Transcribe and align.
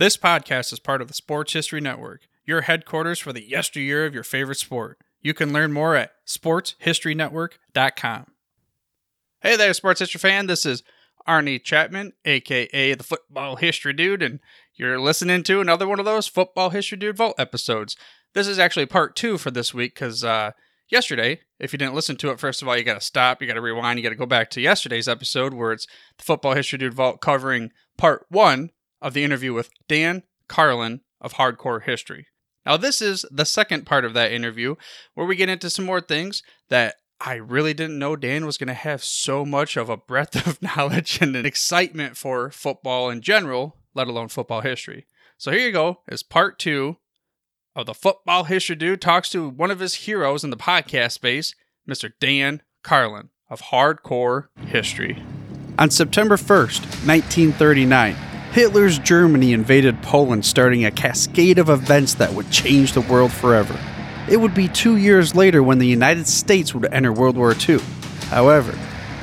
This 0.00 0.16
podcast 0.16 0.72
is 0.72 0.80
part 0.80 1.02
of 1.02 1.08
the 1.08 1.14
Sports 1.14 1.52
History 1.52 1.82
Network, 1.82 2.22
your 2.46 2.62
headquarters 2.62 3.18
for 3.18 3.34
the 3.34 3.46
yesteryear 3.46 4.06
of 4.06 4.14
your 4.14 4.22
favorite 4.22 4.56
sport. 4.56 4.96
You 5.20 5.34
can 5.34 5.52
learn 5.52 5.74
more 5.74 5.94
at 5.94 6.12
sportshistorynetwork.com. 6.26 8.26
Hey 9.42 9.56
there, 9.56 9.74
sports 9.74 10.00
history 10.00 10.18
fan. 10.18 10.46
This 10.46 10.64
is 10.64 10.82
Arnie 11.28 11.62
Chapman, 11.62 12.14
aka 12.24 12.94
the 12.94 13.04
Football 13.04 13.56
History 13.56 13.92
Dude, 13.92 14.22
and 14.22 14.40
you're 14.74 14.98
listening 14.98 15.42
to 15.42 15.60
another 15.60 15.86
one 15.86 15.98
of 15.98 16.06
those 16.06 16.26
Football 16.26 16.70
History 16.70 16.96
Dude 16.96 17.18
Vault 17.18 17.38
episodes. 17.38 17.94
This 18.32 18.48
is 18.48 18.58
actually 18.58 18.86
part 18.86 19.14
two 19.14 19.36
for 19.36 19.50
this 19.50 19.74
week 19.74 19.96
because 19.96 20.24
uh, 20.24 20.52
yesterday, 20.88 21.42
if 21.58 21.74
you 21.74 21.78
didn't 21.78 21.94
listen 21.94 22.16
to 22.16 22.30
it, 22.30 22.40
first 22.40 22.62
of 22.62 22.68
all, 22.68 22.78
you 22.78 22.84
got 22.84 22.94
to 22.94 23.04
stop, 23.04 23.42
you 23.42 23.46
got 23.46 23.52
to 23.52 23.60
rewind, 23.60 23.98
you 23.98 24.02
got 24.02 24.08
to 24.08 24.16
go 24.16 24.24
back 24.24 24.48
to 24.52 24.62
yesterday's 24.62 25.08
episode 25.08 25.52
where 25.52 25.72
it's 25.72 25.86
the 26.16 26.24
Football 26.24 26.54
History 26.54 26.78
Dude 26.78 26.94
Vault 26.94 27.20
covering 27.20 27.70
part 27.98 28.24
one 28.30 28.70
of 29.00 29.14
the 29.14 29.24
interview 29.24 29.52
with 29.52 29.70
Dan 29.88 30.22
Carlin 30.48 31.00
of 31.20 31.34
Hardcore 31.34 31.82
History. 31.82 32.26
Now, 32.66 32.76
this 32.76 33.00
is 33.00 33.24
the 33.30 33.46
second 33.46 33.86
part 33.86 34.04
of 34.04 34.14
that 34.14 34.32
interview 34.32 34.74
where 35.14 35.26
we 35.26 35.36
get 35.36 35.48
into 35.48 35.70
some 35.70 35.84
more 35.84 36.00
things 36.00 36.42
that 36.68 36.96
I 37.20 37.34
really 37.34 37.74
didn't 37.74 37.98
know 37.98 38.16
Dan 38.16 38.46
was 38.46 38.56
going 38.56 38.68
to 38.68 38.74
have 38.74 39.04
so 39.04 39.44
much 39.44 39.76
of 39.76 39.88
a 39.88 39.96
breadth 39.96 40.34
of 40.46 40.62
knowledge 40.62 41.18
and 41.20 41.36
an 41.36 41.46
excitement 41.46 42.16
for 42.16 42.50
football 42.50 43.10
in 43.10 43.20
general, 43.20 43.76
let 43.94 44.08
alone 44.08 44.28
football 44.28 44.60
history. 44.60 45.06
So 45.36 45.50
here 45.50 45.60
you 45.60 45.72
go 45.72 46.00
is 46.08 46.22
part 46.22 46.58
two 46.58 46.96
of 47.74 47.86
the 47.86 47.94
Football 47.94 48.44
History 48.44 48.76
Dude 48.76 49.00
talks 49.00 49.30
to 49.30 49.48
one 49.48 49.70
of 49.70 49.78
his 49.78 49.94
heroes 49.94 50.44
in 50.44 50.50
the 50.50 50.56
podcast 50.56 51.12
space, 51.12 51.54
Mr. 51.88 52.12
Dan 52.20 52.62
Carlin 52.82 53.30
of 53.48 53.62
Hardcore 53.62 54.48
History. 54.66 55.22
On 55.78 55.90
September 55.90 56.36
1st, 56.36 57.06
1939, 57.06 58.16
Hitler's 58.52 58.98
Germany 58.98 59.52
invaded 59.52 60.02
Poland, 60.02 60.44
starting 60.44 60.84
a 60.84 60.90
cascade 60.90 61.58
of 61.58 61.68
events 61.68 62.14
that 62.14 62.32
would 62.32 62.50
change 62.50 62.94
the 62.94 63.00
world 63.00 63.30
forever. 63.32 63.78
It 64.28 64.38
would 64.38 64.54
be 64.54 64.66
two 64.66 64.96
years 64.96 65.36
later 65.36 65.62
when 65.62 65.78
the 65.78 65.86
United 65.86 66.26
States 66.26 66.74
would 66.74 66.92
enter 66.92 67.12
World 67.12 67.36
War 67.36 67.54
II. 67.54 67.78
However, 68.28 68.72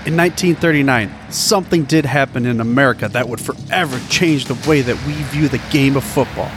in 0.06 0.16
1939, 0.16 1.12
something 1.30 1.84
did 1.84 2.06
happen 2.06 2.46
in 2.46 2.62
America 2.62 3.10
that 3.10 3.28
would 3.28 3.42
forever 3.42 4.00
change 4.10 4.46
the 4.46 4.70
way 4.70 4.80
that 4.80 4.96
we 5.06 5.12
view 5.24 5.50
the 5.50 5.62
game 5.72 5.98
of 5.98 6.06
football. 6.06 6.50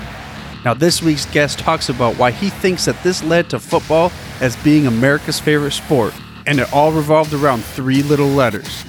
Now, 0.65 0.75
this 0.75 1.03
week's 1.03 1.27
guest 1.27 1.59
talks 1.59 1.89
about 1.89 2.19
why 2.19 2.31
he 2.31 2.51
thinks 2.51 2.85
that 2.85 3.03
this 3.03 3.25
led 3.25 3.51
to 3.51 3.59
football 3.59 4.13
as 4.41 4.55
being 4.63 4.87
America's 4.87 5.41
favorite 5.41 5.73
sport, 5.73 6.15
and 6.47 6.61
it 6.61 6.73
all 6.73 6.93
revolved 6.93 7.33
around 7.33 7.65
three 7.65 8.05
little 8.05 8.29
letters 8.29 8.85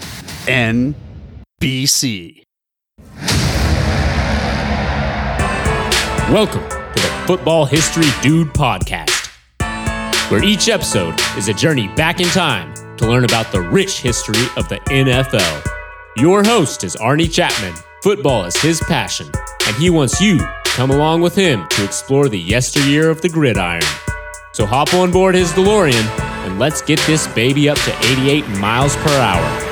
NBC. 0.45 2.41
Welcome 6.31 6.63
to 6.69 6.93
the 6.93 7.23
Football 7.27 7.65
History 7.65 8.05
Dude 8.21 8.53
podcast, 8.53 9.27
where 10.31 10.41
each 10.41 10.69
episode 10.69 11.19
is 11.35 11.49
a 11.49 11.53
journey 11.53 11.89
back 11.89 12.21
in 12.21 12.27
time 12.27 12.73
to 12.95 13.05
learn 13.05 13.25
about 13.25 13.51
the 13.51 13.59
rich 13.59 13.99
history 13.99 14.45
of 14.55 14.69
the 14.69 14.77
NFL. 14.87 15.65
Your 16.15 16.41
host 16.41 16.85
is 16.85 16.95
Arnie 16.95 17.29
Chapman. 17.29 17.73
Football 18.01 18.45
is 18.45 18.55
his 18.55 18.79
passion, 18.79 19.29
and 19.67 19.75
he 19.75 19.89
wants 19.89 20.21
you 20.21 20.37
to 20.37 20.53
come 20.67 20.89
along 20.89 21.19
with 21.19 21.35
him 21.35 21.67
to 21.67 21.83
explore 21.83 22.29
the 22.29 22.39
yesteryear 22.39 23.09
of 23.09 23.21
the 23.21 23.27
gridiron. 23.27 23.81
So 24.53 24.65
hop 24.65 24.93
on 24.93 25.11
board 25.11 25.35
his 25.35 25.51
DeLorean 25.51 26.07
and 26.45 26.57
let's 26.57 26.81
get 26.81 26.99
this 27.01 27.27
baby 27.27 27.67
up 27.67 27.77
to 27.79 27.93
88 28.09 28.47
miles 28.51 28.95
per 28.95 29.11
hour. 29.19 29.67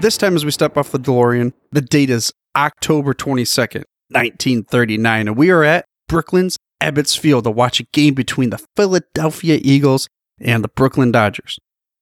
This 0.00 0.16
time, 0.16 0.34
as 0.34 0.44
we 0.46 0.50
step 0.50 0.76
off 0.76 0.90
the 0.90 0.98
DeLorean, 0.98 1.52
the 1.70 1.82
date 1.82 2.08
is 2.08 2.32
October 2.56 3.14
22nd, 3.14 3.84
1939, 4.08 5.28
and 5.28 5.36
we 5.36 5.50
are 5.50 5.62
at 5.62 5.84
Brooklyn's 6.08 6.56
Ebbets 6.82 7.18
Field 7.18 7.44
to 7.44 7.50
watch 7.50 7.78
a 7.80 7.86
game 7.92 8.14
between 8.14 8.50
the 8.50 8.64
Philadelphia 8.76 9.58
Eagles 9.62 10.08
and 10.40 10.64
the 10.64 10.68
Brooklyn 10.68 11.12
Dodgers. 11.12 11.58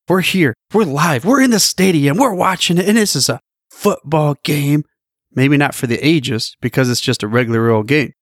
We're 0.09 0.23
here, 0.23 0.55
we're 0.73 0.85
live, 0.85 1.25
we're 1.25 1.43
in 1.43 1.51
the 1.51 1.61
stadium, 1.61 2.17
we're 2.17 2.33
watching 2.33 2.79
it, 2.79 2.89
and 2.89 2.97
this 2.97 3.15
is 3.15 3.29
a 3.29 3.41
football 3.71 4.37
game. 4.43 4.85
Maybe 5.31 5.59
not 5.59 5.75
for 5.75 5.87
the 5.87 5.99
ages, 5.99 6.57
because 6.63 6.89
it's 6.89 7.01
just 7.01 7.23
a 7.23 7.29
regular 7.29 7.69
old 7.71 7.87
game. 7.87 8.13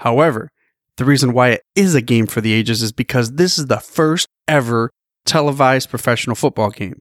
However, 0.00 0.50
the 0.96 1.04
reason 1.04 1.32
why 1.32 1.50
it 1.50 1.62
is 1.76 1.94
a 1.94 2.02
game 2.02 2.26
for 2.26 2.40
the 2.40 2.52
ages 2.52 2.82
is 2.82 2.90
because 2.90 3.32
this 3.32 3.56
is 3.56 3.66
the 3.66 3.78
first 3.78 4.26
ever 4.48 4.90
televised 5.24 5.90
professional 5.90 6.34
football 6.34 6.70
game. 6.70 6.98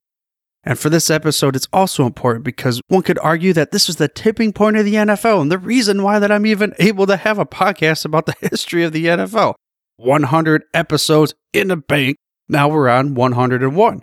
And 0.68 0.78
for 0.78 0.90
this 0.90 1.10
episode, 1.10 1.56
it's 1.56 1.70
also 1.72 2.06
important 2.06 2.44
because 2.44 2.82
one 2.90 3.02
could 3.02 3.18
argue 3.20 3.54
that 3.54 3.72
this 3.72 3.88
was 3.88 3.96
the 3.96 4.10
tipping 4.10 4.52
point 4.52 4.76
of 4.76 4.84
the 4.84 4.96
NFL 4.96 5.42
and 5.42 5.50
the 5.50 5.58
reason 5.58 6.04
why 6.04 6.20
that 6.20 6.30
I'm 6.30 6.46
even 6.46 6.74
able 6.78 7.08
to 7.08 7.16
have 7.16 7.40
a 7.40 7.46
podcast 7.46 8.04
about 8.04 8.26
the 8.26 8.36
history 8.42 8.84
of 8.84 8.92
the 8.92 9.06
NFL. 9.06 9.54
100 9.96 10.64
episodes 10.74 11.34
in 11.54 11.70
the 11.70 11.78
bank. 11.78 12.18
Now 12.50 12.68
we're 12.68 12.90
on 12.90 13.14
101. 13.14 14.02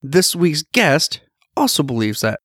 This 0.00 0.36
week's 0.36 0.62
guest 0.62 1.20
also 1.56 1.82
believes 1.82 2.20
that 2.20 2.38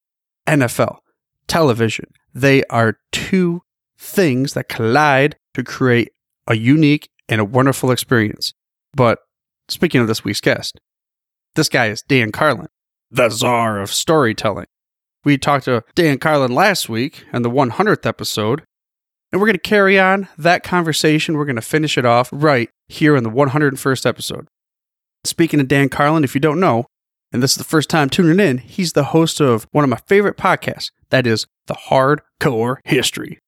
NFL, 0.47 0.97
television, 1.45 2.05
they 2.33 2.63
are 2.71 2.97
two 3.11 3.61
things 3.99 4.53
that 4.53 4.67
collide 4.67 5.35
to 5.53 5.63
create 5.63 6.09
a 6.47 6.55
unique 6.55 7.07
and 7.29 7.39
a 7.39 7.45
wonderful 7.45 7.91
experience. 7.91 8.55
But 8.95 9.19
speaking 9.69 10.01
of 10.01 10.07
this 10.07 10.23
week's 10.23 10.41
guest, 10.41 10.79
this 11.53 11.69
guy 11.69 11.89
is 11.89 12.01
Dan 12.01 12.31
Carlin 12.31 12.69
the 13.13 13.29
czar 13.29 13.79
of 13.79 13.93
storytelling. 13.93 14.65
We 15.23 15.37
talked 15.37 15.65
to 15.65 15.83
Dan 15.95 16.17
Carlin 16.17 16.53
last 16.53 16.89
week 16.89 17.23
in 17.31 17.43
the 17.43 17.49
100th 17.49 18.05
episode, 18.05 18.63
and 19.31 19.39
we're 19.39 19.47
going 19.47 19.53
to 19.53 19.59
carry 19.59 19.99
on 19.99 20.27
that 20.37 20.63
conversation. 20.63 21.37
We're 21.37 21.45
going 21.45 21.55
to 21.55 21.61
finish 21.61 21.97
it 21.97 22.05
off 22.05 22.29
right 22.33 22.69
here 22.87 23.15
in 23.15 23.23
the 23.23 23.29
101st 23.29 24.05
episode. 24.05 24.47
Speaking 25.23 25.59
of 25.61 25.67
Dan 25.67 25.87
Carlin, 25.89 26.23
if 26.23 26.35
you 26.35 26.41
don't 26.41 26.59
know, 26.59 26.85
and 27.31 27.41
this 27.41 27.51
is 27.51 27.57
the 27.57 27.63
first 27.63 27.89
time 27.89 28.09
tuning 28.09 28.45
in, 28.45 28.57
he's 28.57 28.93
the 28.93 29.05
host 29.05 29.39
of 29.39 29.67
one 29.71 29.83
of 29.83 29.89
my 29.89 29.99
favorite 30.07 30.35
podcasts, 30.35 30.91
that 31.09 31.25
is 31.25 31.45
The 31.67 31.75
Hardcore 31.75 32.77
History. 32.83 33.39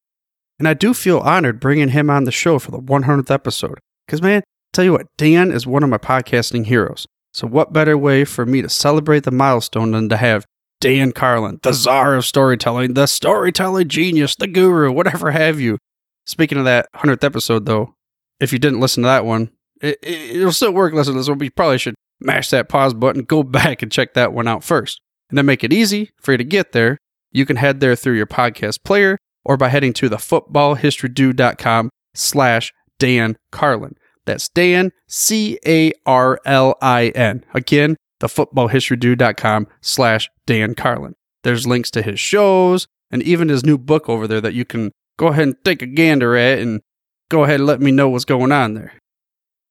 And 0.57 0.67
I 0.67 0.73
do 0.73 0.93
feel 0.93 1.19
honored 1.19 1.59
bringing 1.59 1.89
him 1.89 2.09
on 2.09 2.23
the 2.23 2.31
show 2.31 2.59
for 2.59 2.71
the 2.71 2.79
100th 2.79 3.29
episode. 3.29 3.79
Because, 4.05 4.21
man, 4.21 4.43
tell 4.71 4.85
you 4.85 4.93
what, 4.93 5.07
Dan 5.17 5.51
is 5.51 5.67
one 5.67 5.83
of 5.83 5.89
my 5.89 5.97
podcasting 5.97 6.65
heroes. 6.67 7.07
So, 7.35 7.47
what 7.47 7.73
better 7.73 7.97
way 7.97 8.23
for 8.23 8.45
me 8.45 8.61
to 8.61 8.69
celebrate 8.69 9.25
the 9.25 9.31
milestone 9.31 9.91
than 9.91 10.07
to 10.07 10.15
have 10.15 10.45
Dan 10.79 11.11
Carlin, 11.11 11.59
the 11.63 11.73
czar 11.73 12.15
of 12.15 12.25
storytelling, 12.25 12.93
the 12.93 13.07
storytelling 13.07 13.89
genius, 13.89 14.37
the 14.37 14.47
guru, 14.47 14.89
whatever 14.89 15.31
have 15.31 15.59
you. 15.59 15.77
Speaking 16.25 16.57
of 16.57 16.63
that 16.63 16.87
100th 16.95 17.25
episode, 17.25 17.65
though, 17.65 17.93
if 18.39 18.53
you 18.53 18.59
didn't 18.59 18.79
listen 18.79 19.03
to 19.03 19.07
that 19.07 19.25
one, 19.25 19.51
it, 19.81 20.39
will 20.41 20.53
still 20.53 20.71
work 20.71 20.93
listening 20.93 21.15
to 21.15 21.19
this 21.19 21.27
one, 21.27 21.37
but 21.37 21.43
you 21.43 21.51
probably 21.51 21.77
should 21.77 21.95
mash 22.21 22.51
that 22.51 22.69
pause 22.69 22.93
button, 22.93 23.23
go 23.23 23.43
back 23.43 23.81
and 23.81 23.91
check 23.91 24.13
that 24.13 24.31
one 24.31 24.47
out 24.47 24.63
first. 24.63 25.01
And 25.29 25.37
then 25.37 25.45
make 25.45 25.65
it 25.65 25.73
easy 25.73 26.11
for 26.21 26.31
you 26.31 26.37
to 26.37 26.45
get 26.45 26.71
there. 26.71 26.99
You 27.33 27.45
can 27.45 27.57
head 27.57 27.81
there 27.81 27.97
through 27.97 28.15
your 28.15 28.27
podcast 28.27 28.85
player 28.85 29.17
or 29.43 29.57
by 29.57 29.67
heading 29.67 29.91
to 29.91 30.07
the 30.07 30.15
footballhistorydude.com 30.15 31.89
slash 32.13 32.71
Dan 32.97 33.37
Carlin. 33.51 33.97
That's 34.25 34.49
Dan, 34.49 34.91
C 35.07 35.59
A 35.65 35.91
R 36.05 36.39
L 36.45 36.75
I 36.81 37.09
N. 37.09 37.45
Again, 37.53 37.95
thefootballhistorydude.com 38.21 39.67
slash 39.81 40.29
Dan 40.45 40.75
Carlin. 40.75 41.15
There's 41.43 41.67
links 41.67 41.91
to 41.91 42.01
his 42.01 42.19
shows 42.19 42.87
and 43.11 43.21
even 43.23 43.49
his 43.49 43.63
new 43.63 43.77
book 43.77 44.09
over 44.09 44.27
there 44.27 44.41
that 44.41 44.53
you 44.53 44.65
can 44.65 44.91
go 45.17 45.27
ahead 45.27 45.43
and 45.47 45.55
take 45.63 45.81
a 45.81 45.87
gander 45.87 46.35
at 46.35 46.59
and 46.59 46.81
go 47.29 47.43
ahead 47.43 47.59
and 47.59 47.67
let 47.67 47.81
me 47.81 47.91
know 47.91 48.09
what's 48.09 48.25
going 48.25 48.51
on 48.51 48.73
there. 48.73 48.93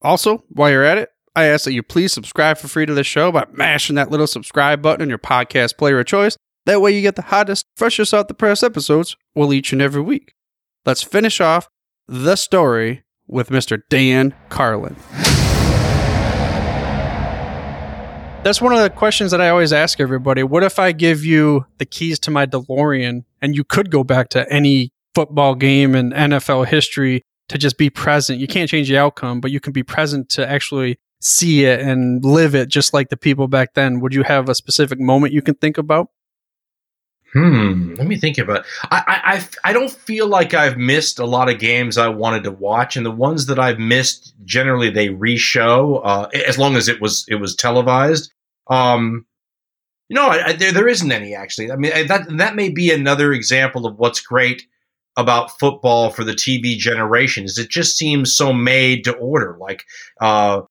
Also, 0.03 0.45
while 0.49 0.71
you're 0.71 0.85
at 0.85 0.99
it, 0.99 1.11
I 1.37 1.47
ask 1.47 1.65
that 1.65 1.73
you 1.73 1.83
please 1.83 2.13
subscribe 2.13 2.59
for 2.59 2.69
free 2.69 2.87
to 2.87 2.95
this 2.95 3.07
show 3.07 3.33
by 3.33 3.47
mashing 3.53 3.97
that 3.97 4.11
little 4.11 4.27
subscribe 4.27 4.83
button 4.83 5.03
in 5.03 5.09
your 5.09 5.19
podcast 5.19 5.77
player 5.77 5.99
of 5.99 6.07
choice. 6.07 6.37
That 6.67 6.81
way 6.81 6.93
you 6.93 7.03
get 7.03 7.17
the 7.17 7.23
hottest, 7.23 7.67
freshest 7.77 8.15
out 8.15 8.29
the 8.29 8.35
press 8.35 8.63
episodes 8.63 9.17
well 9.35 9.53
each 9.53 9.73
and 9.73 9.83
every 9.83 10.01
week. 10.01 10.33
Let's 10.87 11.03
finish 11.03 11.41
off 11.41 11.69
the 12.07 12.37
story 12.37 13.03
with 13.27 13.49
Mr. 13.49 13.81
Dan 13.89 14.35
Carlin. 14.49 14.97
That's 18.45 18.61
one 18.61 18.75
of 18.75 18.81
the 18.81 18.91
questions 18.91 19.31
that 19.31 19.41
I 19.41 19.49
always 19.49 19.73
ask 19.73 20.01
everybody. 20.01 20.43
What 20.43 20.63
if 20.63 20.79
I 20.79 20.93
give 20.93 21.25
you 21.25 21.65
the 21.79 21.87
keys 21.87 22.19
to 22.21 22.31
my 22.31 22.45
DeLorean 22.45 23.25
and 23.41 23.57
you 23.57 23.65
could 23.65 23.91
go 23.91 24.05
back 24.05 24.29
to 24.31 24.51
any 24.53 24.91
football 25.15 25.55
game 25.55 25.95
in 25.95 26.11
NFL 26.11 26.67
history 26.67 27.23
to 27.49 27.57
just 27.57 27.79
be 27.79 27.89
present? 27.89 28.39
You 28.41 28.47
can't 28.47 28.69
change 28.69 28.91
the 28.91 28.99
outcome, 28.99 29.41
but 29.41 29.51
you 29.51 29.61
can 29.61 29.73
be 29.73 29.83
present 29.83 30.29
to 30.31 30.47
actually 30.47 30.99
see 31.23 31.65
it 31.65 31.81
and 31.81 32.23
live 32.23 32.55
it 32.55 32.69
just 32.69 32.93
like 32.93 33.09
the 33.09 33.17
people 33.17 33.49
back 33.49 33.73
then. 33.73 34.01
Would 34.01 34.13
you 34.13 34.25
have 34.25 34.51
a 34.51 34.55
specific 34.55 35.01
moment 35.01 35.33
you 35.33 35.41
can 35.41 35.55
think 35.55 35.79
about? 35.79 36.09
Hmm. 37.35 37.95
Let 37.97 38.07
me 38.07 38.17
think 38.17 38.39
about. 38.39 38.61
It. 38.61 38.67
I, 38.93 39.45
I 39.65 39.71
I 39.71 39.73
don't 39.75 39.91
feel 39.91 40.29
like 40.29 40.55
I've 40.55 40.79
missed 40.79 41.19
a 41.19 41.27
lot 41.27 41.51
of 41.51 41.59
games 41.59 41.99
I 41.99 42.09
wanted 42.09 42.45
to 42.45 42.53
watch, 42.53 42.97
and 42.97 43.05
the 43.05 43.11
ones 43.11 43.47
that 43.47 43.59
I've 43.59 43.81
missed 43.81 44.35
generally 44.45 44.91
they 44.91 45.11
re-show 45.11 45.97
uh, 45.99 46.29
as 46.47 46.59
long 46.59 46.77
as 46.77 46.89
it 46.89 47.01
was 47.03 47.27
it 47.29 47.37
was 47.37 47.57
televised. 47.57 48.33
Um, 48.71 49.27
No, 50.11 50.29
I, 50.29 50.49
I, 50.49 50.53
there 50.53 50.73
there 50.73 50.89
isn't 50.89 51.11
any 51.13 51.35
actually. 51.35 51.71
I 51.73 51.77
mean, 51.77 51.93
that 52.07 52.27
that 52.39 52.57
may 52.57 52.69
be 52.71 52.91
another 52.93 53.33
example 53.33 53.87
of 53.87 53.99
what's 53.99 54.21
great 54.21 54.63
about 55.17 55.59
football 55.59 56.11
for 56.11 56.25
the 56.25 56.33
TV 56.35 56.77
generation 56.77 57.45
is 57.45 57.59
it 57.59 57.71
just 57.71 57.97
seems 57.97 58.35
so 58.37 58.53
made 58.53 59.05
to 59.05 59.15
order. 59.17 59.57
Like, 59.61 59.85
uh, 60.21 60.63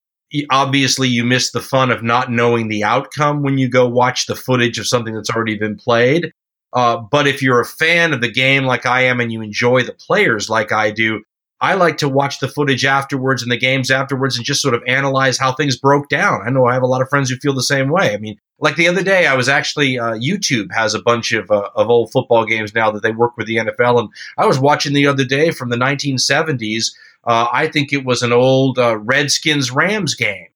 obviously, 0.51 1.09
you 1.09 1.24
miss 1.25 1.51
the 1.51 1.62
fun 1.62 1.92
of 1.92 2.04
not 2.04 2.31
knowing 2.31 2.68
the 2.68 2.83
outcome 2.83 3.42
when 3.44 3.57
you 3.57 3.69
go 3.69 3.88
watch 3.88 4.27
the 4.27 4.36
footage 4.36 4.80
of 4.80 4.88
something 4.88 5.13
that's 5.16 5.30
already 5.30 5.57
been 5.57 5.75
played. 5.77 6.31
Uh, 6.74 6.98
but 6.98 7.28
if 7.28 7.42
you're 7.42 7.62
a 7.62 7.66
fan 7.66 8.14
of 8.14 8.22
the 8.22 8.31
game 8.31 8.66
like 8.66 8.86
I 8.86 9.02
am 9.02 9.20
and 9.20 9.31
you 9.31 9.42
enjoy 9.42 9.84
the 9.84 9.94
players 9.94 10.50
like 10.50 10.72
I 10.72 10.92
do, 10.92 11.24
I 11.64 11.75
like 11.75 11.98
to 12.00 12.10
watch 12.10 12.40
the 12.40 12.50
footage 12.50 12.84
afterwards 12.84 13.42
and 13.42 13.50
the 13.50 13.58
games 13.58 13.90
afterwards 13.90 14.36
and 14.36 14.46
just 14.46 14.62
sort 14.62 14.74
of 14.74 14.84
analyze 14.86 15.38
how 15.38 15.54
things 15.54 15.78
broke 15.78 16.10
down. 16.10 16.42
I 16.46 16.50
know 16.50 16.66
I 16.66 16.74
have 16.74 16.84
a 16.84 16.88
lot 16.88 17.02
of 17.02 17.08
friends 17.08 17.30
who 17.30 17.38
feel 17.38 17.54
the 17.54 17.64
same 17.64 17.90
way. 17.90 18.14
I 18.14 18.18
mean, 18.18 18.38
like 18.60 18.75
the 18.75 18.88
other 18.90 19.02
day, 19.02 19.28
I 19.28 19.36
was 19.36 19.48
actually 19.48 19.98
uh, 19.98 20.16
YouTube 20.16 20.74
has 20.74 20.94
a 20.94 21.02
bunch 21.02 21.31
of 21.31 21.50
uh, 21.50 21.70
of 21.75 21.90
old 21.90 22.12
football 22.12 22.46
games 22.46 22.74
now 22.74 22.92
that 22.92 23.02
they 23.02 23.12
work 23.12 23.38
with 23.38 23.48
the 23.48 23.58
NFL, 23.58 24.00
and 24.00 24.10
I 24.38 24.46
was 24.46 24.60
watching 24.60 24.94
the 24.94 25.08
other 25.08 25.24
day 25.24 25.52
from 25.52 25.69
the 25.69 25.78
1970s. 25.78 26.92
Uh, 27.26 27.48
I 27.54 27.68
think 27.68 27.94
it 27.94 28.04
was 28.04 28.24
an 28.24 28.34
old 28.34 28.78
uh, 28.78 28.98
Redskins 28.98 29.72
Rams 29.72 30.16
game. 30.16 30.48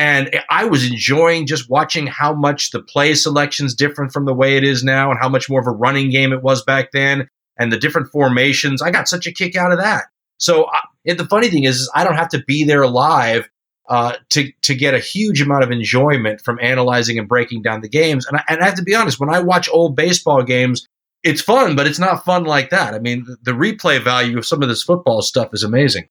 And 0.00 0.30
I 0.48 0.64
was 0.64 0.90
enjoying 0.90 1.46
just 1.46 1.68
watching 1.68 2.06
how 2.06 2.32
much 2.32 2.70
the 2.70 2.80
play 2.80 3.12
selection's 3.12 3.74
different 3.74 4.12
from 4.12 4.24
the 4.24 4.32
way 4.32 4.56
it 4.56 4.64
is 4.64 4.82
now 4.82 5.10
and 5.10 5.20
how 5.20 5.28
much 5.28 5.50
more 5.50 5.60
of 5.60 5.66
a 5.66 5.72
running 5.72 6.08
game 6.08 6.32
it 6.32 6.42
was 6.42 6.64
back 6.64 6.90
then 6.92 7.28
and 7.58 7.70
the 7.70 7.78
different 7.78 8.08
formations. 8.10 8.80
I 8.80 8.92
got 8.92 9.08
such 9.08 9.26
a 9.26 9.32
kick 9.32 9.56
out 9.56 9.72
of 9.72 9.78
that. 9.78 10.04
So 10.38 10.62
uh, 10.62 10.80
the 11.04 11.26
funny 11.26 11.50
thing 11.50 11.64
is, 11.64 11.80
is, 11.80 11.92
I 11.94 12.04
don't 12.04 12.16
have 12.16 12.30
to 12.30 12.42
be 12.46 12.64
there 12.64 12.86
live 12.86 13.46
uh, 13.90 14.14
to 14.30 14.50
to 14.62 14.74
get 14.74 14.94
a 14.94 15.00
huge 15.00 15.42
amount 15.42 15.64
of 15.64 15.70
enjoyment 15.70 16.40
from 16.40 16.58
analyzing 16.62 17.18
and 17.18 17.28
breaking 17.28 17.60
down 17.60 17.82
the 17.82 17.88
games. 17.88 18.24
And 18.26 18.38
I, 18.38 18.44
and 18.48 18.62
I 18.62 18.64
have 18.64 18.76
to 18.76 18.82
be 18.82 18.94
honest, 18.94 19.20
when 19.20 19.28
I 19.28 19.40
watch 19.40 19.68
old 19.68 19.96
baseball 19.96 20.42
games, 20.42 20.86
it's 21.22 21.42
fun, 21.42 21.76
but 21.76 21.86
it's 21.86 21.98
not 21.98 22.24
fun 22.24 22.44
like 22.44 22.70
that. 22.70 22.94
I 22.94 23.00
mean, 23.00 23.26
the 23.42 23.52
replay 23.52 24.02
value 24.02 24.38
of 24.38 24.46
some 24.46 24.62
of 24.62 24.70
this 24.70 24.82
football 24.82 25.20
stuff 25.20 25.50
is 25.52 25.62
amazing. 25.62 26.08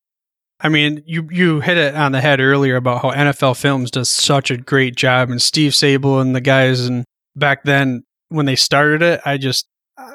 I 0.61 0.69
mean, 0.69 1.03
you 1.05 1.27
you 1.31 1.61
hit 1.61 1.77
it 1.77 1.95
on 1.95 2.11
the 2.11 2.21
head 2.21 2.39
earlier 2.39 2.75
about 2.75 3.01
how 3.01 3.11
NFL 3.11 3.57
Films 3.57 3.91
does 3.91 4.09
such 4.09 4.51
a 4.51 4.57
great 4.57 4.95
job, 4.95 5.29
and 5.29 5.41
Steve 5.41 5.71
Sabol 5.71 6.21
and 6.21 6.35
the 6.35 6.41
guys, 6.41 6.85
and 6.85 7.05
back 7.35 7.63
then 7.63 8.03
when 8.27 8.45
they 8.45 8.55
started 8.55 9.01
it, 9.01 9.21
I 9.25 9.37
just 9.37 9.67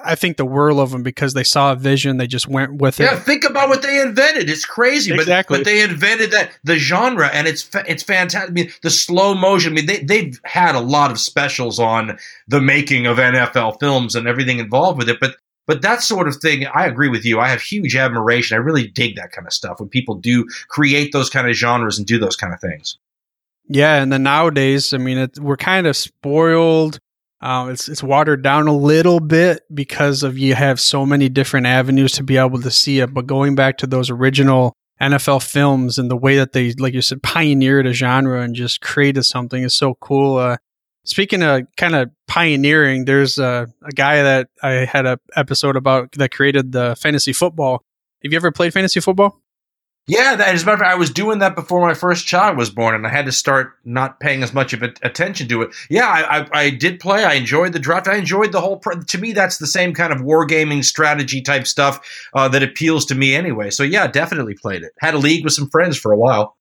I 0.04 0.14
think 0.14 0.36
the 0.36 0.44
world 0.44 0.80
of 0.80 0.90
them 0.90 1.02
because 1.02 1.34
they 1.34 1.44
saw 1.44 1.72
a 1.72 1.76
vision, 1.76 2.16
they 2.16 2.26
just 2.26 2.48
went 2.48 2.74
with 2.74 3.00
it. 3.00 3.04
Yeah, 3.04 3.18
think 3.18 3.44
about 3.44 3.68
what 3.68 3.82
they 3.82 4.00
invented. 4.00 4.48
It's 4.48 4.64
crazy, 4.64 5.12
exactly. 5.12 5.58
but, 5.58 5.64
but 5.64 5.70
they 5.70 5.82
invented 5.82 6.30
that 6.30 6.50
the 6.62 6.76
genre, 6.76 7.28
and 7.28 7.46
it's 7.46 7.68
it's 7.86 8.02
fantastic. 8.02 8.50
I 8.50 8.52
mean, 8.52 8.72
the 8.82 8.90
slow 8.90 9.34
motion. 9.34 9.72
I 9.72 9.76
mean, 9.76 9.86
they 9.86 10.00
they've 10.00 10.40
had 10.44 10.74
a 10.74 10.80
lot 10.80 11.10
of 11.10 11.18
specials 11.18 11.78
on 11.78 12.18
the 12.48 12.60
making 12.60 13.06
of 13.06 13.18
NFL 13.18 13.80
films 13.80 14.14
and 14.14 14.26
everything 14.26 14.58
involved 14.58 14.98
with 14.98 15.08
it, 15.08 15.20
but 15.20 15.36
but 15.66 15.82
that 15.82 16.02
sort 16.02 16.28
of 16.28 16.36
thing, 16.36 16.66
I 16.66 16.86
agree 16.86 17.08
with 17.08 17.24
you. 17.24 17.40
I 17.40 17.48
have 17.48 17.60
huge 17.60 17.96
admiration. 17.96 18.54
I 18.56 18.58
really 18.58 18.88
dig 18.88 19.16
that 19.16 19.32
kind 19.32 19.46
of 19.46 19.52
stuff 19.52 19.80
when 19.80 19.88
people 19.88 20.14
do 20.16 20.46
create 20.68 21.12
those 21.12 21.30
kind 21.30 21.48
of 21.48 21.54
genres 21.54 21.98
and 21.98 22.06
do 22.06 22.18
those 22.18 22.36
kind 22.36 22.52
of 22.52 22.60
things. 22.60 22.98
Yeah, 23.66 24.02
and 24.02 24.12
then 24.12 24.22
nowadays, 24.22 24.92
I 24.92 24.98
mean, 24.98 25.16
it, 25.16 25.38
we're 25.38 25.56
kind 25.56 25.86
of 25.86 25.96
spoiled 25.96 27.00
um, 27.44 27.68
it's 27.68 27.90
it's 27.90 28.02
watered 28.02 28.42
down 28.42 28.68
a 28.68 28.74
little 28.74 29.20
bit 29.20 29.64
because 29.72 30.22
of 30.22 30.38
you 30.38 30.54
have 30.54 30.80
so 30.80 31.04
many 31.04 31.28
different 31.28 31.66
avenues 31.66 32.12
to 32.12 32.22
be 32.22 32.38
able 32.38 32.62
to 32.62 32.70
see 32.70 33.00
it. 33.00 33.12
But 33.12 33.26
going 33.26 33.54
back 33.54 33.76
to 33.78 33.86
those 33.86 34.08
original 34.08 34.72
NFL 34.98 35.42
films 35.42 35.98
and 35.98 36.10
the 36.10 36.16
way 36.16 36.36
that 36.36 36.54
they, 36.54 36.72
like 36.72 36.94
you 36.94 37.02
said, 37.02 37.22
pioneered 37.22 37.86
a 37.86 37.92
genre 37.92 38.40
and 38.40 38.54
just 38.54 38.80
created 38.80 39.24
something 39.24 39.62
is 39.62 39.76
so 39.76 39.94
cool. 40.00 40.38
Uh, 40.38 40.56
speaking 41.04 41.42
of 41.42 41.62
kind 41.76 41.94
of 41.94 42.10
pioneering, 42.26 43.04
there's 43.04 43.38
a, 43.38 43.68
a 43.82 43.92
guy 43.92 44.22
that 44.22 44.48
I 44.62 44.70
had 44.70 45.06
a 45.06 45.20
episode 45.36 45.76
about 45.76 46.12
that 46.12 46.32
created 46.32 46.72
the 46.72 46.96
fantasy 46.96 47.32
football. 47.32 47.82
Have 48.22 48.32
you 48.32 48.36
ever 48.36 48.50
played 48.50 48.72
fantasy 48.72 49.00
football? 49.00 49.40
Yeah, 50.06 50.36
that, 50.36 50.54
as 50.54 50.62
a 50.62 50.66
matter 50.66 50.74
of 50.74 50.80
fact, 50.80 50.92
I 50.92 50.98
was 50.98 51.08
doing 51.08 51.38
that 51.38 51.54
before 51.54 51.80
my 51.80 51.94
first 51.94 52.26
child 52.26 52.58
was 52.58 52.68
born, 52.68 52.94
and 52.94 53.06
I 53.06 53.10
had 53.10 53.24
to 53.24 53.32
start 53.32 53.72
not 53.86 54.20
paying 54.20 54.42
as 54.42 54.52
much 54.52 54.74
of 54.74 54.82
attention 54.82 55.48
to 55.48 55.62
it. 55.62 55.74
Yeah, 55.88 56.06
I, 56.06 56.40
I, 56.40 56.48
I 56.52 56.70
did 56.70 57.00
play. 57.00 57.24
I 57.24 57.34
enjoyed 57.34 57.72
the 57.72 57.78
draft. 57.78 58.06
I 58.06 58.16
enjoyed 58.16 58.52
the 58.52 58.60
whole. 58.60 58.80
to 58.80 59.18
me, 59.18 59.32
that's 59.32 59.56
the 59.56 59.66
same 59.66 59.94
kind 59.94 60.12
of 60.12 60.20
wargaming 60.20 60.84
strategy 60.84 61.40
type 61.40 61.66
stuff 61.66 62.06
uh, 62.34 62.48
that 62.48 62.62
appeals 62.62 63.06
to 63.06 63.14
me 63.14 63.34
anyway. 63.34 63.70
So 63.70 63.82
yeah, 63.82 64.06
definitely 64.06 64.54
played 64.60 64.82
it. 64.82 64.92
Had 65.00 65.14
a 65.14 65.18
league 65.18 65.42
with 65.42 65.54
some 65.54 65.70
friends 65.70 65.96
for 65.96 66.12
a 66.12 66.18
while. 66.18 66.54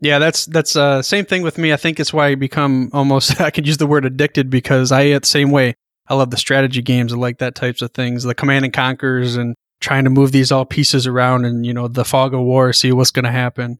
Yeah, 0.00 0.18
that's 0.18 0.46
that's 0.46 0.76
uh 0.76 1.02
same 1.02 1.24
thing 1.24 1.42
with 1.42 1.58
me. 1.58 1.72
I 1.72 1.76
think 1.76 1.98
it's 1.98 2.12
why 2.12 2.28
I 2.28 2.34
become 2.34 2.90
almost 2.92 3.40
I 3.40 3.50
could 3.50 3.66
use 3.66 3.78
the 3.78 3.86
word 3.86 4.04
addicted 4.04 4.50
because 4.50 4.92
I 4.92 5.18
the 5.18 5.26
same 5.26 5.50
way. 5.50 5.74
I 6.08 6.14
love 6.14 6.30
the 6.30 6.36
strategy 6.36 6.82
games. 6.82 7.12
I 7.12 7.16
like 7.16 7.38
that 7.38 7.56
types 7.56 7.82
of 7.82 7.92
things, 7.92 8.22
the 8.22 8.34
command 8.34 8.64
and 8.64 8.72
conquers 8.72 9.34
and 9.34 9.56
trying 9.80 10.04
to 10.04 10.10
move 10.10 10.32
these 10.32 10.52
all 10.52 10.64
pieces 10.64 11.06
around 11.06 11.44
and 11.44 11.66
you 11.66 11.74
know 11.74 11.88
the 11.88 12.04
fog 12.04 12.34
of 12.34 12.40
war 12.40 12.72
see 12.72 12.92
what's 12.92 13.10
going 13.10 13.24
to 13.24 13.30
happen 13.30 13.78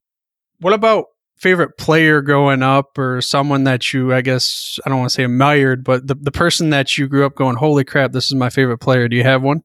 what 0.59 0.73
about 0.73 1.05
favorite 1.37 1.77
player 1.77 2.21
growing 2.21 2.63
up 2.63 2.97
or 2.97 3.21
someone 3.21 3.63
that 3.63 3.93
you 3.93 4.13
i 4.13 4.21
guess 4.21 4.79
i 4.85 4.89
don't 4.89 4.99
want 4.99 5.09
to 5.09 5.13
say 5.13 5.23
admired 5.23 5.83
but 5.83 6.07
the, 6.07 6.15
the 6.15 6.31
person 6.31 6.69
that 6.69 6.97
you 6.97 7.07
grew 7.07 7.25
up 7.25 7.35
going 7.35 7.55
holy 7.55 7.83
crap 7.83 8.11
this 8.11 8.25
is 8.25 8.35
my 8.35 8.49
favorite 8.49 8.79
player 8.79 9.07
do 9.07 9.15
you 9.15 9.23
have 9.23 9.41
one 9.41 9.61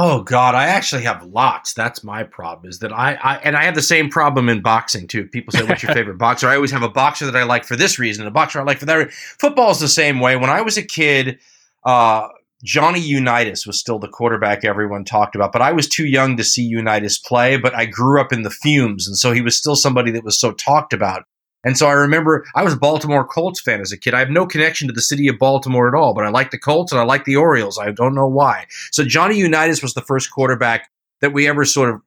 Oh 0.00 0.22
God, 0.22 0.54
I 0.54 0.66
actually 0.66 1.02
have 1.02 1.24
lots. 1.24 1.72
That's 1.72 2.04
my 2.04 2.22
problem. 2.22 2.70
Is 2.70 2.78
that 2.78 2.92
I, 2.92 3.14
I 3.14 3.36
and 3.38 3.56
I 3.56 3.64
have 3.64 3.74
the 3.74 3.82
same 3.82 4.08
problem 4.10 4.48
in 4.48 4.62
boxing 4.62 5.08
too. 5.08 5.24
People 5.24 5.50
say, 5.52 5.64
"What's 5.64 5.82
your 5.82 5.92
favorite 5.94 6.18
boxer?" 6.18 6.46
I 6.46 6.54
always 6.54 6.70
have 6.70 6.84
a 6.84 6.88
boxer 6.88 7.26
that 7.26 7.34
I 7.34 7.42
like 7.42 7.64
for 7.64 7.74
this 7.74 7.98
reason, 7.98 8.22
and 8.22 8.28
a 8.28 8.32
boxer 8.32 8.60
I 8.60 8.62
like 8.62 8.78
for 8.78 8.86
that. 8.86 9.12
Football 9.12 9.72
is 9.72 9.80
the 9.80 9.88
same 9.88 10.20
way. 10.20 10.36
When 10.36 10.50
I 10.50 10.60
was 10.60 10.76
a 10.76 10.84
kid, 10.84 11.40
uh, 11.84 12.28
Johnny 12.62 13.00
Unitas 13.00 13.66
was 13.66 13.80
still 13.80 13.98
the 13.98 14.06
quarterback 14.06 14.64
everyone 14.64 15.04
talked 15.04 15.34
about, 15.34 15.50
but 15.50 15.62
I 15.62 15.72
was 15.72 15.88
too 15.88 16.06
young 16.06 16.36
to 16.36 16.44
see 16.44 16.62
Unitas 16.62 17.18
play, 17.18 17.56
but 17.56 17.74
I 17.74 17.84
grew 17.84 18.20
up 18.20 18.32
in 18.32 18.42
the 18.42 18.50
fumes, 18.50 19.08
and 19.08 19.16
so 19.16 19.32
he 19.32 19.40
was 19.40 19.58
still 19.58 19.74
somebody 19.74 20.12
that 20.12 20.22
was 20.22 20.38
so 20.38 20.52
talked 20.52 20.92
about. 20.92 21.24
And 21.64 21.76
so 21.76 21.86
I 21.86 21.92
remember 21.92 22.46
I 22.54 22.62
was 22.62 22.74
a 22.74 22.78
Baltimore 22.78 23.26
Colts 23.26 23.60
fan 23.60 23.80
as 23.80 23.92
a 23.92 23.98
kid. 23.98 24.14
I 24.14 24.20
have 24.20 24.30
no 24.30 24.46
connection 24.46 24.86
to 24.88 24.94
the 24.94 25.02
city 25.02 25.28
of 25.28 25.38
Baltimore 25.38 25.88
at 25.88 25.94
all, 25.94 26.14
but 26.14 26.24
I 26.24 26.28
like 26.28 26.50
the 26.50 26.58
Colts 26.58 26.92
and 26.92 27.00
I 27.00 27.04
like 27.04 27.24
the 27.24 27.36
Orioles. 27.36 27.78
I 27.78 27.90
don't 27.90 28.14
know 28.14 28.28
why. 28.28 28.66
So 28.92 29.04
Johnny 29.04 29.36
Unitas 29.36 29.82
was 29.82 29.94
the 29.94 30.02
first 30.02 30.30
quarterback 30.30 30.88
that 31.20 31.32
we 31.32 31.48
ever 31.48 31.64
sort 31.64 31.90
of 31.90 32.00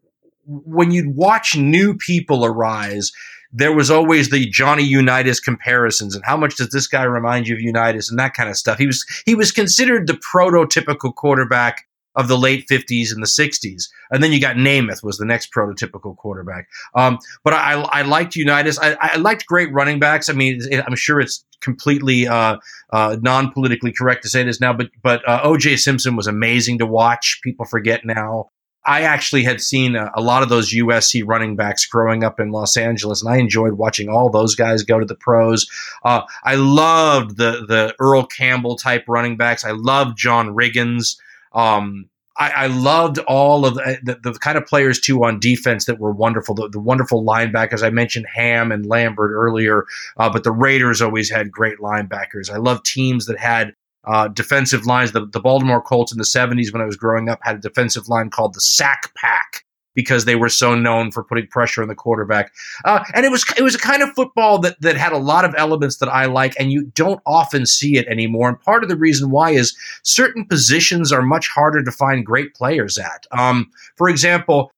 when 0.46 0.92
you'd 0.92 1.16
watch 1.16 1.56
new 1.56 1.96
people 1.96 2.46
arise, 2.46 3.12
there 3.54 3.74
was 3.74 3.92
always 3.92 4.30
the 4.30 4.48
Johnny 4.50 4.84
Unitas 4.84 5.40
comparisons 5.40 6.16
and 6.16 6.24
how 6.26 6.38
much 6.38 6.56
does 6.56 6.70
this 6.70 6.88
guy 6.88 7.04
remind 7.04 7.48
you 7.48 7.56
of 7.56 7.62
Unitas 7.62 8.10
and 8.10 8.18
that 8.18 8.34
kind 8.34 8.50
of 8.50 8.56
stuff. 8.56 8.78
He 8.78 8.88
was 8.88 9.06
he 9.26 9.36
was 9.36 9.52
considered 9.52 10.08
the 10.08 10.20
prototypical 10.34 11.14
quarterback 11.14 11.86
of 12.16 12.28
the 12.28 12.38
late 12.38 12.68
50s 12.70 13.14
and 13.14 13.24
the 13.24 13.28
60s. 13.28 13.84
And 14.12 14.24
then 14.24 14.32
you 14.32 14.42
got 14.42 14.56
Namath 14.56 15.04
was 15.04 15.18
the 15.18 15.26
next 15.26 15.54
prototypical 15.54 16.16
quarterback. 16.16 16.68
Um, 16.96 17.20
but 17.44 17.54
I, 17.54 17.74
I 17.74 18.02
liked 18.02 18.36
Unitas. 18.36 18.78
I, 18.80 18.98
I 19.00 19.18
liked 19.18 19.46
great 19.46 19.72
running 19.72 20.00
backs. 20.00 20.30
I 20.30 20.34
mean, 20.34 20.62
I'm 20.86 20.96
sure 20.96 21.20
it's 21.20 21.46
completely 21.62 22.28
uh, 22.28 22.58
uh, 22.92 23.18
non-politically 23.22 23.94
correct 23.94 24.24
to 24.24 24.30
say 24.30 24.44
this 24.44 24.60
now, 24.60 24.74
but 24.74 24.90
but 25.02 25.28
uh, 25.28 25.42
O.J. 25.44 25.78
Simpson 25.78 26.16
was 26.16 26.28
amazing 26.28 26.80
to 26.80 26.86
watch. 26.86 27.40
People 27.44 27.66
forget 27.66 28.06
now. 28.06 28.50
I 28.84 29.04
actually 29.04 29.44
had 29.44 29.62
seen 29.62 29.96
a, 29.96 30.12
a, 30.16 30.22
lot 30.22 30.42
of 30.42 30.50
those 30.50 30.74
USC 30.74 31.24
running 31.24 31.56
backs 31.56 31.86
growing 31.86 32.24
up 32.24 32.40
in 32.40 32.50
Los 32.50 32.76
Angeles, 32.76 33.22
and 33.22 33.32
I 33.32 33.38
enjoyed 33.38 33.74
watching 33.74 34.10
all 34.10 34.32
those 34.32 34.56
guys 34.56 34.82
go 34.84 35.00
to 35.00 35.06
the 35.06 35.16
pros. 35.16 35.68
Uh, 36.04 36.22
I 36.44 36.56
loved 36.56 37.38
the 37.38 37.64
the 37.68 37.96
Earl 38.00 38.26
Campbell 38.26 38.76
type 38.76 39.06
running 39.08 39.38
backs. 39.38 39.64
I 39.64 39.72
loved 39.72 40.18
John 40.18 40.56
Riggins. 40.56 41.18
Um, 41.54 42.10
I, 42.38 42.50
I, 42.50 42.68
loved 42.68 43.20
all 43.20 43.66
of 43.66 43.76
the, 43.76 44.00
the, 44.04 44.32
the, 44.32 44.40
kind 44.40 44.58
of 44.58 44.66
players 44.66 45.00
too 45.00 45.24
on 45.26 45.40
defense 45.40 45.86
that 45.86 46.00
were 46.00 46.12
wonderful. 46.12 46.56
The, 46.56 46.70
the 46.70 46.80
wonderful 46.80 47.24
linebackers 47.24 47.84
I 47.84 47.90
mentioned, 47.90 48.26
Ham 48.34 48.72
and 48.72 48.86
Lambert 48.86 49.32
earlier, 49.32 49.86
uh, 50.18 50.30
but 50.30 50.44
the 50.44 50.52
Raiders 50.52 51.02
always 51.02 51.30
had 51.30 51.52
great 51.52 51.80
linebackers. 51.80 52.50
I 52.50 52.58
love 52.58 52.84
teams 52.84 53.26
that 53.26 53.38
had 53.38 53.76
uh, 54.06 54.30
defensive 54.30 54.86
lines. 54.86 55.12
The, 55.12 55.26
the 55.26 55.42
Baltimore 55.42 55.82
Colts 55.82 56.12
in 56.12 56.18
the 56.18 56.24
70s, 56.24 56.72
when 56.72 56.82
I 56.82 56.86
was 56.86 56.96
growing 56.96 57.30
up, 57.30 57.40
had 57.42 57.58
a 57.58 57.60
defensive 57.60 58.08
line 58.08 58.30
called 58.30 58.54
the 58.54 58.62
Sack 58.62 59.14
Pack 59.16 59.66
because 59.94 60.26
they 60.26 60.36
were 60.36 60.50
so 60.50 60.76
known 60.76 61.12
for 61.12 61.24
putting 61.24 61.48
pressure 61.48 61.82
on 61.82 61.88
the 61.88 61.96
quarterback. 61.96 62.52
Uh, 62.86 63.04
and 63.14 63.26
it 63.26 63.32
was 63.32 63.46
it 63.58 63.64
was 63.64 63.76
a 63.76 63.80
kind 63.80 64.02
of 64.02 64.14
football 64.14 64.60
that 64.60 64.80
that 64.82 64.98
had 64.98 65.12
a 65.12 65.18
lot 65.18 65.46
of 65.46 65.54
elements 65.58 65.98
that 65.98 66.10
I 66.10 66.26
like, 66.26 66.54
and 66.60 66.72
you 66.72 66.86
don't 66.96 67.22
often 67.26 67.66
see 67.66 67.98
it 67.98 68.08
anymore. 68.08 68.50
And 68.50 68.60
part 68.60 68.84
of 68.84 68.90
the 68.90 68.98
reason 68.98 69.32
why 69.32 69.52
is 69.52 69.76
certain 70.04 70.46
positions 70.46 71.12
are 71.12 71.22
much 71.22 71.48
harder 71.50 71.84
to 71.84 71.92
find 71.92 72.26
great 72.26 72.54
players 72.54 72.98
at. 72.98 73.26
Um, 73.32 73.72
for 73.96 74.10
example. 74.10 74.72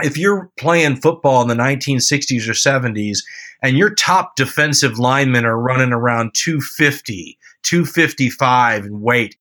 If 0.00 0.16
you're 0.16 0.48
playing 0.56 1.00
football 1.00 1.42
in 1.42 1.48
the 1.48 1.56
1960s 1.56 2.48
or 2.48 2.52
70s 2.52 3.18
and 3.64 3.76
your 3.76 3.92
top 3.92 4.36
defensive 4.36 5.00
linemen 5.00 5.44
are 5.44 5.58
running 5.58 5.92
around 5.92 6.34
250, 6.34 7.36
255 7.64 8.84
in 8.84 9.00
weight, 9.00 9.36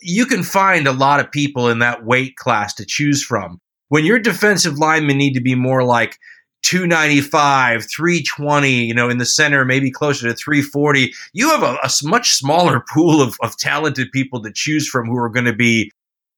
you 0.00 0.26
can 0.26 0.42
find 0.42 0.86
a 0.86 0.92
lot 0.92 1.20
of 1.20 1.30
people 1.30 1.68
in 1.68 1.80
that 1.80 2.04
weight 2.04 2.36
class 2.36 2.74
to 2.74 2.86
choose 2.86 3.22
from. 3.22 3.60
When 3.88 4.04
your 4.04 4.18
defensive 4.18 4.78
linemen 4.78 5.18
need 5.18 5.34
to 5.34 5.40
be 5.40 5.54
more 5.54 5.82
like 5.82 6.18
295, 6.62 7.86
320, 7.90 8.70
you 8.84 8.94
know, 8.94 9.08
in 9.08 9.18
the 9.18 9.26
center, 9.26 9.64
maybe 9.64 9.90
closer 9.90 10.28
to 10.28 10.34
340. 10.34 11.12
You 11.32 11.48
have 11.50 11.62
a, 11.62 11.78
a 11.82 11.90
much 12.02 12.30
smaller 12.30 12.84
pool 12.92 13.22
of, 13.22 13.36
of 13.42 13.56
talented 13.56 14.10
people 14.12 14.42
to 14.42 14.52
choose 14.52 14.88
from 14.88 15.06
who 15.06 15.16
are 15.16 15.28
going 15.28 15.46
to 15.46 15.54
be 15.54 15.90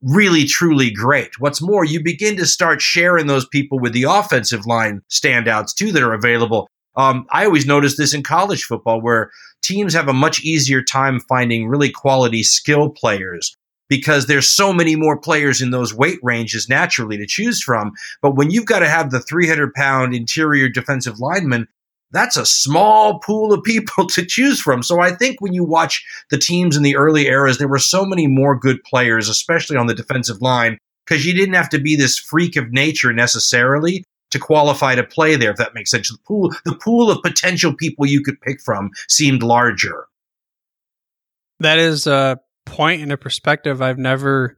really, 0.02 0.44
truly 0.44 0.90
great. 0.90 1.38
What's 1.40 1.60
more, 1.60 1.84
you 1.84 2.02
begin 2.02 2.36
to 2.36 2.46
start 2.46 2.80
sharing 2.80 3.26
those 3.26 3.46
people 3.48 3.78
with 3.78 3.92
the 3.92 4.04
offensive 4.04 4.66
line 4.66 5.02
standouts 5.10 5.74
too 5.74 5.92
that 5.92 6.02
are 6.02 6.14
available. 6.14 6.68
Um, 6.96 7.26
I 7.30 7.44
always 7.44 7.66
notice 7.66 7.96
this 7.96 8.14
in 8.14 8.22
college 8.22 8.64
football 8.64 9.00
where 9.00 9.30
teams 9.62 9.94
have 9.94 10.08
a 10.08 10.12
much 10.12 10.42
easier 10.42 10.82
time 10.82 11.20
finding 11.20 11.68
really 11.68 11.90
quality 11.90 12.42
skill 12.42 12.90
players 12.90 13.56
because 13.90 14.26
there's 14.26 14.48
so 14.48 14.72
many 14.72 14.96
more 14.96 15.18
players 15.18 15.60
in 15.60 15.72
those 15.72 15.92
weight 15.92 16.20
ranges 16.22 16.68
naturally 16.68 17.18
to 17.18 17.26
choose 17.26 17.60
from. 17.60 17.92
But 18.22 18.36
when 18.36 18.50
you've 18.50 18.64
got 18.64 18.78
to 18.78 18.88
have 18.88 19.10
the 19.10 19.20
300 19.20 19.74
pound 19.74 20.14
interior 20.14 20.70
defensive 20.70 21.18
lineman, 21.18 21.68
that's 22.12 22.36
a 22.36 22.46
small 22.46 23.18
pool 23.18 23.52
of 23.52 23.62
people 23.64 24.06
to 24.08 24.24
choose 24.24 24.60
from. 24.60 24.82
So 24.82 25.00
I 25.00 25.10
think 25.10 25.40
when 25.40 25.52
you 25.52 25.64
watch 25.64 26.02
the 26.30 26.38
teams 26.38 26.76
in 26.76 26.82
the 26.84 26.96
early 26.96 27.26
eras, 27.26 27.58
there 27.58 27.68
were 27.68 27.78
so 27.78 28.06
many 28.06 28.26
more 28.26 28.56
good 28.56 28.82
players, 28.84 29.28
especially 29.28 29.76
on 29.76 29.88
the 29.88 29.94
defensive 29.94 30.40
line, 30.40 30.78
because 31.04 31.26
you 31.26 31.34
didn't 31.34 31.54
have 31.54 31.70
to 31.70 31.78
be 31.78 31.96
this 31.96 32.16
freak 32.16 32.56
of 32.56 32.72
nature 32.72 33.12
necessarily 33.12 34.04
to 34.30 34.38
qualify 34.38 34.94
to 34.94 35.02
play 35.02 35.34
there, 35.34 35.50
if 35.50 35.56
that 35.56 35.74
makes 35.74 35.90
sense. 35.90 36.08
The 36.08 36.18
pool, 36.24 36.54
the 36.64 36.76
pool 36.76 37.10
of 37.10 37.20
potential 37.22 37.74
people 37.74 38.06
you 38.06 38.22
could 38.22 38.40
pick 38.40 38.60
from 38.60 38.90
seemed 39.08 39.42
larger. 39.42 40.06
That 41.58 41.78
is 41.78 42.06
a 42.06 42.40
point 42.64 43.02
and 43.02 43.12
a 43.12 43.16
perspective 43.16 43.82
I've 43.82 43.98
never 43.98 44.56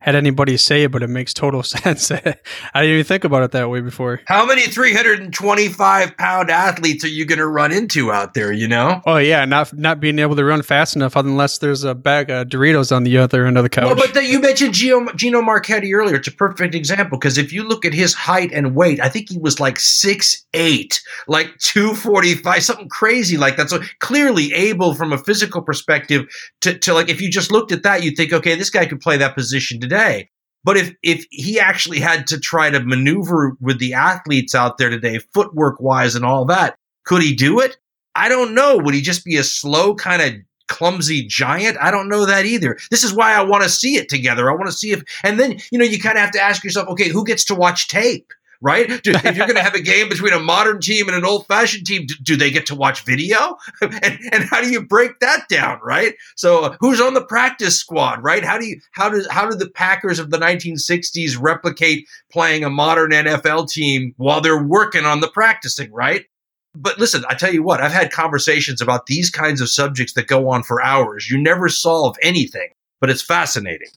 had 0.00 0.14
anybody 0.14 0.56
say 0.56 0.84
it, 0.84 0.92
but 0.92 1.02
it 1.02 1.08
makes 1.08 1.32
total 1.32 1.62
sense. 1.62 2.10
I 2.10 2.18
didn't 2.20 2.90
even 2.90 3.04
think 3.04 3.24
about 3.24 3.42
it 3.42 3.52
that 3.52 3.70
way 3.70 3.80
before. 3.80 4.20
How 4.26 4.46
many 4.46 4.62
325 4.62 6.16
pound 6.16 6.50
athletes 6.50 7.04
are 7.04 7.08
you 7.08 7.24
going 7.24 7.38
to 7.38 7.46
run 7.46 7.72
into 7.72 8.10
out 8.10 8.34
there, 8.34 8.52
you 8.52 8.66
know? 8.66 9.00
Oh, 9.06 9.18
yeah. 9.18 9.44
Not 9.44 9.72
not 9.74 10.00
being 10.00 10.18
able 10.18 10.36
to 10.36 10.44
run 10.44 10.62
fast 10.62 10.96
enough 10.96 11.16
unless 11.16 11.58
there's 11.58 11.84
a 11.84 11.94
bag 11.94 12.30
of 12.30 12.48
Doritos 12.48 12.94
on 12.94 13.04
the 13.04 13.18
other 13.18 13.46
end 13.46 13.56
of 13.56 13.62
the 13.62 13.68
couch. 13.68 13.84
Well, 13.84 13.94
but 13.94 14.14
the, 14.14 14.24
you 14.24 14.40
mentioned 14.40 14.74
Gio, 14.74 15.14
Gino 15.16 15.42
Marchetti 15.42 15.94
earlier. 15.94 16.16
It's 16.16 16.28
a 16.28 16.32
perfect 16.32 16.74
example 16.74 17.18
because 17.18 17.38
if 17.38 17.52
you 17.52 17.62
look 17.62 17.84
at 17.84 17.94
his 17.94 18.14
height 18.14 18.52
and 18.52 18.74
weight, 18.74 19.00
I 19.00 19.08
think 19.08 19.30
he 19.30 19.38
was 19.38 19.60
like 19.60 19.78
six 19.78 20.44
eight, 20.54 21.02
like 21.28 21.56
245, 21.58 22.62
something 22.62 22.88
crazy 22.88 23.36
like 23.36 23.56
that. 23.56 23.70
So 23.70 23.80
clearly 23.98 24.52
able 24.52 24.94
from 24.94 25.12
a 25.12 25.18
physical 25.18 25.62
perspective 25.62 26.26
to, 26.62 26.78
to 26.78 26.94
like, 26.94 27.08
if 27.08 27.20
you 27.20 27.30
just 27.30 27.52
looked 27.52 27.72
at 27.72 27.82
that, 27.82 28.02
you'd 28.02 28.16
think, 28.16 28.32
okay, 28.32 28.54
this 28.56 28.70
guy 28.70 28.86
could 28.86 29.00
play 29.00 29.16
that 29.18 29.34
position 29.34 29.78
today. 29.90 30.30
But 30.62 30.76
if 30.76 30.94
if 31.02 31.26
he 31.30 31.58
actually 31.58 32.00
had 32.00 32.26
to 32.28 32.38
try 32.38 32.70
to 32.70 32.84
maneuver 32.84 33.56
with 33.60 33.78
the 33.78 33.94
athletes 33.94 34.54
out 34.54 34.78
there 34.78 34.90
today, 34.90 35.18
footwork 35.32 35.80
wise 35.80 36.14
and 36.14 36.24
all 36.24 36.44
that, 36.46 36.76
could 37.04 37.22
he 37.22 37.34
do 37.34 37.60
it? 37.60 37.78
I 38.14 38.28
don't 38.28 38.54
know. 38.54 38.76
Would 38.76 38.94
he 38.94 39.00
just 39.00 39.24
be 39.24 39.36
a 39.36 39.44
slow 39.44 39.94
kind 39.94 40.20
of 40.20 40.34
clumsy 40.68 41.26
giant? 41.26 41.78
I 41.80 41.90
don't 41.90 42.10
know 42.10 42.26
that 42.26 42.44
either. 42.44 42.76
This 42.90 43.04
is 43.04 43.14
why 43.14 43.32
I 43.32 43.42
want 43.42 43.62
to 43.62 43.70
see 43.70 43.96
it 43.96 44.08
together. 44.08 44.50
I 44.50 44.54
want 44.54 44.66
to 44.66 44.76
see 44.76 44.92
if, 44.92 45.02
and 45.24 45.40
then 45.40 45.58
you 45.72 45.78
know 45.78 45.84
you 45.84 45.98
kind 45.98 46.18
of 46.18 46.22
have 46.22 46.32
to 46.32 46.42
ask 46.42 46.62
yourself, 46.62 46.88
okay, 46.88 47.08
who 47.08 47.24
gets 47.24 47.44
to 47.46 47.54
watch 47.54 47.88
tape? 47.88 48.30
Right? 48.60 48.88
Do, 49.02 49.12
if 49.12 49.36
you're 49.36 49.46
going 49.46 49.56
to 49.56 49.62
have 49.62 49.74
a 49.74 49.80
game 49.80 50.08
between 50.08 50.32
a 50.32 50.38
modern 50.38 50.80
team 50.80 51.08
and 51.08 51.16
an 51.16 51.24
old 51.24 51.46
fashioned 51.46 51.86
team, 51.86 52.06
do, 52.06 52.14
do, 52.22 52.36
they 52.36 52.50
get 52.50 52.66
to 52.66 52.74
watch 52.74 53.04
video? 53.04 53.56
and, 53.80 54.18
and 54.32 54.44
how 54.44 54.60
do 54.60 54.70
you 54.70 54.84
break 54.84 55.18
that 55.20 55.48
down, 55.48 55.80
right? 55.82 56.14
So 56.36 56.64
uh, 56.64 56.76
who's 56.80 57.00
on 57.00 57.14
the 57.14 57.24
practice 57.24 57.78
squad, 57.78 58.22
right? 58.22 58.44
How 58.44 58.58
do 58.58 58.66
you 58.66 58.80
how 58.92 59.08
does 59.08 59.28
how 59.30 59.48
do 59.48 59.56
the 59.56 59.70
Packers 59.70 60.18
of 60.18 60.30
the 60.30 60.38
1960s 60.38 61.36
replicate 61.40 62.06
playing 62.30 62.64
a 62.64 62.70
modern 62.70 63.10
NFL 63.10 63.70
team 63.70 64.14
while 64.16 64.40
they're 64.40 64.62
working 64.62 65.04
on 65.04 65.20
the 65.20 65.28
practicing, 65.28 65.92
right? 65.92 66.24
But 66.74 66.98
listen, 66.98 67.24
I 67.28 67.34
tell 67.34 67.52
you 67.52 67.62
what, 67.62 67.80
I've 67.80 67.92
had 67.92 68.12
conversations 68.12 68.80
about 68.80 69.06
these 69.06 69.28
kinds 69.28 69.60
of 69.60 69.68
subjects 69.68 70.12
that 70.14 70.28
go 70.28 70.48
on 70.48 70.62
for 70.62 70.82
hours. 70.82 71.28
You 71.28 71.36
never 71.38 71.68
solve 71.68 72.16
anything, 72.22 72.68
but 73.00 73.10
it's 73.10 73.22
fascinating. 73.22 73.88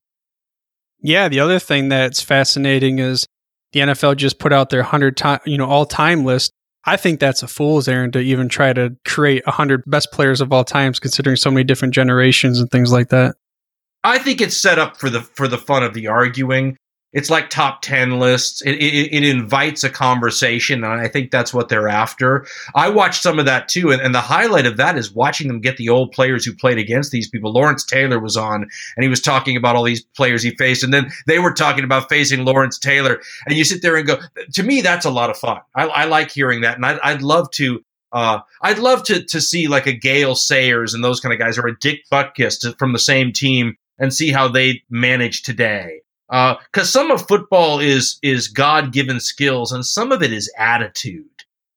Yeah, 1.00 1.28
the 1.28 1.40
other 1.40 1.60
thing 1.60 1.90
that's 1.90 2.22
fascinating 2.22 2.98
is 2.98 3.28
the 3.74 3.82
NFL 3.82 4.18
just 4.18 4.40
put 4.40 4.54
out 4.54 4.70
their 4.70 4.82
100 4.82 5.18
time, 5.18 5.40
you 5.46 5.58
know, 5.58 5.66
all-time 5.66 6.24
list. 6.24 6.52
I 6.86 6.98
think 6.98 7.20
that's 7.20 7.44
a 7.44 7.48
fool's 7.48 7.88
errand 7.88 8.14
to 8.14 8.20
even 8.20 8.50
try 8.50 8.74
to 8.74 8.96
create 9.06 9.46
100 9.46 9.84
best 9.88 10.12
players 10.12 10.42
of 10.42 10.52
all 10.52 10.64
times 10.64 11.00
considering 11.00 11.36
so 11.36 11.50
many 11.50 11.64
different 11.64 11.94
generations 11.94 12.60
and 12.60 12.70
things 12.70 12.92
like 12.92 13.10
that. 13.10 13.36
I 14.04 14.18
think 14.20 14.42
it's 14.42 14.58
set 14.58 14.80
up 14.80 14.98
for 14.98 15.10
the 15.10 15.22
for 15.22 15.48
the 15.48 15.58
fun 15.58 15.84
of 15.84 15.94
the 15.94 16.08
arguing 16.08 16.76
it's 17.14 17.30
like 17.30 17.50
top 17.50 17.82
10 17.82 18.20
lists. 18.20 18.62
It, 18.64 18.74
it, 18.74 19.14
it, 19.14 19.24
invites 19.24 19.84
a 19.84 19.90
conversation, 19.90 20.84
and 20.84 21.00
I 21.00 21.08
think 21.08 21.30
that's 21.30 21.54
what 21.54 21.70
they're 21.70 21.88
after. 21.88 22.46
I 22.76 22.90
watched 22.90 23.22
some 23.22 23.40
of 23.40 23.46
that 23.46 23.68
too, 23.68 23.92
and, 23.92 24.02
and, 24.02 24.14
the 24.14 24.22
highlight 24.22 24.66
of 24.66 24.78
that 24.78 24.98
is 24.98 25.14
watching 25.14 25.48
them 25.48 25.62
get 25.62 25.78
the 25.78 25.90
old 25.90 26.12
players 26.12 26.44
who 26.44 26.56
played 26.56 26.78
against 26.78 27.12
these 27.12 27.30
people. 27.30 27.54
Lawrence 27.54 27.84
Taylor 27.84 28.20
was 28.20 28.36
on, 28.36 28.64
and 28.64 29.04
he 29.04 29.08
was 29.08 29.22
talking 29.22 29.56
about 29.56 29.76
all 29.76 29.84
these 29.84 30.04
players 30.04 30.44
he 30.44 30.56
faced, 30.56 30.84
and 30.84 30.94
then 30.94 31.12
they 31.28 31.40
were 31.40 31.54
talking 31.54 31.84
about 31.84 32.10
facing 32.10 32.46
Lawrence 32.46 32.80
Taylor. 32.80 33.22
And 33.46 33.56
you 33.56 33.64
sit 33.64 33.82
there 33.82 33.96
and 33.96 34.08
go, 34.08 34.20
to 34.54 34.64
me, 34.64 34.82
that's 34.82 35.06
a 35.06 35.12
lot 35.12 35.30
of 35.30 35.38
fun. 35.38 35.62
I, 35.76 35.88
I 35.88 36.06
like 36.06 36.32
hearing 36.32 36.62
that, 36.62 36.76
and 36.76 36.86
I, 36.86 37.00
I'd 37.04 37.22
love 37.22 37.50
to 37.52 37.84
uh, 38.12 38.40
I'd 38.62 38.78
love 38.80 39.04
to 39.06 39.24
to 39.24 39.42
see 39.42 39.68
like 39.68 39.88
a 39.88 39.94
Gale 39.94 40.36
Sayers 40.36 40.94
and 40.94 41.04
those 41.04 41.20
kind 41.20 41.34
of 41.34 41.40
guys, 41.40 41.58
or 41.58 41.68
a 41.68 41.78
Dick 41.80 42.02
Butkus 42.12 42.78
from 42.78 42.94
the 42.94 43.00
same 43.00 43.34
team, 43.34 43.76
and 43.98 44.14
see 44.14 44.32
how 44.32 44.48
they 44.48 44.84
manage 44.90 45.42
today 45.42 46.03
because 46.30 46.58
uh, 46.78 46.84
some 46.84 47.12
of 47.12 47.28
football 47.28 47.80
is 47.80 48.18
is 48.22 48.48
God 48.48 48.92
given 48.92 49.20
skills, 49.20 49.72
and 49.72 49.86
some 49.86 50.12
of 50.12 50.24
it 50.24 50.32
is 50.34 50.52
attitude. 50.58 51.26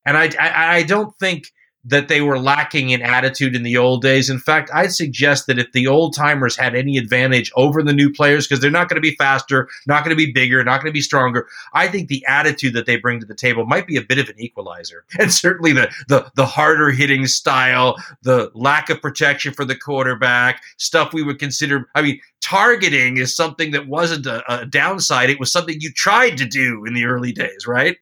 And 0.05 0.17
I, 0.17 0.31
I, 0.39 0.77
I 0.77 0.83
don't 0.85 1.15
think 1.17 1.51
that 1.87 2.09
they 2.09 2.21
were 2.21 2.39
lacking 2.39 2.91
in 2.91 3.01
attitude 3.01 3.55
in 3.55 3.63
the 3.63 3.77
old 3.77 4.03
days. 4.03 4.29
In 4.29 4.39
fact, 4.39 4.71
I'd 4.75 4.93
suggest 4.93 5.47
that 5.47 5.59
if 5.59 5.71
the 5.73 5.87
old 5.87 6.15
timers 6.15 6.57
had 6.57 6.75
any 6.75 6.99
advantage 6.99 7.53
over 7.57 7.83
the 7.83 7.93
new 7.93 8.13
players, 8.13 8.47
because 8.47 8.61
they're 8.61 8.71
not 8.71 8.89
going 8.89 9.01
to 9.01 9.09
be 9.09 9.15
faster, 9.17 9.69
not 9.87 10.05
going 10.05 10.17
to 10.17 10.27
be 10.27 10.33
bigger, 10.33 10.63
not 10.65 10.81
going 10.81 10.91
to 10.91 10.97
be 10.97 11.01
stronger, 11.01 11.47
I 11.73 11.87
think 11.89 12.09
the 12.09 12.25
attitude 12.27 12.75
that 12.75 12.87
they 12.87 12.97
bring 12.97 13.21
to 13.21 13.27
the 13.27 13.35
table 13.35 13.65
might 13.67 13.87
be 13.87 13.97
a 13.97 14.03
bit 14.03 14.19
of 14.19 14.29
an 14.29 14.39
equalizer. 14.39 15.05
And 15.19 15.33
certainly 15.33 15.73
the 15.73 15.91
the, 16.09 16.31
the 16.37 16.47
harder 16.47 16.91
hitting 16.91 17.27
style, 17.27 17.97
the 18.23 18.51
lack 18.55 18.91
of 18.91 19.01
protection 19.01 19.53
for 19.53 19.65
the 19.65 19.75
quarterback, 19.75 20.63
stuff 20.77 21.13
we 21.13 21.23
would 21.23 21.39
consider. 21.39 21.89
I 21.95 22.03
mean, 22.03 22.21
targeting 22.41 23.17
is 23.17 23.35
something 23.35 23.73
that 23.73 23.89
wasn't 23.89 24.27
a, 24.27 24.45
a 24.53 24.67
downside. 24.67 25.31
It 25.31 25.41
was 25.41 25.51
something 25.51 25.77
you 25.81 25.91
tried 25.93 26.37
to 26.39 26.47
do 26.47 26.85
in 26.85 26.95
the 26.95 27.07
early 27.07 27.33
days, 27.33 27.67
right? 27.67 27.97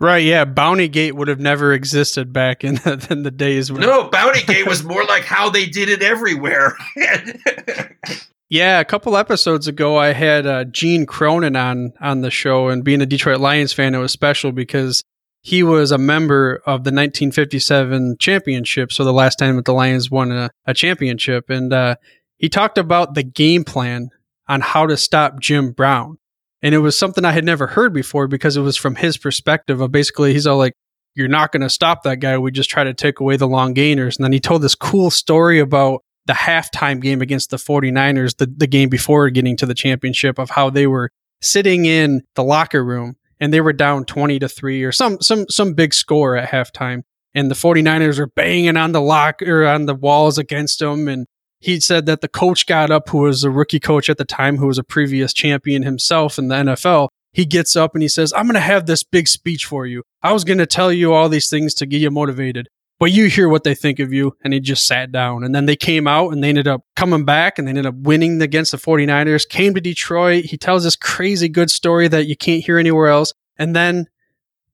Right, 0.00 0.24
yeah. 0.24 0.46
Bounty 0.46 0.88
Gate 0.88 1.14
would 1.14 1.28
have 1.28 1.40
never 1.40 1.74
existed 1.74 2.32
back 2.32 2.64
in 2.64 2.76
the, 2.76 3.06
in 3.10 3.22
the 3.22 3.30
days 3.30 3.70
when. 3.70 3.82
No, 3.82 4.08
Bounty 4.08 4.42
Gate 4.42 4.66
was 4.66 4.82
more 4.82 5.04
like 5.04 5.24
how 5.24 5.50
they 5.50 5.66
did 5.66 5.90
it 5.90 6.02
everywhere. 6.02 6.74
yeah, 8.48 8.80
a 8.80 8.84
couple 8.86 9.14
episodes 9.14 9.68
ago, 9.68 9.98
I 9.98 10.14
had 10.14 10.46
uh, 10.46 10.64
Gene 10.64 11.04
Cronin 11.04 11.54
on 11.54 11.92
on 12.00 12.22
the 12.22 12.30
show, 12.30 12.68
and 12.68 12.82
being 12.82 13.02
a 13.02 13.06
Detroit 13.06 13.40
Lions 13.40 13.74
fan, 13.74 13.94
it 13.94 13.98
was 13.98 14.10
special 14.10 14.52
because 14.52 15.04
he 15.42 15.62
was 15.62 15.92
a 15.92 15.98
member 15.98 16.56
of 16.66 16.84
the 16.84 16.92
1957 16.92 18.16
championship. 18.18 18.92
So 18.92 19.04
the 19.04 19.12
last 19.12 19.38
time 19.38 19.56
that 19.56 19.66
the 19.66 19.74
Lions 19.74 20.10
won 20.10 20.32
a, 20.32 20.50
a 20.64 20.72
championship, 20.72 21.50
and 21.50 21.74
uh, 21.74 21.96
he 22.38 22.48
talked 22.48 22.78
about 22.78 23.12
the 23.12 23.22
game 23.22 23.64
plan 23.64 24.08
on 24.48 24.62
how 24.62 24.86
to 24.86 24.96
stop 24.96 25.40
Jim 25.40 25.72
Brown. 25.72 26.16
And 26.62 26.74
it 26.74 26.78
was 26.78 26.98
something 26.98 27.24
I 27.24 27.32
had 27.32 27.44
never 27.44 27.68
heard 27.68 27.92
before 27.92 28.28
because 28.28 28.56
it 28.56 28.60
was 28.60 28.76
from 28.76 28.96
his 28.96 29.16
perspective 29.16 29.80
of 29.80 29.92
basically, 29.92 30.32
he's 30.32 30.46
all 30.46 30.58
like, 30.58 30.74
you're 31.14 31.28
not 31.28 31.52
going 31.52 31.62
to 31.62 31.70
stop 31.70 32.02
that 32.02 32.20
guy. 32.20 32.38
We 32.38 32.50
just 32.50 32.70
try 32.70 32.84
to 32.84 32.94
take 32.94 33.20
away 33.20 33.36
the 33.36 33.48
long 33.48 33.74
gainers. 33.74 34.16
And 34.16 34.24
then 34.24 34.32
he 34.32 34.40
told 34.40 34.62
this 34.62 34.74
cool 34.74 35.10
story 35.10 35.58
about 35.58 36.02
the 36.26 36.32
halftime 36.34 37.00
game 37.00 37.22
against 37.22 37.50
the 37.50 37.56
49ers, 37.56 38.36
the, 38.36 38.46
the 38.46 38.66
game 38.66 38.88
before 38.88 39.28
getting 39.30 39.56
to 39.56 39.66
the 39.66 39.74
championship, 39.74 40.38
of 40.38 40.50
how 40.50 40.70
they 40.70 40.86
were 40.86 41.10
sitting 41.40 41.86
in 41.86 42.22
the 42.34 42.44
locker 42.44 42.84
room 42.84 43.16
and 43.40 43.52
they 43.52 43.60
were 43.60 43.72
down 43.72 44.04
20 44.04 44.38
to 44.38 44.48
3 44.48 44.84
or 44.84 44.92
some 44.92 45.20
some 45.20 45.46
some 45.48 45.72
big 45.72 45.94
score 45.94 46.36
at 46.36 46.50
halftime 46.50 47.02
and 47.34 47.50
the 47.50 47.54
49ers 47.54 48.18
were 48.18 48.26
banging 48.36 48.76
on 48.76 48.92
the 48.92 49.00
lock 49.00 49.40
or 49.42 49.66
on 49.66 49.86
the 49.86 49.94
walls 49.94 50.36
against 50.36 50.80
them 50.80 51.08
and 51.08 51.26
he 51.60 51.78
said 51.78 52.06
that 52.06 52.22
the 52.22 52.28
coach 52.28 52.66
got 52.66 52.90
up, 52.90 53.10
who 53.10 53.18
was 53.18 53.44
a 53.44 53.50
rookie 53.50 53.80
coach 53.80 54.08
at 54.08 54.16
the 54.16 54.24
time, 54.24 54.56
who 54.56 54.66
was 54.66 54.78
a 54.78 54.84
previous 54.84 55.32
champion 55.32 55.82
himself 55.82 56.38
in 56.38 56.48
the 56.48 56.54
NFL. 56.54 57.08
He 57.32 57.44
gets 57.44 57.76
up 57.76 57.94
and 57.94 58.02
he 58.02 58.08
says, 58.08 58.32
I'm 58.32 58.46
going 58.46 58.54
to 58.54 58.60
have 58.60 58.86
this 58.86 59.04
big 59.04 59.28
speech 59.28 59.66
for 59.66 59.86
you. 59.86 60.02
I 60.22 60.32
was 60.32 60.42
going 60.42 60.58
to 60.58 60.66
tell 60.66 60.90
you 60.90 61.12
all 61.12 61.28
these 61.28 61.50
things 61.50 61.74
to 61.74 61.86
get 61.86 62.00
you 62.00 62.10
motivated, 62.10 62.68
but 62.98 63.12
you 63.12 63.28
hear 63.28 63.48
what 63.48 63.62
they 63.62 63.74
think 63.74 64.00
of 64.00 64.12
you. 64.12 64.32
And 64.42 64.52
he 64.52 64.60
just 64.60 64.86
sat 64.86 65.12
down. 65.12 65.44
And 65.44 65.54
then 65.54 65.66
they 65.66 65.76
came 65.76 66.08
out 66.08 66.32
and 66.32 66.42
they 66.42 66.48
ended 66.48 66.66
up 66.66 66.82
coming 66.96 67.24
back 67.24 67.58
and 67.58 67.68
they 67.68 67.70
ended 67.70 67.86
up 67.86 67.94
winning 67.94 68.40
against 68.40 68.72
the 68.72 68.78
49ers, 68.78 69.48
came 69.48 69.74
to 69.74 69.80
Detroit. 69.80 70.46
He 70.46 70.56
tells 70.56 70.82
this 70.84 70.96
crazy 70.96 71.48
good 71.48 71.70
story 71.70 72.08
that 72.08 72.26
you 72.26 72.36
can't 72.36 72.64
hear 72.64 72.78
anywhere 72.78 73.08
else. 73.08 73.32
And 73.58 73.76
then 73.76 74.06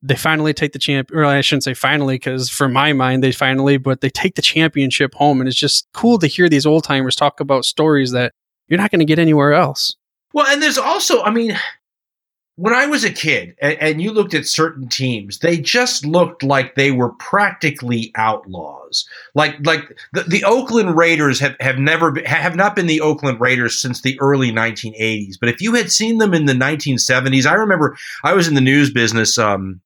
they 0.07 0.17
finally 0.17 0.55
take 0.55 0.73
the 0.73 0.79
champ 0.79 1.11
or 1.13 1.25
I 1.25 1.41
shouldn't 1.41 1.65
say 1.65 1.75
finally 1.75 2.17
because 2.17 2.49
for 2.49 2.69
my 2.69 2.93
mind 2.93 3.23
they 3.23 3.33
finally 3.33 3.77
but 3.77 4.01
they 4.01 4.11
take 4.11 4.35
the 4.35 4.43
championship 4.43 5.15
home 5.15 5.41
and 5.41 5.49
it's 5.49 5.59
just 5.59 5.89
cool 5.93 6.19
to 6.19 6.27
hear 6.27 6.49
these 6.49 6.67
old 6.67 6.85
timers 6.85 7.17
talk 7.17 7.41
about 7.41 7.65
stories 7.65 8.13
that 8.13 8.33
you're 8.69 8.79
not 8.79 8.91
going 8.91 9.01
to 9.01 9.05
get 9.05 9.19
anywhere 9.19 9.53
else. 9.53 9.97
Well, 10.33 10.47
and 10.47 10.63
there's 10.63 10.79
also 10.79 11.23
I 11.23 11.31
mean 11.31 11.59
when 12.57 12.73
I 12.73 12.87
was 12.87 13.05
a 13.05 13.13
kid 13.13 13.55
and, 13.61 13.79
and, 13.81 14.03
you 14.03 14.13
looked 14.13 14.33
at 14.33 14.47
certain 14.47 14.89
teams, 14.89 15.41
they 15.41 15.59
just 15.59 16.07
looked 16.07 16.43
like 16.43 16.75
they 16.75 16.91
were 16.91 17.11
practically 17.11 18.13
outlaws. 18.17 19.07
Like 19.35 19.57
like 19.67 19.83
the, 20.15 20.23
the 20.23 20.45
Oakland 20.45 20.97
Raiders 20.97 21.39
have, 21.41 21.55
have 21.61 21.79
never 21.79 22.19
have 22.25 22.57
not 22.57 22.75
been 22.75 22.87
the 22.87 23.03
Oakland 23.03 23.41
Raiders 23.41 23.81
since 23.81 24.01
the 24.01 24.19
early 24.21 24.51
1980s. 24.51 25.35
But 25.39 25.51
if 25.51 25.61
you 25.61 25.75
had 25.75 25.93
seen 25.93 26.17
them 26.17 26.33
in 26.33 26.47
the 26.47 26.55
1970s, 26.55 27.45
I 27.45 27.55
remember 27.55 27.97
I 28.25 28.33
was 28.33 28.49
in 28.49 28.55
the 28.55 28.63
news 28.63 28.91
business 28.91 29.37
um, 29.37 29.83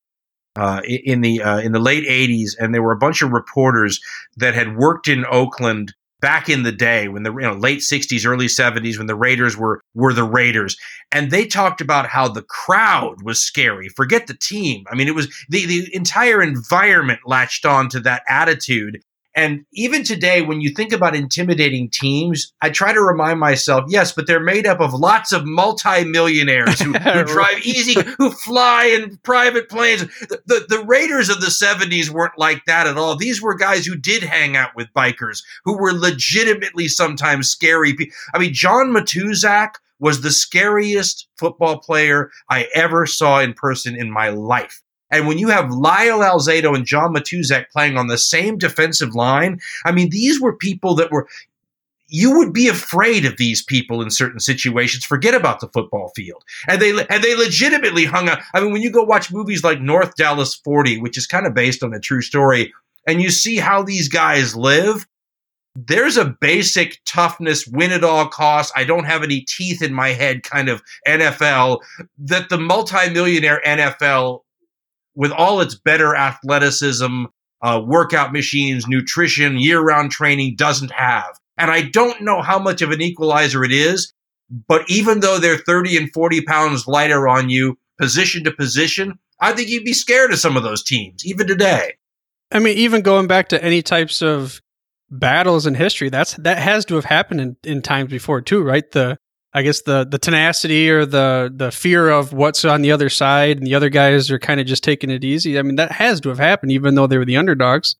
uh, 0.57 0.81
in 0.85 1.21
the 1.21 1.43
uh, 1.43 1.59
in 1.59 1.73
the 1.73 1.79
late 1.79 2.07
80s, 2.07 2.51
and 2.59 2.75
there 2.75 2.83
were 2.83 2.93
a 2.93 2.99
bunch 2.99 3.23
of 3.23 3.31
reporters 3.31 4.01
that 4.37 4.55
had 4.55 4.77
worked 4.77 5.09
in 5.09 5.25
Oakland 5.27 5.95
back 6.21 6.49
in 6.49 6.63
the 6.63 6.73
day 6.73 7.09
when 7.09 7.23
the 7.23 7.33
you 7.33 7.41
know, 7.41 7.55
late 7.55 7.81
60s 7.81 8.27
early 8.27 8.47
70s 8.47 8.99
when 8.99 9.07
the 9.07 9.15
raiders 9.15 9.57
were 9.57 9.81
were 9.95 10.13
the 10.13 10.25
raiders. 10.25 10.77
And 11.13 11.31
they 11.31 11.47
talked 11.47 11.81
about 11.81 12.07
how 12.07 12.29
the 12.29 12.43
crowd 12.43 13.23
was 13.23 13.43
scary. 13.43 13.89
Forget 13.89 14.27
the 14.27 14.35
team. 14.35 14.85
I 14.91 14.95
mean 14.95 15.09
it 15.09 15.15
was 15.15 15.29
the 15.49 15.67
the 15.67 15.89
entire 15.95 16.43
environment 16.43 17.21
latched 17.27 17.65
on 17.65 17.89
to 17.91 18.01
that 18.01 18.23
attitude 18.29 19.03
and 19.41 19.65
even 19.73 20.05
today, 20.05 20.43
when 20.43 20.61
you 20.61 20.69
think 20.69 20.93
about 20.93 21.17
intimidating 21.17 21.89
teams, 21.89 22.53
I 22.61 22.69
try 22.69 22.93
to 22.93 23.01
remind 23.01 23.41
myself, 23.41 23.87
yes, 23.89 24.13
but 24.13 24.27
they're 24.27 24.39
made 24.39 24.67
up 24.67 24.81
of 24.81 24.93
lots 24.93 25.33
of 25.33 25.47
multimillionaires 25.47 26.79
who, 26.79 26.93
who 26.99 27.25
drive 27.25 27.65
easy, 27.65 27.97
who 28.19 28.33
fly 28.33 28.85
in 28.85 29.17
private 29.23 29.71
planes. 29.71 30.03
The, 30.03 30.43
the, 30.45 30.67
the, 30.69 30.85
Raiders 30.85 31.31
of 31.31 31.41
the 31.41 31.47
70s 31.47 32.11
weren't 32.11 32.37
like 32.37 32.67
that 32.67 32.87
at 32.87 32.99
all. 32.99 33.17
These 33.17 33.41
were 33.41 33.55
guys 33.55 33.87
who 33.87 33.97
did 33.97 34.23
hang 34.23 34.57
out 34.57 34.77
with 34.77 34.93
bikers, 34.95 35.43
who 35.65 35.79
were 35.79 35.93
legitimately 35.93 36.89
sometimes 36.89 37.49
scary. 37.49 37.97
I 38.35 38.39
mean, 38.39 38.53
John 38.53 38.93
Matuszak 38.93 39.77
was 40.01 40.21
the 40.21 40.31
scariest 40.31 41.29
football 41.39 41.79
player 41.79 42.31
I 42.51 42.69
ever 42.75 43.07
saw 43.07 43.41
in 43.41 43.55
person 43.55 43.97
in 43.97 44.11
my 44.11 44.29
life. 44.29 44.83
And 45.11 45.27
when 45.27 45.39
you 45.39 45.49
have 45.49 45.71
Lyle 45.71 46.21
Alzado 46.21 46.75
and 46.75 46.87
John 46.87 47.15
Matuszak 47.15 47.71
playing 47.71 47.97
on 47.97 48.07
the 48.07 48.19
same 48.19 48.59
defensive 48.59 49.15
line, 49.15 49.61
I 49.85 49.93
mean, 49.93 50.11
these 50.11 50.41
were 50.41 50.55
people 50.55 50.95
that 50.97 51.11
were, 51.11 51.29
you 52.11 52.37
would 52.37 52.53
be 52.53 52.69
afraid 52.69 53.25
of 53.25 53.37
these 53.37 53.63
people 53.63 54.03
in 54.03 54.11
certain 54.11 54.41
situations. 54.41 55.05
Forget 55.05 55.35
about 55.35 55.61
the 55.61 55.69
football 55.69 56.13
field, 56.15 56.45
and 56.69 56.81
they 56.81 56.91
and 56.91 57.23
they 57.23 57.37
legitimately 57.37 58.05
hung 58.05 58.29
out. 58.29 58.41
I 58.53 58.61
mean, 58.61 58.73
when 58.73 58.83
you 58.83 58.91
go 58.91 59.05
watch 59.05 59.33
movies 59.33 59.63
like 59.63 59.81
North 59.81 60.17
Dallas 60.17 60.55
Forty, 60.55 61.01
which 61.01 61.17
is 61.17 61.27
kind 61.27 61.47
of 61.47 61.55
based 61.55 61.83
on 61.83 61.95
a 61.95 62.01
true 62.01 62.23
story, 62.23 62.73
and 63.07 63.23
you 63.23 63.31
see 63.31 63.57
how 63.57 63.83
these 63.83 64.09
guys 64.09 64.57
live, 64.57 65.07
there's 65.77 66.17
a 66.17 66.37
basic 66.41 67.01
toughness, 67.07 67.67
win 67.67 67.93
at 67.93 68.05
all 68.05 68.27
costs. 68.27 68.73
I 68.75 68.85
don't 68.85 69.05
have 69.05 69.23
any 69.23 69.43
teeth 69.43 69.81
in 69.83 69.95
my 69.95 70.09
head 70.09 70.43
kind 70.43 70.69
of 70.69 70.83
NFL 71.07 71.81
that 72.19 72.49
the 72.49 72.59
multimillionaire 72.59 73.63
NFL 73.65 74.41
with 75.21 75.33
all 75.33 75.61
its 75.61 75.75
better 75.75 76.17
athleticism, 76.17 77.27
uh, 77.61 77.83
workout 77.85 78.33
machines, 78.33 78.87
nutrition, 78.89 79.61
year 79.61 79.79
round 79.79 80.11
training 80.11 80.57
doesn't 80.57 80.91
have. 80.93 81.39
And 81.59 81.71
I 81.71 81.83
don't 81.83 82.23
know 82.23 82.41
how 82.41 82.59
much 82.59 82.81
of 82.81 82.91
an 82.91 83.03
equalizer 83.03 83.63
it 83.63 83.71
is, 83.71 84.15
but 84.67 84.89
even 84.89 85.21
though 85.21 85.39
they're 85.39 85.59
30 85.59 85.99
and 85.99 86.13
40 86.15 86.41
pounds 86.45 86.87
lighter 86.87 87.29
on 87.29 87.51
you, 87.51 87.77
position 88.01 88.45
to 88.45 88.51
position, 88.51 89.19
I 89.39 89.53
think 89.53 89.69
you'd 89.69 89.85
be 89.85 89.93
scared 89.93 90.33
of 90.33 90.39
some 90.39 90.57
of 90.57 90.63
those 90.63 90.83
teams, 90.83 91.27
even 91.27 91.47
today. 91.47 91.99
I 92.51 92.59
mean, 92.59 92.79
even 92.79 93.03
going 93.03 93.27
back 93.27 93.51
to 93.51 93.63
any 93.63 93.83
types 93.83 94.23
of 94.23 94.63
battles 95.11 95.67
in 95.67 95.75
history, 95.75 96.09
that's 96.09 96.33
that 96.37 96.57
has 96.57 96.87
to 96.87 96.95
have 96.95 97.05
happened 97.05 97.43
in, 97.43 97.57
in 97.63 97.83
times 97.83 98.11
before 98.11 98.41
too, 98.41 98.63
right? 98.63 98.91
The 98.91 99.19
I 99.53 99.63
guess 99.63 99.83
the 99.83 100.05
the 100.05 100.19
tenacity 100.19 100.91
or 100.91 101.05
the 101.05 101.53
the 101.55 101.73
fear 101.73 102.09
of 102.09 102.33
what's 102.33 102.65
on 102.65 102.83
the 102.83 102.93
other 102.93 103.09
side, 103.09 103.59
and 103.59 103.67
the 103.67 103.75
other 103.75 103.89
guys 103.89 104.31
are 104.31 104.39
kind 104.39 104.61
of 104.61 104.67
just 104.67 104.85
taking 104.85 105.11
it 105.11 105.25
easy. 105.25 105.59
I 105.59 105.63
mean, 105.63 105.77
that 105.77 105.93
has 105.93 106.21
to 106.21 106.29
have 106.29 106.39
happened, 106.39 106.73
even 106.73 106.95
though 106.95 107.07
they 107.07 107.19
were 107.19 107.25
the 107.25 107.37
underdogs. 107.37 107.97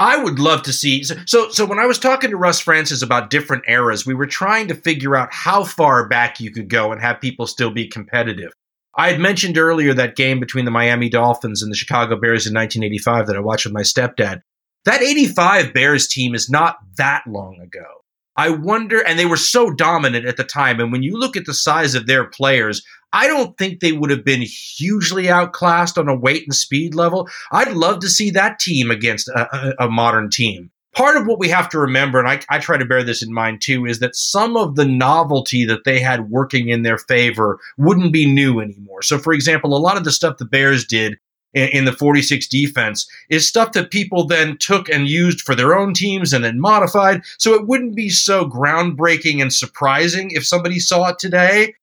I 0.00 0.16
would 0.16 0.38
love 0.38 0.62
to 0.62 0.72
see. 0.72 1.04
So, 1.04 1.50
so 1.50 1.66
when 1.66 1.78
I 1.78 1.84
was 1.84 1.98
talking 1.98 2.30
to 2.30 2.36
Russ 2.38 2.58
Francis 2.58 3.02
about 3.02 3.28
different 3.28 3.64
eras, 3.68 4.06
we 4.06 4.14
were 4.14 4.26
trying 4.26 4.68
to 4.68 4.74
figure 4.74 5.14
out 5.14 5.28
how 5.30 5.62
far 5.62 6.08
back 6.08 6.40
you 6.40 6.50
could 6.50 6.70
go 6.70 6.90
and 6.90 7.02
have 7.02 7.20
people 7.20 7.46
still 7.46 7.70
be 7.70 7.86
competitive. 7.86 8.50
I 8.96 9.10
had 9.10 9.20
mentioned 9.20 9.58
earlier 9.58 9.92
that 9.92 10.16
game 10.16 10.40
between 10.40 10.64
the 10.64 10.70
Miami 10.70 11.10
Dolphins 11.10 11.62
and 11.62 11.70
the 11.70 11.76
Chicago 11.76 12.18
Bears 12.18 12.46
in 12.46 12.54
1985 12.54 13.26
that 13.26 13.36
I 13.36 13.40
watched 13.40 13.66
with 13.66 13.74
my 13.74 13.82
stepdad. 13.82 14.40
That 14.86 15.02
85 15.02 15.74
Bears 15.74 16.08
team 16.08 16.34
is 16.34 16.48
not 16.48 16.78
that 16.96 17.22
long 17.26 17.60
ago. 17.60 17.99
I 18.36 18.50
wonder, 18.50 19.00
and 19.00 19.18
they 19.18 19.26
were 19.26 19.36
so 19.36 19.70
dominant 19.70 20.26
at 20.26 20.36
the 20.36 20.44
time. 20.44 20.80
And 20.80 20.92
when 20.92 21.02
you 21.02 21.18
look 21.18 21.36
at 21.36 21.46
the 21.46 21.54
size 21.54 21.94
of 21.94 22.06
their 22.06 22.24
players, 22.24 22.82
I 23.12 23.26
don't 23.26 23.58
think 23.58 23.80
they 23.80 23.92
would 23.92 24.10
have 24.10 24.24
been 24.24 24.42
hugely 24.42 25.28
outclassed 25.28 25.98
on 25.98 26.08
a 26.08 26.14
weight 26.14 26.44
and 26.44 26.54
speed 26.54 26.94
level. 26.94 27.28
I'd 27.50 27.72
love 27.72 28.00
to 28.00 28.08
see 28.08 28.30
that 28.30 28.58
team 28.58 28.90
against 28.90 29.28
a, 29.28 29.48
a, 29.80 29.86
a 29.86 29.90
modern 29.90 30.30
team. 30.30 30.70
Part 30.94 31.16
of 31.16 31.26
what 31.26 31.38
we 31.38 31.48
have 31.48 31.68
to 31.70 31.78
remember, 31.78 32.18
and 32.18 32.28
I, 32.28 32.40
I 32.48 32.58
try 32.58 32.76
to 32.76 32.84
bear 32.84 33.02
this 33.04 33.22
in 33.22 33.32
mind 33.32 33.62
too, 33.62 33.86
is 33.86 34.00
that 34.00 34.16
some 34.16 34.56
of 34.56 34.74
the 34.74 34.84
novelty 34.84 35.64
that 35.66 35.84
they 35.84 36.00
had 36.00 36.30
working 36.30 36.68
in 36.68 36.82
their 36.82 36.98
favor 36.98 37.58
wouldn't 37.78 38.12
be 38.12 38.32
new 38.32 38.60
anymore. 38.60 39.02
So, 39.02 39.18
for 39.18 39.32
example, 39.32 39.76
a 39.76 39.78
lot 39.78 39.96
of 39.96 40.04
the 40.04 40.10
stuff 40.12 40.38
the 40.38 40.44
Bears 40.44 40.84
did 40.84 41.18
in, 41.54 41.68
in 41.68 41.84
the 41.84 41.92
46 41.92 42.46
defense 42.48 43.08
is 43.28 43.48
stuff 43.48 43.72
that 43.72 43.90
people 43.90 44.26
then 44.26 44.56
took 44.58 44.88
and 44.88 45.08
used 45.08 45.40
for 45.40 45.54
their 45.54 45.76
own 45.76 45.94
teams 45.94 46.32
and 46.32 46.44
then 46.44 46.60
modified. 46.60 47.22
So 47.38 47.54
it 47.54 47.66
wouldn't 47.66 47.94
be 47.94 48.08
so 48.08 48.48
groundbreaking 48.48 49.40
and 49.40 49.52
surprising 49.52 50.30
if 50.32 50.46
somebody 50.46 50.78
saw 50.78 51.08
it 51.08 51.18
today. 51.18 51.74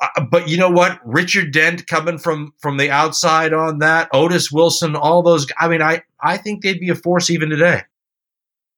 Uh, 0.00 0.24
but 0.30 0.48
you 0.48 0.56
know 0.56 0.70
what? 0.70 0.98
Richard 1.04 1.52
Dent 1.52 1.86
coming 1.86 2.18
from 2.18 2.54
from 2.58 2.78
the 2.78 2.90
outside 2.90 3.52
on 3.52 3.80
that, 3.80 4.08
Otis 4.12 4.50
Wilson, 4.50 4.96
all 4.96 5.22
those. 5.22 5.46
I 5.58 5.68
mean, 5.68 5.82
I 5.82 6.02
I 6.20 6.38
think 6.38 6.62
they'd 6.62 6.80
be 6.80 6.88
a 6.88 6.94
force 6.94 7.28
even 7.28 7.50
today. 7.50 7.82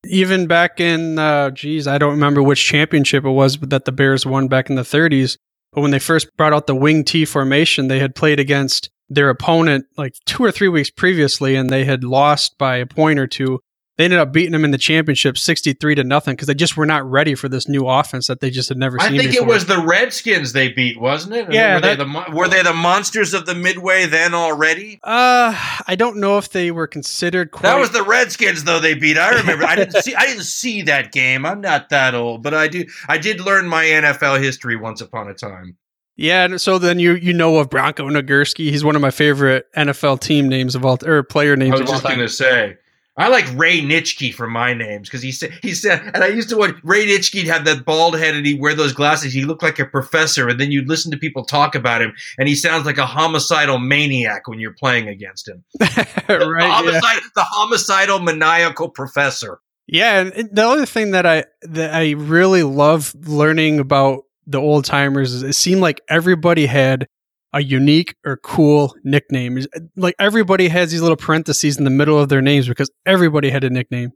Even 0.04 0.48
back 0.48 0.80
in, 0.80 1.16
uh, 1.20 1.50
geez, 1.50 1.86
I 1.86 1.96
don't 1.96 2.10
remember 2.10 2.42
which 2.42 2.64
championship 2.64 3.24
it 3.24 3.30
was, 3.30 3.56
that 3.58 3.84
the 3.84 3.92
Bears 3.92 4.26
won 4.26 4.48
back 4.48 4.68
in 4.68 4.74
the 4.74 4.82
30s. 4.82 5.36
But 5.72 5.82
when 5.82 5.92
they 5.92 6.00
first 6.00 6.36
brought 6.36 6.52
out 6.52 6.66
the 6.66 6.74
wing 6.74 7.04
T 7.04 7.24
formation, 7.24 7.86
they 7.86 8.00
had 8.00 8.16
played 8.16 8.40
against 8.40 8.90
their 9.14 9.28
opponent 9.28 9.86
like 9.96 10.14
two 10.24 10.44
or 10.44 10.50
three 10.50 10.68
weeks 10.68 10.90
previously 10.90 11.54
and 11.56 11.70
they 11.70 11.84
had 11.84 12.04
lost 12.04 12.56
by 12.58 12.76
a 12.76 12.86
point 12.86 13.18
or 13.18 13.26
two. 13.26 13.60
They 13.98 14.04
ended 14.04 14.20
up 14.20 14.32
beating 14.32 14.52
them 14.52 14.64
in 14.64 14.70
the 14.70 14.78
championship 14.78 15.36
63 15.36 15.96
to 15.96 16.04
nothing 16.04 16.34
because 16.34 16.48
they 16.48 16.54
just 16.54 16.78
were 16.78 16.86
not 16.86 17.08
ready 17.08 17.34
for 17.34 17.50
this 17.50 17.68
new 17.68 17.86
offense 17.86 18.26
that 18.26 18.40
they 18.40 18.48
just 18.48 18.70
had 18.70 18.78
never 18.78 18.98
seen 18.98 19.12
before. 19.12 19.20
I 19.20 19.22
think 19.22 19.32
before. 19.32 19.48
it 19.48 19.52
was 19.52 19.66
the 19.66 19.84
Redskins 19.86 20.54
they 20.54 20.70
beat, 20.70 20.98
wasn't 20.98 21.34
it? 21.34 21.52
Yeah. 21.52 21.74
Were, 21.74 21.80
that, 21.82 21.98
they 21.98 22.04
the, 22.04 22.34
were 22.34 22.48
they 22.48 22.62
the 22.62 22.72
monsters 22.72 23.34
of 23.34 23.44
the 23.44 23.54
Midway 23.54 24.06
then 24.06 24.32
already? 24.32 24.98
Uh, 25.04 25.54
I 25.86 25.94
don't 25.96 26.16
know 26.16 26.38
if 26.38 26.48
they 26.48 26.70
were 26.70 26.86
considered 26.86 27.50
quite. 27.50 27.64
That 27.64 27.78
was 27.78 27.90
the 27.90 28.02
Redskins 28.02 28.64
though 28.64 28.80
they 28.80 28.94
beat. 28.94 29.18
I 29.18 29.38
remember. 29.38 29.66
I 29.66 29.76
didn't 29.76 30.02
see 30.02 30.14
I 30.14 30.24
didn't 30.24 30.44
see 30.44 30.82
that 30.82 31.12
game. 31.12 31.44
I'm 31.44 31.60
not 31.60 31.90
that 31.90 32.14
old, 32.14 32.42
but 32.42 32.54
I 32.54 32.68
do 32.68 32.86
I 33.08 33.18
did 33.18 33.40
learn 33.40 33.68
my 33.68 33.84
NFL 33.84 34.42
history 34.42 34.74
once 34.74 35.02
upon 35.02 35.28
a 35.28 35.34
time. 35.34 35.76
Yeah, 36.16 36.44
and 36.44 36.60
so 36.60 36.78
then 36.78 36.98
you 36.98 37.14
you 37.14 37.32
know 37.32 37.58
of 37.58 37.70
Bronco 37.70 38.08
Nagurski. 38.08 38.70
He's 38.70 38.84
one 38.84 38.96
of 38.96 39.02
my 39.02 39.10
favorite 39.10 39.66
NFL 39.76 40.20
team 40.20 40.48
names 40.48 40.74
of 40.74 40.84
all 40.84 40.98
or 41.04 41.22
player 41.22 41.56
names. 41.56 41.74
I 41.74 41.80
was 41.80 41.90
just 41.90 42.04
gonna 42.04 42.28
say. 42.28 42.76
I 43.14 43.28
like 43.28 43.44
Ray 43.58 43.82
Nitschke 43.82 44.32
for 44.32 44.46
my 44.46 44.72
names 44.72 45.06
because 45.06 45.22
he 45.22 45.32
said 45.32 45.52
he 45.60 45.74
said, 45.74 46.00
and 46.14 46.24
I 46.24 46.28
used 46.28 46.48
to 46.48 46.56
watch 46.56 46.74
Ray 46.82 47.06
Nitschke 47.06 47.44
had 47.44 47.66
that 47.66 47.84
bald 47.84 48.18
head 48.18 48.34
and 48.34 48.46
he 48.46 48.54
wear 48.54 48.74
those 48.74 48.94
glasses. 48.94 49.34
He 49.34 49.44
looked 49.44 49.62
like 49.62 49.78
a 49.78 49.84
professor, 49.84 50.48
and 50.48 50.58
then 50.58 50.70
you'd 50.70 50.88
listen 50.88 51.10
to 51.10 51.18
people 51.18 51.44
talk 51.44 51.74
about 51.74 52.00
him, 52.00 52.14
and 52.38 52.48
he 52.48 52.54
sounds 52.54 52.86
like 52.86 52.96
a 52.96 53.04
homicidal 53.04 53.78
maniac 53.78 54.48
when 54.48 54.60
you're 54.60 54.72
playing 54.72 55.08
against 55.08 55.46
him. 55.46 55.62
right, 55.80 55.96
the, 56.26 56.68
homicide, 56.70 57.02
yeah. 57.02 57.20
the 57.34 57.44
homicidal 57.44 58.18
maniacal 58.18 58.88
professor. 58.88 59.60
Yeah, 59.86 60.20
and 60.20 60.48
the 60.50 60.66
other 60.66 60.86
thing 60.86 61.10
that 61.10 61.26
I 61.26 61.44
that 61.62 61.94
I 61.94 62.12
really 62.12 62.62
love 62.62 63.14
learning 63.26 63.78
about 63.78 64.24
the 64.46 64.60
old 64.60 64.84
timers, 64.84 65.42
it 65.42 65.54
seemed 65.54 65.80
like 65.80 66.00
everybody 66.08 66.66
had 66.66 67.06
a 67.52 67.62
unique 67.62 68.14
or 68.24 68.36
cool 68.38 68.94
nickname. 69.04 69.60
Like 69.96 70.14
everybody 70.18 70.68
has 70.68 70.90
these 70.90 71.02
little 71.02 71.16
parentheses 71.16 71.78
in 71.78 71.84
the 71.84 71.90
middle 71.90 72.18
of 72.18 72.28
their 72.28 72.42
names 72.42 72.68
because 72.68 72.90
everybody 73.06 73.50
had 73.50 73.64
a 73.64 73.70
nickname. 73.70 74.12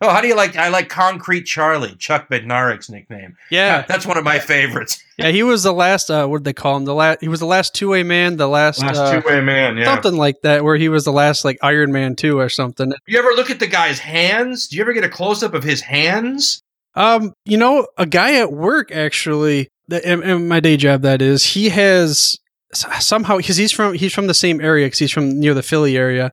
Oh, 0.00 0.10
how 0.10 0.20
do 0.20 0.28
you 0.28 0.36
like? 0.36 0.54
I 0.54 0.68
like 0.68 0.88
Concrete 0.88 1.42
Charlie, 1.42 1.96
Chuck 1.96 2.28
Bednarik's 2.28 2.88
nickname. 2.88 3.36
Yeah, 3.50 3.82
that's 3.82 4.06
one 4.06 4.16
of 4.16 4.22
my 4.22 4.38
favorites. 4.38 5.02
yeah, 5.18 5.30
he 5.30 5.42
was 5.42 5.64
the 5.64 5.72
last. 5.72 6.08
Uh, 6.08 6.28
what 6.28 6.38
did 6.38 6.44
they 6.44 6.52
call 6.52 6.76
him? 6.76 6.84
The 6.84 6.94
last. 6.94 7.20
He 7.20 7.26
was 7.26 7.40
the 7.40 7.46
last 7.46 7.74
two 7.74 7.88
way 7.88 8.04
man. 8.04 8.36
The 8.36 8.46
last, 8.46 8.80
last 8.80 8.96
uh, 8.96 9.20
two 9.20 9.28
way 9.28 9.40
man. 9.40 9.76
Yeah, 9.76 9.86
something 9.86 10.16
like 10.16 10.36
that. 10.42 10.62
Where 10.62 10.76
he 10.76 10.88
was 10.88 11.04
the 11.04 11.12
last 11.12 11.44
like 11.44 11.58
Iron 11.62 11.90
Man 11.90 12.14
two 12.14 12.38
or 12.38 12.48
something. 12.48 12.92
You 13.06 13.18
ever 13.18 13.30
look 13.30 13.50
at 13.50 13.58
the 13.58 13.66
guy's 13.66 13.98
hands? 13.98 14.68
Do 14.68 14.76
you 14.76 14.82
ever 14.82 14.92
get 14.92 15.02
a 15.02 15.08
close 15.08 15.42
up 15.42 15.52
of 15.54 15.64
his 15.64 15.80
hands? 15.80 16.62
Um, 16.94 17.32
you 17.44 17.56
know, 17.56 17.86
a 17.96 18.06
guy 18.06 18.36
at 18.36 18.52
work 18.52 18.90
actually, 18.92 19.68
in, 19.90 20.22
in 20.22 20.48
my 20.48 20.60
day 20.60 20.76
job, 20.76 21.02
that 21.02 21.22
is, 21.22 21.44
he 21.44 21.68
has 21.68 22.36
somehow 22.72 23.36
because 23.36 23.56
he's 23.56 23.72
from 23.72 23.94
he's 23.94 24.12
from 24.12 24.26
the 24.26 24.34
same 24.34 24.60
area 24.60 24.86
because 24.86 24.98
he's 24.98 25.12
from 25.12 25.40
near 25.40 25.54
the 25.54 25.62
Philly 25.62 25.96
area, 25.96 26.32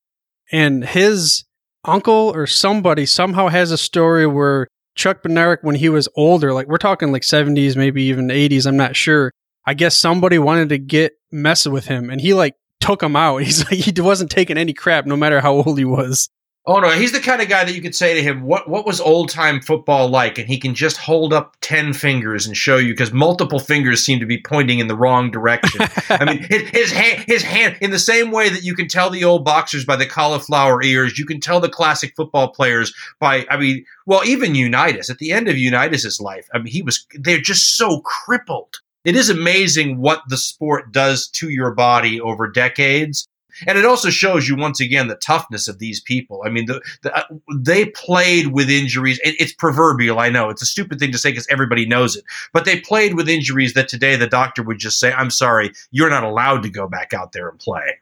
and 0.51 0.83
his 0.83 1.43
uncle 1.85 2.31
or 2.35 2.47
somebody 2.47 3.05
somehow 3.05 3.47
has 3.47 3.71
a 3.71 3.77
story 3.77 4.27
where 4.27 4.67
Chuck 4.95 5.23
Bednarik, 5.23 5.59
when 5.61 5.75
he 5.75 5.89
was 5.89 6.09
older, 6.15 6.53
like 6.53 6.67
we're 6.67 6.77
talking 6.77 7.11
like 7.11 7.23
seventies, 7.23 7.77
maybe 7.77 8.03
even 8.03 8.31
eighties, 8.31 8.65
I'm 8.65 8.77
not 8.77 8.95
sure. 8.95 9.31
I 9.65 9.73
guess 9.73 9.97
somebody 9.97 10.37
wanted 10.37 10.69
to 10.69 10.77
get 10.77 11.13
messing 11.31 11.71
with 11.71 11.85
him, 11.85 12.09
and 12.09 12.21
he 12.21 12.33
like 12.33 12.53
took 12.79 13.01
him 13.01 13.15
out. 13.15 13.37
He's 13.43 13.63
like 13.65 13.79
he 13.79 14.01
wasn't 14.01 14.31
taking 14.31 14.57
any 14.57 14.73
crap, 14.73 15.05
no 15.05 15.15
matter 15.15 15.41
how 15.41 15.53
old 15.53 15.77
he 15.77 15.85
was. 15.85 16.29
Oh 16.67 16.79
no, 16.79 16.89
he's 16.89 17.11
the 17.11 17.19
kind 17.19 17.43
of 17.43 17.47
guy 17.47 17.63
that 17.63 17.75
you 17.75 17.81
could 17.81 17.93
say 17.93 18.15
to 18.15 18.23
him, 18.23 18.41
"What 18.41 18.67
what 18.67 18.87
was 18.87 18.99
old 18.99 19.29
time 19.29 19.61
football 19.61 20.09
like?" 20.09 20.39
and 20.39 20.47
he 20.47 20.57
can 20.57 20.73
just 20.73 20.97
hold 20.97 21.31
up 21.31 21.55
ten 21.61 21.93
fingers 21.93 22.47
and 22.47 22.57
show 22.57 22.77
you 22.77 22.93
because 22.93 23.13
multiple 23.13 23.59
fingers 23.59 24.03
seem 24.03 24.19
to 24.19 24.25
be 24.25 24.41
pointing 24.41 24.79
in 24.79 24.87
the 24.87 24.95
wrong 24.95 25.29
direction. 25.29 25.81
I 26.09 26.25
mean, 26.25 26.43
his, 26.49 26.63
his 26.69 26.91
hand, 26.91 27.23
his 27.27 27.43
hand, 27.43 27.77
in 27.81 27.91
the 27.91 27.99
same 27.99 28.31
way 28.31 28.49
that 28.49 28.63
you 28.63 28.73
can 28.73 28.87
tell 28.87 29.11
the 29.11 29.23
old 29.23 29.45
boxers 29.45 29.85
by 29.85 29.95
the 29.95 30.07
cauliflower 30.07 30.81
ears, 30.81 31.19
you 31.19 31.25
can 31.25 31.39
tell 31.39 31.59
the 31.59 31.69
classic 31.69 32.13
football 32.15 32.47
players 32.47 32.91
by. 33.19 33.45
I 33.49 33.57
mean, 33.57 33.85
well, 34.07 34.25
even 34.25 34.55
Unitas 34.55 35.11
at 35.11 35.19
the 35.19 35.31
end 35.31 35.47
of 35.47 35.57
Unitas's 35.57 36.19
life, 36.19 36.47
I 36.51 36.57
mean, 36.57 36.73
he 36.73 36.81
was 36.81 37.05
they're 37.13 37.39
just 37.39 37.77
so 37.77 38.01
crippled. 38.01 38.81
It 39.03 39.15
is 39.15 39.29
amazing 39.29 39.99
what 39.99 40.23
the 40.29 40.37
sport 40.37 40.91
does 40.91 41.27
to 41.33 41.49
your 41.49 41.75
body 41.75 42.19
over 42.19 42.49
decades 42.49 43.27
and 43.67 43.77
it 43.77 43.85
also 43.85 44.09
shows 44.09 44.47
you 44.47 44.55
once 44.55 44.79
again 44.79 45.07
the 45.07 45.15
toughness 45.15 45.67
of 45.67 45.79
these 45.79 46.01
people. 46.01 46.41
I 46.45 46.49
mean, 46.49 46.65
the, 46.65 46.81
the, 47.01 47.15
uh, 47.15 47.23
they 47.55 47.85
played 47.85 48.47
with 48.47 48.69
injuries. 48.69 49.19
It, 49.23 49.35
it's 49.39 49.53
proverbial, 49.53 50.19
I 50.19 50.29
know. 50.29 50.49
It's 50.49 50.61
a 50.61 50.67
stupid 50.67 50.99
thing 50.99 51.11
to 51.11 51.17
say 51.17 51.31
because 51.31 51.47
everybody 51.49 51.85
knows 51.85 52.15
it. 52.15 52.23
But 52.53 52.65
they 52.65 52.79
played 52.79 53.15
with 53.15 53.29
injuries 53.29 53.73
that 53.73 53.87
today 53.87 54.15
the 54.15 54.27
doctor 54.27 54.63
would 54.63 54.79
just 54.79 54.99
say, 54.99 55.11
"I'm 55.13 55.29
sorry, 55.29 55.71
you're 55.91 56.09
not 56.09 56.23
allowed 56.23 56.63
to 56.63 56.69
go 56.69 56.87
back 56.87 57.13
out 57.13 57.31
there 57.31 57.49
and 57.49 57.59
play." 57.59 57.99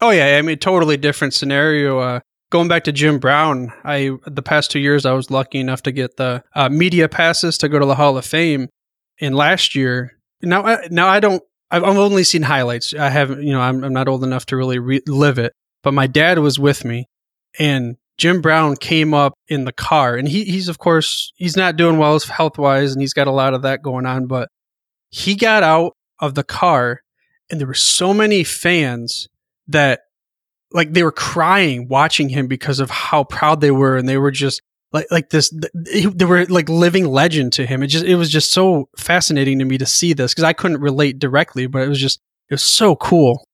Oh 0.00 0.10
yeah, 0.10 0.36
I 0.38 0.42
mean, 0.42 0.58
totally 0.58 0.96
different 0.96 1.34
scenario. 1.34 1.98
Uh, 1.98 2.20
going 2.50 2.68
back 2.68 2.84
to 2.84 2.92
Jim 2.92 3.18
Brown, 3.18 3.72
I 3.84 4.12
the 4.26 4.42
past 4.42 4.70
two 4.70 4.78
years 4.78 5.04
I 5.04 5.12
was 5.12 5.30
lucky 5.30 5.58
enough 5.58 5.82
to 5.82 5.92
get 5.92 6.16
the 6.16 6.44
uh, 6.54 6.68
media 6.68 7.08
passes 7.08 7.58
to 7.58 7.68
go 7.68 7.78
to 7.78 7.86
the 7.86 7.96
Hall 7.96 8.16
of 8.16 8.24
Fame, 8.24 8.68
and 9.20 9.34
last 9.34 9.74
year 9.74 10.18
now 10.42 10.78
now 10.90 11.08
I 11.08 11.20
don't 11.20 11.42
I've, 11.70 11.84
I've 11.84 11.96
only 11.96 12.24
seen 12.24 12.42
highlights. 12.42 12.94
I 12.94 13.10
haven't, 13.10 13.42
you 13.42 13.52
know, 13.52 13.60
I'm, 13.60 13.84
I'm 13.84 13.92
not 13.92 14.08
old 14.08 14.24
enough 14.24 14.46
to 14.46 14.56
really 14.56 14.78
re- 14.78 15.02
live 15.06 15.38
it. 15.38 15.52
But 15.82 15.94
my 15.94 16.06
dad 16.06 16.38
was 16.38 16.58
with 16.58 16.84
me, 16.84 17.06
and 17.58 17.96
Jim 18.18 18.40
Brown 18.40 18.76
came 18.76 19.14
up 19.14 19.34
in 19.46 19.64
the 19.64 19.72
car, 19.72 20.16
and 20.16 20.28
he, 20.28 20.44
he's 20.44 20.68
of 20.68 20.78
course 20.78 21.32
he's 21.36 21.56
not 21.56 21.76
doing 21.76 21.98
well 21.98 22.18
health 22.18 22.58
wise, 22.58 22.92
and 22.92 23.00
he's 23.00 23.14
got 23.14 23.28
a 23.28 23.32
lot 23.32 23.54
of 23.54 23.62
that 23.62 23.82
going 23.82 24.06
on. 24.06 24.26
But 24.26 24.48
he 25.10 25.36
got 25.36 25.62
out 25.62 25.96
of 26.18 26.34
the 26.34 26.42
car, 26.42 27.02
and 27.48 27.60
there 27.60 27.68
were 27.68 27.74
so 27.74 28.12
many 28.12 28.42
fans 28.42 29.28
that 29.68 30.00
like 30.72 30.92
they 30.92 31.04
were 31.04 31.12
crying 31.12 31.88
watching 31.88 32.28
him 32.28 32.48
because 32.48 32.80
of 32.80 32.90
how 32.90 33.22
proud 33.24 33.60
they 33.60 33.70
were, 33.70 33.96
and 33.96 34.08
they 34.08 34.18
were 34.18 34.32
just 34.32 34.60
like 34.92 35.06
like 35.10 35.30
this 35.30 35.52
they 35.74 36.24
were 36.24 36.46
like 36.46 36.68
living 36.68 37.06
legend 37.06 37.52
to 37.54 37.66
him. 37.66 37.82
It 37.82 37.88
just 37.88 38.04
it 38.04 38.16
was 38.16 38.30
just 38.30 38.52
so 38.52 38.88
fascinating 38.96 39.58
to 39.58 39.64
me 39.64 39.78
to 39.78 39.86
see 39.86 40.12
this 40.12 40.32
because 40.32 40.44
i 40.44 40.52
couldn't 40.52 40.80
relate 40.80 41.18
directly 41.18 41.66
but 41.66 41.82
it 41.82 41.88
was 41.88 42.00
just 42.00 42.20
it 42.48 42.54
was 42.54 42.62
so 42.62 42.96
cool. 42.96 43.44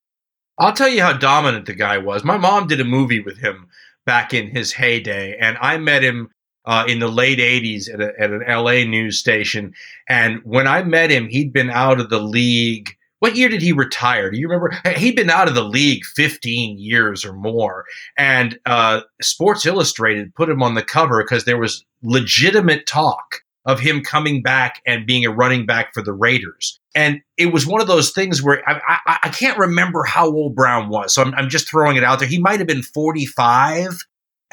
I'll 0.58 0.72
tell 0.72 0.88
you 0.88 1.02
how 1.02 1.14
dominant 1.14 1.66
the 1.66 1.74
guy 1.74 1.98
was. 1.98 2.22
My 2.22 2.38
mom 2.38 2.68
did 2.68 2.80
a 2.80 2.84
movie 2.84 3.20
with 3.20 3.38
him 3.38 3.68
back 4.06 4.32
in 4.32 4.48
his 4.48 4.72
heyday 4.72 5.36
and 5.38 5.56
i 5.60 5.76
met 5.78 6.02
him 6.02 6.30
uh, 6.66 6.84
in 6.88 6.98
the 6.98 7.08
late 7.08 7.38
80s 7.38 7.92
at, 7.92 8.00
a, 8.00 8.12
at 8.18 8.30
an 8.30 8.42
la 8.46 8.72
news 8.72 9.18
station. 9.18 9.74
And 10.08 10.40
when 10.44 10.66
i 10.66 10.82
met 10.82 11.10
him 11.10 11.28
he'd 11.28 11.52
been 11.52 11.70
out 11.70 12.00
of 12.00 12.10
the 12.10 12.20
league 12.20 12.96
what 13.20 13.36
year 13.36 13.48
did 13.48 13.62
he 13.62 13.72
retire? 13.72 14.30
Do 14.30 14.38
you 14.38 14.48
remember? 14.48 14.78
He'd 14.96 15.16
been 15.16 15.30
out 15.30 15.48
of 15.48 15.54
the 15.54 15.64
league 15.64 16.04
15 16.04 16.78
years 16.78 17.24
or 17.24 17.32
more. 17.32 17.84
And 18.18 18.58
uh, 18.66 19.00
Sports 19.22 19.64
Illustrated 19.64 20.34
put 20.34 20.48
him 20.48 20.62
on 20.62 20.74
the 20.74 20.82
cover 20.82 21.22
because 21.22 21.44
there 21.44 21.58
was 21.58 21.84
legitimate 22.02 22.86
talk 22.86 23.40
of 23.66 23.80
him 23.80 24.02
coming 24.02 24.42
back 24.42 24.82
and 24.86 25.06
being 25.06 25.24
a 25.24 25.30
running 25.30 25.64
back 25.64 25.94
for 25.94 26.02
the 26.02 26.12
Raiders. 26.12 26.78
And 26.94 27.20
it 27.38 27.46
was 27.46 27.66
one 27.66 27.80
of 27.80 27.86
those 27.86 28.10
things 28.10 28.42
where 28.42 28.62
I, 28.68 28.98
I, 29.06 29.18
I 29.24 29.28
can't 29.30 29.58
remember 29.58 30.04
how 30.04 30.26
old 30.26 30.54
Brown 30.54 30.90
was. 30.90 31.14
So 31.14 31.22
I'm, 31.22 31.34
I'm 31.34 31.48
just 31.48 31.68
throwing 31.68 31.96
it 31.96 32.04
out 32.04 32.18
there. 32.18 32.28
He 32.28 32.38
might 32.38 32.58
have 32.58 32.68
been 32.68 32.82
45 32.82 33.98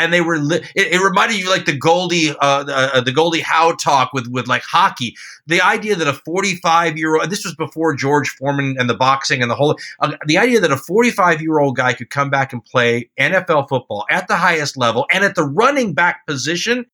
and 0.01 0.11
they 0.11 0.21
were 0.21 0.37
li- 0.37 0.63
it, 0.75 0.93
it, 0.93 1.01
reminded 1.01 1.37
you 1.37 1.49
like 1.49 1.65
the 1.65 1.77
Gordie 1.77 2.35
uh, 2.39 2.63
the, 2.63 2.75
uh, 2.75 3.01
the 3.01 3.11
Gordie 3.11 3.41
Howe 3.41 3.73
talk 3.73 4.13
with 4.13 4.27
with 4.27 4.47
like 4.47 4.63
hockey. 4.63 5.15
The 5.47 5.61
idea 5.61 5.95
that 5.95 6.07
a 6.07 6.13
45 6.13 6.97
year 6.97 7.17
old 7.17 7.29
this 7.29 7.45
was 7.45 7.55
before 7.55 7.95
George 7.95 8.29
Foreman 8.29 8.75
and 8.79 8.89
the 8.89 8.95
boxing 8.95 9.41
and 9.41 9.51
the 9.51 9.55
whole 9.55 9.77
uh, 9.99 10.13
the 10.25 10.37
idea 10.37 10.59
that 10.59 10.71
a 10.71 10.77
45 10.77 11.41
year 11.41 11.59
old 11.59 11.75
guy 11.75 11.93
could 11.93 12.09
come 12.09 12.29
back 12.29 12.51
and 12.51 12.63
play 12.63 13.09
NFL 13.19 13.69
football 13.69 14.05
at 14.09 14.27
the 14.27 14.35
highest 14.35 14.77
level 14.77 15.05
and 15.13 15.23
at 15.23 15.35
the 15.35 15.43
running 15.43 15.93
back 15.93 16.25
position 16.25 16.85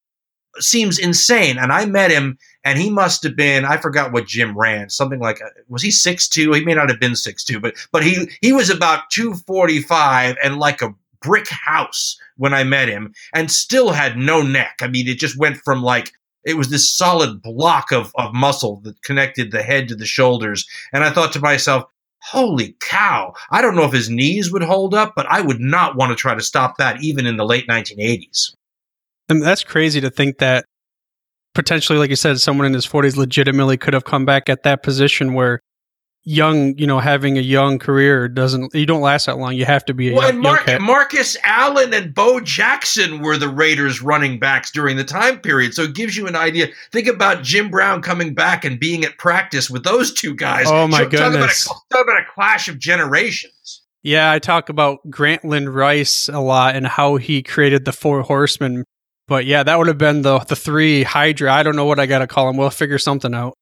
seems 0.59 0.99
insane. 0.99 1.57
And 1.57 1.71
I 1.71 1.85
met 1.85 2.11
him, 2.11 2.37
and 2.63 2.79
he 2.79 2.89
must 2.89 3.23
have 3.23 3.35
been 3.35 3.65
I 3.65 3.77
forgot 3.77 4.11
what 4.11 4.27
Jim 4.27 4.57
ran 4.57 4.89
something 4.89 5.19
like 5.19 5.41
uh, 5.41 5.49
was 5.67 5.81
he 5.81 5.91
six 5.91 6.27
two? 6.27 6.51
He 6.53 6.65
may 6.65 6.73
not 6.73 6.89
have 6.89 6.99
been 6.99 7.15
six 7.15 7.43
two, 7.43 7.59
but 7.59 7.75
but 7.91 8.03
he 8.03 8.29
he 8.41 8.51
was 8.51 8.69
about 8.69 9.09
two 9.11 9.33
forty 9.33 9.81
five 9.81 10.35
and 10.43 10.57
like 10.57 10.81
a 10.81 10.93
brick 11.27 11.49
house 11.49 12.17
when 12.37 12.53
I 12.53 12.63
met 12.63 12.87
him 12.87 13.13
and 13.33 13.51
still 13.51 13.89
had 13.89 14.17
no 14.17 14.41
neck. 14.41 14.77
I 14.81 14.87
mean, 14.87 15.07
it 15.07 15.19
just 15.19 15.37
went 15.37 15.57
from 15.57 15.81
like, 15.81 16.11
it 16.45 16.55
was 16.55 16.69
this 16.69 16.89
solid 16.89 17.41
block 17.41 17.91
of, 17.91 18.11
of 18.15 18.33
muscle 18.33 18.79
that 18.83 19.01
connected 19.03 19.51
the 19.51 19.61
head 19.61 19.89
to 19.89 19.95
the 19.95 20.05
shoulders. 20.05 20.65
And 20.93 21.03
I 21.03 21.09
thought 21.09 21.33
to 21.33 21.41
myself, 21.41 21.83
holy 22.21 22.75
cow, 22.79 23.33
I 23.51 23.61
don't 23.61 23.75
know 23.75 23.83
if 23.83 23.91
his 23.91 24.09
knees 24.09 24.51
would 24.51 24.63
hold 24.63 24.93
up, 24.93 25.13
but 25.15 25.25
I 25.29 25.41
would 25.41 25.59
not 25.59 25.97
want 25.97 26.11
to 26.11 26.15
try 26.15 26.33
to 26.33 26.41
stop 26.41 26.77
that 26.77 27.03
even 27.03 27.25
in 27.25 27.35
the 27.35 27.45
late 27.45 27.67
1980s. 27.67 28.53
And 29.29 29.41
that's 29.41 29.63
crazy 29.63 29.99
to 29.99 30.09
think 30.09 30.37
that 30.37 30.63
potentially, 31.53 31.99
like 31.99 32.09
you 32.09 32.15
said, 32.15 32.39
someone 32.39 32.65
in 32.65 32.73
his 32.73 32.87
40s 32.87 33.17
legitimately 33.17 33.77
could 33.77 33.93
have 33.93 34.05
come 34.05 34.25
back 34.25 34.47
at 34.47 34.63
that 34.63 34.83
position 34.83 35.33
where 35.33 35.59
young, 36.27 36.77
you 36.77 36.85
know, 36.85 36.99
having 36.99 37.37
a 37.37 37.41
young 37.41 37.79
career 37.79 38.27
doesn't 38.27 38.75
you 38.75 38.85
don't 38.85 38.99
last 38.99 39.27
that 39.27 39.37
long. 39.37 39.55
You 39.55 39.63
have 39.63 39.85
to 39.85 39.93
be 39.93 40.09
a 40.09 40.13
well, 40.13 40.23
young, 40.23 40.31
and 40.31 40.39
Mark, 40.41 40.67
young 40.67 40.83
Marcus 40.83 41.37
Allen 41.43 41.93
and 41.93 42.13
Bo 42.13 42.41
Jackson 42.41 43.21
were 43.21 43.37
the 43.37 43.47
Raiders 43.47 44.01
running 44.01 44.37
backs 44.37 44.69
during 44.69 44.97
the 44.97 45.05
time 45.05 45.39
period. 45.39 45.73
So 45.73 45.83
it 45.83 45.95
gives 45.95 46.17
you 46.17 46.27
an 46.27 46.35
idea. 46.35 46.67
Think 46.91 47.07
about 47.07 47.43
Jim 47.43 47.71
Brown 47.71 48.01
coming 48.01 48.33
back 48.33 48.65
and 48.65 48.77
being 48.77 49.05
at 49.05 49.17
practice 49.17 49.69
with 49.69 49.85
those 49.85 50.13
two 50.13 50.35
guys. 50.35 50.65
Oh 50.67 50.85
my 50.85 51.03
so, 51.03 51.09
goodness. 51.09 51.65
Talk 51.65 51.77
about, 51.89 51.95
a, 51.95 51.95
talk 51.95 52.03
about 52.03 52.21
a 52.21 52.33
clash 52.33 52.67
of 52.67 52.77
generations. 52.77 53.83
Yeah, 54.03 54.29
I 54.29 54.39
talk 54.39 54.67
about 54.67 54.99
Grantland 55.09 55.73
Rice 55.73 56.27
a 56.27 56.39
lot 56.39 56.75
and 56.75 56.85
how 56.85 57.15
he 57.15 57.41
created 57.41 57.85
the 57.85 57.93
four 57.93 58.21
horsemen. 58.21 58.83
But 59.29 59.45
yeah, 59.45 59.63
that 59.63 59.77
would 59.77 59.87
have 59.87 59.97
been 59.97 60.23
the 60.23 60.39
the 60.39 60.55
three 60.57 61.03
Hydra. 61.03 61.53
I 61.53 61.63
don't 61.63 61.77
know 61.77 61.85
what 61.85 61.99
I 61.99 62.05
got 62.05 62.19
to 62.19 62.27
call 62.27 62.47
them. 62.47 62.57
We'll 62.57 62.69
figure 62.69 62.97
something 62.97 63.33
out. 63.33 63.53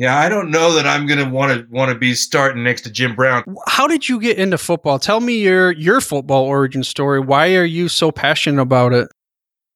Yeah, 0.00 0.18
I 0.18 0.30
don't 0.30 0.50
know 0.50 0.72
that 0.76 0.86
I'm 0.86 1.06
going 1.06 1.18
to 1.18 1.28
want 1.28 1.52
to 1.52 1.66
want 1.68 1.90
to 1.90 1.94
be 1.94 2.14
starting 2.14 2.64
next 2.64 2.80
to 2.82 2.90
Jim 2.90 3.14
Brown. 3.14 3.44
How 3.66 3.86
did 3.86 4.08
you 4.08 4.18
get 4.18 4.38
into 4.38 4.56
football? 4.56 4.98
Tell 4.98 5.20
me 5.20 5.40
your 5.40 5.72
your 5.72 6.00
football 6.00 6.44
origin 6.44 6.82
story. 6.84 7.20
Why 7.20 7.54
are 7.56 7.66
you 7.66 7.86
so 7.90 8.10
passionate 8.10 8.62
about 8.62 8.94
it? 8.94 9.08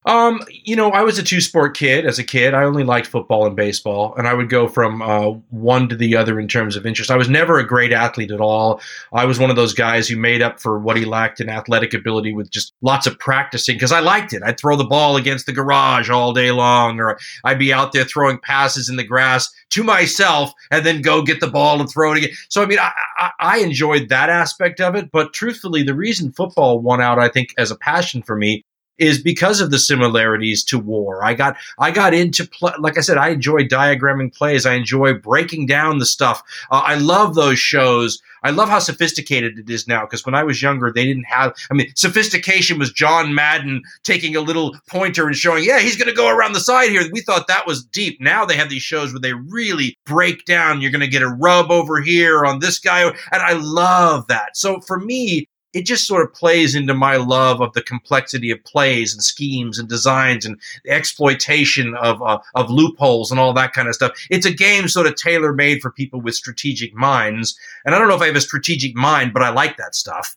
Um, 0.05 0.43
you 0.51 0.75
know, 0.75 0.91
I 0.91 1.01
was 1.01 1.17
a 1.17 1.23
two 1.23 1.41
sport 1.41 1.75
kid 1.75 2.05
as 2.05 2.19
a 2.19 2.23
kid. 2.23 2.53
I 2.53 2.63
only 2.63 2.83
liked 2.83 3.07
football 3.07 3.47
and 3.47 3.55
baseball, 3.55 4.13
and 4.15 4.27
I 4.27 4.35
would 4.35 4.49
go 4.49 4.67
from 4.67 5.01
uh, 5.01 5.31
one 5.49 5.89
to 5.89 5.95
the 5.95 6.15
other 6.15 6.39
in 6.39 6.47
terms 6.47 6.75
of 6.75 6.85
interest. 6.85 7.09
I 7.09 7.17
was 7.17 7.27
never 7.27 7.57
a 7.57 7.65
great 7.65 7.91
athlete 7.91 8.29
at 8.29 8.39
all. 8.39 8.81
I 9.13 9.25
was 9.25 9.39
one 9.39 9.49
of 9.49 9.55
those 9.55 9.73
guys 9.73 10.07
who 10.07 10.15
made 10.15 10.43
up 10.43 10.59
for 10.59 10.77
what 10.77 10.95
he 10.95 11.05
lacked 11.05 11.41
in 11.41 11.49
athletic 11.49 11.95
ability 11.95 12.33
with 12.33 12.51
just 12.51 12.73
lots 12.83 13.07
of 13.07 13.17
practicing 13.17 13.77
because 13.77 13.91
I 13.91 13.99
liked 13.99 14.31
it. 14.31 14.43
I'd 14.43 14.59
throw 14.59 14.75
the 14.75 14.83
ball 14.83 15.17
against 15.17 15.47
the 15.47 15.53
garage 15.53 16.11
all 16.11 16.33
day 16.33 16.51
long, 16.51 16.99
or 16.99 17.17
I'd 17.43 17.57
be 17.57 17.73
out 17.73 17.91
there 17.91 18.05
throwing 18.05 18.37
passes 18.37 18.89
in 18.89 18.97
the 18.97 19.03
grass 19.03 19.51
to 19.71 19.83
myself 19.83 20.51
and 20.69 20.85
then 20.85 21.01
go 21.01 21.23
get 21.23 21.39
the 21.39 21.49
ball 21.49 21.79
and 21.79 21.89
throw 21.89 22.11
it 22.11 22.19
again. 22.19 22.29
So, 22.49 22.61
I 22.61 22.67
mean, 22.67 22.79
I, 22.79 22.91
I, 23.17 23.31
I 23.39 23.57
enjoyed 23.57 24.09
that 24.09 24.29
aspect 24.29 24.79
of 24.79 24.93
it. 24.93 25.09
But 25.11 25.33
truthfully, 25.33 25.81
the 25.81 25.95
reason 25.95 26.31
football 26.31 26.79
won 26.79 27.01
out, 27.01 27.17
I 27.17 27.27
think, 27.27 27.55
as 27.57 27.71
a 27.71 27.75
passion 27.75 28.21
for 28.21 28.35
me 28.35 28.63
is 28.97 29.21
because 29.21 29.61
of 29.61 29.71
the 29.71 29.79
similarities 29.79 30.63
to 30.65 30.79
war. 30.79 31.23
I 31.23 31.33
got 31.33 31.57
I 31.79 31.91
got 31.91 32.13
into 32.13 32.47
play, 32.47 32.73
like 32.79 32.97
I 32.97 33.01
said, 33.01 33.17
I 33.17 33.29
enjoy 33.29 33.63
diagramming 33.63 34.35
plays. 34.35 34.65
I 34.65 34.73
enjoy 34.73 35.13
breaking 35.13 35.65
down 35.65 35.99
the 35.99 36.05
stuff. 36.05 36.41
Uh, 36.71 36.81
I 36.85 36.95
love 36.95 37.35
those 37.35 37.59
shows. 37.59 38.21
I 38.43 38.51
love 38.51 38.69
how 38.69 38.77
sophisticated 38.77 39.57
it 39.57 39.69
is 39.71 39.87
now 39.87 40.01
because 40.05 40.23
when 40.23 40.35
I 40.35 40.43
was 40.43 40.61
younger, 40.61 40.91
they 40.91 41.03
didn't 41.03 41.25
have. 41.25 41.55
I 41.71 41.73
mean, 41.73 41.91
sophistication 41.95 42.77
was 42.77 42.93
John 42.93 43.33
Madden 43.33 43.81
taking 44.03 44.35
a 44.35 44.41
little 44.41 44.75
pointer 44.87 45.25
and 45.25 45.35
showing, 45.35 45.63
yeah, 45.63 45.79
he's 45.79 45.97
going 45.97 46.09
to 46.09 46.15
go 46.15 46.29
around 46.29 46.53
the 46.53 46.59
side 46.59 46.91
here. 46.91 47.03
We 47.11 47.21
thought 47.21 47.47
that 47.47 47.65
was 47.65 47.83
deep. 47.83 48.21
Now 48.21 48.45
they 48.45 48.55
have 48.55 48.69
these 48.69 48.83
shows 48.83 49.11
where 49.11 49.19
they 49.19 49.33
really 49.33 49.97
break 50.05 50.45
down. 50.45 50.79
You're 50.79 50.91
going 50.91 51.01
to 51.01 51.07
get 51.07 51.23
a 51.23 51.27
rub 51.27 51.71
over 51.71 52.01
here 52.01 52.45
on 52.45 52.59
this 52.59 52.77
guy, 52.77 53.01
and 53.01 53.15
I 53.31 53.53
love 53.53 54.27
that. 54.27 54.55
So 54.55 54.79
for 54.81 54.99
me, 54.99 55.47
it 55.75 55.85
just 55.85 56.07
sort 56.07 56.23
of 56.23 56.33
plays 56.33 56.73
into 56.73 56.93
my 56.93 57.17
love 57.17 57.61
of 57.61 57.73
the 57.73 57.83
complexity 57.83 58.49
of 58.49 58.63
plays 58.63 59.13
and 59.13 59.21
schemes 59.21 59.77
and 59.77 59.89
designs 59.89 60.45
and 60.45 60.59
the 60.85 60.91
exploitation 60.91 61.93
of 61.95 62.21
uh, 62.21 62.39
of 62.55 62.69
loopholes 62.69 63.29
and 63.29 63.39
all 63.39 63.53
that 63.53 63.73
kind 63.73 63.89
of 63.89 63.93
stuff. 63.93 64.13
It's 64.31 64.45
a 64.45 64.53
game 64.53 64.87
sort 64.87 65.05
of 65.05 65.15
tailor 65.15 65.53
made 65.53 65.81
for 65.81 65.91
people 65.91 66.21
with 66.21 66.33
strategic 66.33 66.95
minds. 66.95 67.59
And 67.83 67.93
I 67.93 67.99
don't 67.99 68.07
know 68.07 68.15
if 68.15 68.21
I 68.21 68.27
have 68.27 68.37
a 68.37 68.41
strategic 68.41 68.95
mind, 68.95 69.33
but 69.33 69.43
I 69.43 69.49
like 69.49 69.75
that 69.75 69.95
stuff. 69.95 70.35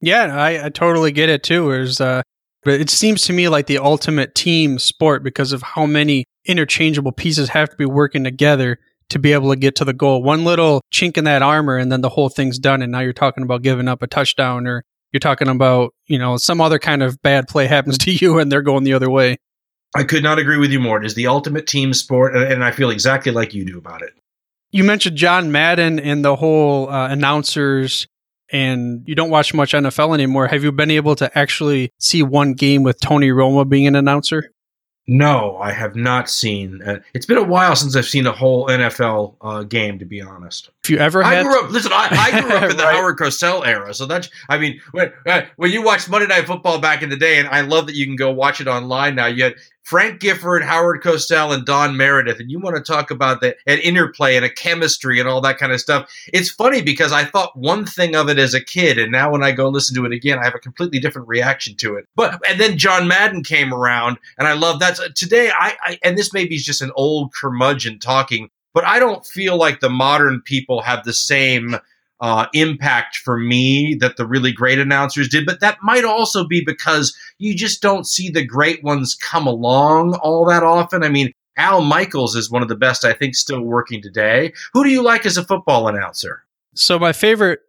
Yeah, 0.00 0.34
I, 0.34 0.66
I 0.66 0.68
totally 0.70 1.12
get 1.12 1.28
it 1.28 1.42
too. 1.42 1.68
There's, 1.68 2.00
uh, 2.00 2.22
but 2.62 2.80
it 2.80 2.88
seems 2.88 3.22
to 3.22 3.34
me 3.34 3.48
like 3.48 3.66
the 3.66 3.78
ultimate 3.78 4.34
team 4.34 4.78
sport 4.78 5.22
because 5.22 5.52
of 5.52 5.62
how 5.62 5.84
many 5.84 6.24
interchangeable 6.46 7.12
pieces 7.12 7.50
have 7.50 7.68
to 7.68 7.76
be 7.76 7.84
working 7.84 8.24
together 8.24 8.78
to 9.10 9.18
be 9.18 9.32
able 9.32 9.50
to 9.50 9.56
get 9.56 9.76
to 9.76 9.84
the 9.84 9.92
goal. 9.92 10.22
One 10.22 10.44
little 10.44 10.82
chink 10.92 11.16
in 11.16 11.24
that 11.24 11.42
armor, 11.42 11.76
and 11.76 11.90
then 11.90 12.00
the 12.00 12.08
whole 12.08 12.28
thing's 12.28 12.58
done. 12.58 12.82
And 12.82 12.92
now 12.92 13.00
you're 13.00 13.12
talking 13.12 13.42
about 13.42 13.62
giving 13.62 13.88
up 13.88 14.02
a 14.02 14.06
touchdown, 14.06 14.66
or 14.66 14.84
you're 15.12 15.20
talking 15.20 15.48
about, 15.48 15.94
you 16.06 16.18
know, 16.18 16.36
some 16.36 16.60
other 16.60 16.78
kind 16.78 17.02
of 17.02 17.20
bad 17.22 17.48
play 17.48 17.66
happens 17.66 17.98
to 18.04 18.12
you 18.12 18.38
and 18.38 18.50
they're 18.50 18.62
going 18.62 18.84
the 18.84 18.92
other 18.94 19.10
way. 19.10 19.38
I 19.96 20.04
could 20.04 20.22
not 20.22 20.38
agree 20.38 20.58
with 20.58 20.70
you 20.70 20.80
more. 20.80 20.98
It 20.98 21.06
is 21.06 21.14
the 21.14 21.28
ultimate 21.28 21.66
team 21.66 21.94
sport, 21.94 22.36
and 22.36 22.62
I 22.62 22.72
feel 22.72 22.90
exactly 22.90 23.32
like 23.32 23.54
you 23.54 23.64
do 23.64 23.78
about 23.78 24.02
it. 24.02 24.10
You 24.70 24.84
mentioned 24.84 25.16
John 25.16 25.50
Madden 25.50 25.98
and 25.98 26.22
the 26.22 26.36
whole 26.36 26.90
uh, 26.90 27.08
announcers, 27.08 28.06
and 28.52 29.02
you 29.06 29.14
don't 29.14 29.30
watch 29.30 29.54
much 29.54 29.72
NFL 29.72 30.12
anymore. 30.12 30.46
Have 30.46 30.62
you 30.62 30.72
been 30.72 30.90
able 30.90 31.16
to 31.16 31.36
actually 31.36 31.90
see 31.98 32.22
one 32.22 32.52
game 32.52 32.82
with 32.82 33.00
Tony 33.00 33.30
Romo 33.30 33.66
being 33.66 33.86
an 33.86 33.96
announcer? 33.96 34.52
No, 35.10 35.56
I 35.56 35.72
have 35.72 35.96
not 35.96 36.28
seen. 36.28 36.82
Uh, 36.82 37.00
it's 37.14 37.24
been 37.24 37.38
a 37.38 37.42
while 37.42 37.74
since 37.74 37.96
I've 37.96 38.04
seen 38.04 38.26
a 38.26 38.32
whole 38.32 38.66
NFL 38.68 39.36
uh, 39.40 39.62
game, 39.62 39.98
to 40.00 40.04
be 40.04 40.20
honest. 40.20 40.68
If 40.84 40.90
you 40.90 40.98
ever, 40.98 41.24
I 41.24 41.42
grew 41.42 41.64
up. 41.64 41.70
Listen, 41.70 41.92
I, 41.94 42.08
I 42.10 42.40
grew 42.42 42.50
up 42.52 42.62
in 42.70 42.76
the 42.76 42.82
right. 42.82 42.94
Howard 42.94 43.16
Cosell 43.16 43.66
era, 43.66 43.94
so 43.94 44.04
that's. 44.04 44.28
I 44.50 44.58
mean, 44.58 44.78
when 44.92 45.10
uh, 45.24 45.42
when 45.56 45.70
you 45.70 45.82
watched 45.82 46.10
Monday 46.10 46.26
Night 46.26 46.46
Football 46.46 46.78
back 46.78 47.02
in 47.02 47.08
the 47.08 47.16
day, 47.16 47.38
and 47.38 47.48
I 47.48 47.62
love 47.62 47.86
that 47.86 47.94
you 47.94 48.04
can 48.04 48.16
go 48.16 48.30
watch 48.30 48.60
it 48.60 48.68
online 48.68 49.14
now. 49.14 49.34
Had 49.34 49.54
Frank 49.88 50.20
Gifford, 50.20 50.62
Howard 50.62 51.02
Cosell, 51.02 51.54
and 51.54 51.64
Don 51.64 51.96
Meredith, 51.96 52.40
and 52.40 52.50
you 52.50 52.60
want 52.60 52.76
to 52.76 52.82
talk 52.82 53.10
about 53.10 53.40
the, 53.40 53.56
an 53.66 53.78
interplay 53.78 54.36
and 54.36 54.44
a 54.44 54.50
chemistry 54.50 55.18
and 55.18 55.26
all 55.26 55.40
that 55.40 55.56
kind 55.56 55.72
of 55.72 55.80
stuff. 55.80 56.12
It's 56.30 56.50
funny 56.50 56.82
because 56.82 57.10
I 57.10 57.24
thought 57.24 57.56
one 57.56 57.86
thing 57.86 58.14
of 58.14 58.28
it 58.28 58.38
as 58.38 58.52
a 58.52 58.62
kid, 58.62 58.98
and 58.98 59.10
now 59.10 59.32
when 59.32 59.42
I 59.42 59.52
go 59.52 59.70
listen 59.70 59.96
to 59.96 60.04
it 60.04 60.12
again, 60.12 60.38
I 60.38 60.44
have 60.44 60.54
a 60.54 60.58
completely 60.58 61.00
different 61.00 61.26
reaction 61.26 61.74
to 61.76 61.94
it. 61.94 62.04
But 62.16 62.38
and 62.46 62.60
then 62.60 62.76
John 62.76 63.08
Madden 63.08 63.42
came 63.42 63.72
around, 63.72 64.18
and 64.36 64.46
I 64.46 64.52
love 64.52 64.78
that. 64.80 64.98
Today, 65.14 65.50
I, 65.58 65.74
I 65.82 65.98
and 66.02 66.18
this 66.18 66.34
maybe 66.34 66.56
is 66.56 66.66
just 66.66 66.82
an 66.82 66.92
old 66.94 67.32
curmudgeon 67.32 67.98
talking, 67.98 68.50
but 68.74 68.84
I 68.84 68.98
don't 68.98 69.24
feel 69.24 69.56
like 69.56 69.80
the 69.80 69.88
modern 69.88 70.42
people 70.42 70.82
have 70.82 71.04
the 71.04 71.14
same 71.14 71.76
uh, 72.20 72.46
impact 72.52 73.16
for 73.16 73.38
me 73.38 73.96
that 74.00 74.16
the 74.16 74.26
really 74.26 74.52
great 74.52 74.78
announcers 74.78 75.28
did. 75.28 75.46
But 75.46 75.60
that 75.60 75.78
might 75.82 76.04
also 76.04 76.46
be 76.46 76.62
because 76.64 77.16
you 77.38 77.54
just 77.54 77.80
don't 77.80 78.06
see 78.06 78.30
the 78.30 78.44
great 78.44 78.82
ones 78.82 79.14
come 79.14 79.46
along 79.46 80.14
all 80.22 80.44
that 80.46 80.62
often. 80.62 81.02
I 81.02 81.08
mean, 81.08 81.32
Al 81.56 81.80
Michaels 81.80 82.36
is 82.36 82.50
one 82.50 82.62
of 82.62 82.68
the 82.68 82.76
best, 82.76 83.04
I 83.04 83.12
think, 83.12 83.34
still 83.34 83.62
working 83.62 84.02
today. 84.02 84.52
Who 84.72 84.84
do 84.84 84.90
you 84.90 85.02
like 85.02 85.26
as 85.26 85.36
a 85.36 85.44
football 85.44 85.88
announcer? 85.88 86.44
So 86.74 86.98
my 86.98 87.12
favorite 87.12 87.60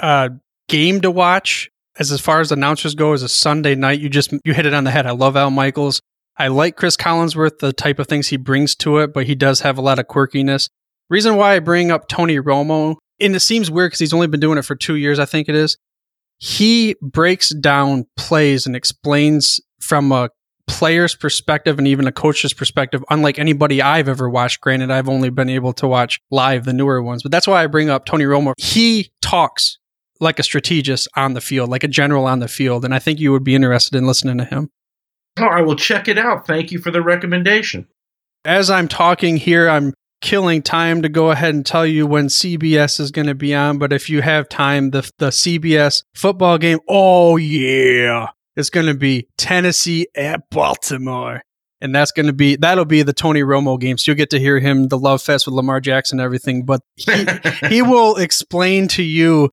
uh, 0.00 0.30
game 0.68 1.00
to 1.00 1.10
watch, 1.10 1.70
as 1.98 2.12
as 2.12 2.20
far 2.20 2.40
as 2.40 2.52
announcers 2.52 2.94
go, 2.94 3.12
is 3.12 3.22
a 3.22 3.28
Sunday 3.28 3.74
night. 3.74 4.00
You 4.00 4.08
just 4.08 4.32
you 4.44 4.52
hit 4.52 4.66
it 4.66 4.74
on 4.74 4.84
the 4.84 4.90
head. 4.90 5.06
I 5.06 5.12
love 5.12 5.36
Al 5.36 5.50
Michaels. 5.50 6.00
I 6.36 6.48
like 6.48 6.76
Chris 6.76 6.96
Collinsworth, 6.96 7.60
the 7.60 7.72
type 7.72 7.98
of 7.98 8.08
things 8.08 8.28
he 8.28 8.36
brings 8.36 8.74
to 8.76 8.98
it, 8.98 9.14
but 9.14 9.26
he 9.26 9.34
does 9.34 9.60
have 9.60 9.78
a 9.78 9.80
lot 9.80 9.98
of 9.98 10.06
quirkiness. 10.06 10.68
Reason 11.08 11.36
why 11.36 11.54
I 11.54 11.60
bring 11.60 11.90
up 11.90 12.08
Tony 12.08 12.38
Romo 12.38 12.96
and 13.20 13.36
it 13.36 13.40
seems 13.40 13.70
weird 13.70 13.90
because 13.90 14.00
he's 14.00 14.14
only 14.14 14.26
been 14.26 14.40
doing 14.40 14.58
it 14.58 14.64
for 14.64 14.74
two 14.74 14.96
years, 14.96 15.18
I 15.18 15.24
think 15.24 15.48
it 15.48 15.54
is. 15.54 15.76
He 16.38 16.96
breaks 17.00 17.50
down 17.50 18.06
plays 18.16 18.66
and 18.66 18.74
explains 18.74 19.60
from 19.80 20.12
a 20.12 20.30
player's 20.66 21.14
perspective 21.14 21.78
and 21.78 21.86
even 21.86 22.06
a 22.06 22.12
coach's 22.12 22.52
perspective, 22.52 23.04
unlike 23.10 23.38
anybody 23.38 23.82
I've 23.82 24.08
ever 24.08 24.28
watched. 24.28 24.60
Granted, 24.60 24.90
I've 24.90 25.08
only 25.08 25.30
been 25.30 25.50
able 25.50 25.72
to 25.74 25.86
watch 25.86 26.20
live 26.30 26.64
the 26.64 26.72
newer 26.72 27.02
ones, 27.02 27.22
but 27.22 27.30
that's 27.30 27.46
why 27.46 27.62
I 27.62 27.66
bring 27.66 27.90
up 27.90 28.04
Tony 28.04 28.24
Romo. 28.24 28.54
He 28.56 29.12
talks 29.22 29.78
like 30.20 30.38
a 30.38 30.42
strategist 30.42 31.08
on 31.16 31.34
the 31.34 31.40
field, 31.40 31.70
like 31.70 31.84
a 31.84 31.88
general 31.88 32.26
on 32.26 32.40
the 32.40 32.48
field. 32.48 32.84
And 32.84 32.94
I 32.94 32.98
think 32.98 33.20
you 33.20 33.32
would 33.32 33.44
be 33.44 33.54
interested 33.54 33.96
in 33.96 34.06
listening 34.06 34.38
to 34.38 34.44
him. 34.44 34.70
Oh, 35.38 35.44
I 35.44 35.60
will 35.62 35.76
check 35.76 36.08
it 36.08 36.18
out. 36.18 36.46
Thank 36.46 36.72
you 36.72 36.78
for 36.78 36.90
the 36.90 37.02
recommendation. 37.02 37.88
As 38.44 38.70
I'm 38.70 38.88
talking 38.88 39.36
here, 39.36 39.68
I'm 39.68 39.92
killing 40.24 40.62
time 40.62 41.02
to 41.02 41.08
go 41.10 41.30
ahead 41.30 41.54
and 41.54 41.66
tell 41.66 41.86
you 41.86 42.06
when 42.06 42.28
CBS 42.28 42.98
is 42.98 43.10
going 43.10 43.26
to 43.26 43.34
be 43.34 43.54
on, 43.54 43.76
but 43.76 43.92
if 43.92 44.08
you 44.08 44.22
have 44.22 44.48
time, 44.48 44.90
the 44.90 45.08
the 45.18 45.28
CBS 45.28 46.02
football 46.14 46.56
game, 46.56 46.80
oh 46.88 47.36
yeah, 47.36 48.28
it's 48.56 48.70
going 48.70 48.86
to 48.86 48.94
be 48.94 49.28
Tennessee 49.36 50.08
at 50.16 50.48
Baltimore. 50.50 51.42
And 51.80 51.94
that's 51.94 52.12
going 52.12 52.26
to 52.26 52.32
be 52.32 52.56
that'll 52.56 52.86
be 52.86 53.02
the 53.02 53.12
Tony 53.12 53.42
Romo 53.42 53.78
game. 53.78 53.98
So 53.98 54.10
you'll 54.10 54.16
get 54.16 54.30
to 54.30 54.40
hear 54.40 54.58
him 54.58 54.88
the 54.88 54.98
love 54.98 55.20
fest 55.20 55.46
with 55.46 55.54
Lamar 55.54 55.80
Jackson 55.80 56.18
and 56.18 56.24
everything, 56.24 56.64
but 56.64 56.80
he, 56.96 57.26
he 57.68 57.82
will 57.82 58.16
explain 58.16 58.88
to 58.88 59.02
you 59.02 59.50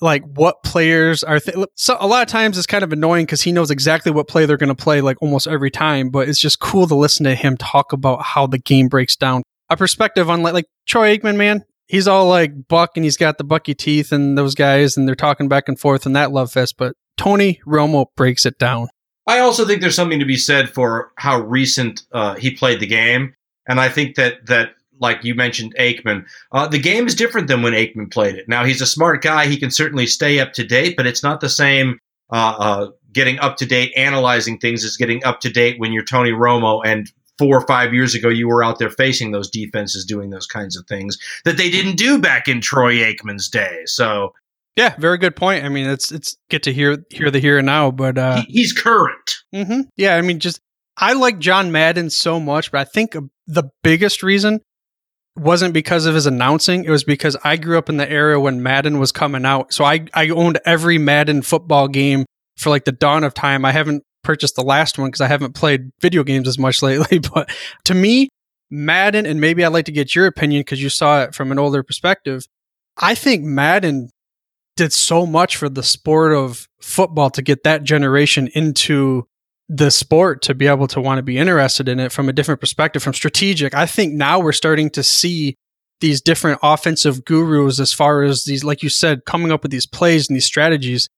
like 0.00 0.22
what 0.24 0.62
players 0.62 1.24
are 1.24 1.40
th- 1.40 1.56
so 1.74 1.96
a 1.98 2.06
lot 2.06 2.22
of 2.22 2.28
times 2.28 2.58
it's 2.58 2.66
kind 2.66 2.84
of 2.84 2.92
annoying 2.92 3.24
because 3.24 3.42
he 3.42 3.52
knows 3.52 3.70
exactly 3.70 4.10
what 4.10 4.26
play 4.26 4.46
they're 4.46 4.56
going 4.56 4.68
to 4.68 4.74
play 4.74 5.00
like 5.00 5.16
almost 5.22 5.46
every 5.46 5.70
time 5.70 6.10
but 6.10 6.28
it's 6.28 6.40
just 6.40 6.58
cool 6.58 6.88
to 6.88 6.96
listen 6.96 7.22
to 7.22 7.36
him 7.36 7.56
talk 7.56 7.92
about 7.92 8.20
how 8.20 8.44
the 8.44 8.58
game 8.58 8.88
breaks 8.88 9.14
down 9.14 9.44
a 9.72 9.76
perspective 9.76 10.30
on 10.30 10.42
like, 10.42 10.54
like 10.54 10.66
Troy 10.86 11.16
Aikman, 11.16 11.36
man. 11.36 11.64
He's 11.86 12.08
all 12.08 12.28
like 12.28 12.68
Buck 12.68 12.92
and 12.96 13.04
he's 13.04 13.16
got 13.16 13.38
the 13.38 13.44
Bucky 13.44 13.74
teeth 13.74 14.12
and 14.12 14.38
those 14.38 14.54
guys 14.54 14.96
and 14.96 15.06
they're 15.06 15.14
talking 15.14 15.48
back 15.48 15.68
and 15.68 15.78
forth 15.78 16.06
and 16.06 16.16
that 16.16 16.32
love 16.32 16.50
fest. 16.50 16.76
But 16.78 16.94
Tony 17.16 17.60
Romo 17.66 18.06
breaks 18.16 18.46
it 18.46 18.58
down. 18.58 18.88
I 19.26 19.38
also 19.38 19.64
think 19.64 19.80
there's 19.80 19.94
something 19.94 20.18
to 20.18 20.24
be 20.24 20.36
said 20.36 20.68
for 20.68 21.12
how 21.16 21.40
recent 21.40 22.02
uh, 22.12 22.34
he 22.34 22.50
played 22.50 22.80
the 22.80 22.86
game, 22.86 23.34
and 23.68 23.80
I 23.80 23.88
think 23.88 24.16
that 24.16 24.46
that 24.46 24.70
like 24.98 25.24
you 25.24 25.34
mentioned 25.34 25.74
Aikman, 25.78 26.26
uh, 26.50 26.66
the 26.68 26.78
game 26.78 27.06
is 27.06 27.14
different 27.14 27.48
than 27.48 27.62
when 27.62 27.72
Aikman 27.72 28.10
played 28.12 28.36
it. 28.36 28.48
Now 28.48 28.64
he's 28.64 28.80
a 28.80 28.86
smart 28.86 29.22
guy; 29.22 29.46
he 29.46 29.56
can 29.56 29.70
certainly 29.70 30.06
stay 30.06 30.40
up 30.40 30.52
to 30.54 30.64
date, 30.64 30.96
but 30.96 31.06
it's 31.06 31.22
not 31.22 31.40
the 31.40 31.48
same. 31.48 31.98
Uh, 32.30 32.56
uh 32.58 32.90
getting 33.12 33.38
up 33.40 33.58
to 33.58 33.66
date, 33.66 33.92
analyzing 33.94 34.58
things 34.58 34.84
is 34.84 34.96
getting 34.96 35.22
up 35.24 35.40
to 35.40 35.50
date 35.50 35.78
when 35.78 35.92
you're 35.92 36.04
Tony 36.04 36.30
Romo 36.30 36.80
and 36.84 37.12
four 37.42 37.56
or 37.58 37.66
five 37.66 37.92
years 37.92 38.14
ago, 38.14 38.28
you 38.28 38.46
were 38.46 38.62
out 38.62 38.78
there 38.78 38.88
facing 38.88 39.32
those 39.32 39.50
defenses 39.50 40.04
doing 40.04 40.30
those 40.30 40.46
kinds 40.46 40.76
of 40.76 40.86
things 40.86 41.18
that 41.44 41.56
they 41.56 41.70
didn't 41.70 41.96
do 41.96 42.20
back 42.20 42.46
in 42.46 42.60
Troy 42.60 42.98
Aikman's 42.98 43.48
day. 43.48 43.80
So, 43.86 44.32
yeah, 44.76 44.94
very 44.96 45.18
good 45.18 45.34
point. 45.34 45.64
I 45.64 45.68
mean, 45.68 45.88
it's 45.88 46.12
it's 46.12 46.36
get 46.50 46.62
to 46.62 46.72
hear 46.72 47.04
hear 47.10 47.32
the 47.32 47.40
here 47.40 47.58
and 47.58 47.66
now, 47.66 47.90
but 47.90 48.16
uh, 48.16 48.42
he, 48.42 48.60
he's 48.60 48.72
current. 48.72 49.42
Mm-hmm. 49.52 49.80
Yeah, 49.96 50.14
I 50.14 50.20
mean, 50.20 50.38
just 50.38 50.60
I 50.96 51.14
like 51.14 51.40
John 51.40 51.72
Madden 51.72 52.10
so 52.10 52.38
much, 52.38 52.70
but 52.70 52.80
I 52.80 52.84
think 52.84 53.16
the 53.48 53.64
biggest 53.82 54.22
reason 54.22 54.60
wasn't 55.36 55.74
because 55.74 56.06
of 56.06 56.14
his 56.14 56.26
announcing. 56.26 56.84
It 56.84 56.90
was 56.90 57.02
because 57.02 57.36
I 57.42 57.56
grew 57.56 57.76
up 57.76 57.88
in 57.88 57.96
the 57.96 58.08
era 58.08 58.40
when 58.40 58.62
Madden 58.62 59.00
was 59.00 59.10
coming 59.10 59.44
out. 59.44 59.72
So 59.72 59.84
I, 59.84 60.06
I 60.14 60.28
owned 60.28 60.60
every 60.64 60.98
Madden 60.98 61.42
football 61.42 61.88
game 61.88 62.24
for 62.56 62.70
like 62.70 62.84
the 62.84 62.92
dawn 62.92 63.24
of 63.24 63.34
time. 63.34 63.64
I 63.64 63.72
haven't 63.72 64.04
purchased 64.22 64.56
the 64.56 64.62
last 64.62 64.98
one 64.98 65.08
because 65.08 65.20
I 65.20 65.28
haven't 65.28 65.54
played 65.54 65.90
video 66.00 66.24
games 66.24 66.48
as 66.48 66.58
much 66.58 66.82
lately. 66.82 67.18
But 67.18 67.50
to 67.84 67.94
me, 67.94 68.28
Madden, 68.70 69.26
and 69.26 69.40
maybe 69.40 69.64
I'd 69.64 69.72
like 69.72 69.84
to 69.86 69.92
get 69.92 70.14
your 70.14 70.26
opinion 70.26 70.60
because 70.60 70.82
you 70.82 70.88
saw 70.88 71.22
it 71.22 71.34
from 71.34 71.52
an 71.52 71.58
older 71.58 71.82
perspective. 71.82 72.46
I 72.96 73.14
think 73.14 73.44
Madden 73.44 74.10
did 74.76 74.92
so 74.92 75.26
much 75.26 75.56
for 75.56 75.68
the 75.68 75.82
sport 75.82 76.32
of 76.32 76.66
football 76.80 77.30
to 77.30 77.42
get 77.42 77.64
that 77.64 77.84
generation 77.84 78.48
into 78.54 79.26
the 79.68 79.90
sport 79.90 80.42
to 80.42 80.54
be 80.54 80.66
able 80.66 80.86
to 80.86 81.00
want 81.00 81.18
to 81.18 81.22
be 81.22 81.38
interested 81.38 81.88
in 81.88 82.00
it 82.00 82.12
from 82.12 82.28
a 82.28 82.32
different 82.32 82.60
perspective, 82.60 83.02
from 83.02 83.14
strategic. 83.14 83.74
I 83.74 83.86
think 83.86 84.14
now 84.14 84.38
we're 84.38 84.52
starting 84.52 84.90
to 84.90 85.02
see 85.02 85.56
these 86.00 86.20
different 86.20 86.58
offensive 86.62 87.24
gurus 87.24 87.78
as 87.78 87.92
far 87.92 88.22
as 88.22 88.44
these, 88.44 88.64
like 88.64 88.82
you 88.82 88.88
said, 88.88 89.24
coming 89.24 89.52
up 89.52 89.62
with 89.62 89.70
these 89.70 89.86
plays 89.86 90.28
and 90.28 90.36
these 90.36 90.44
strategies 90.44 91.08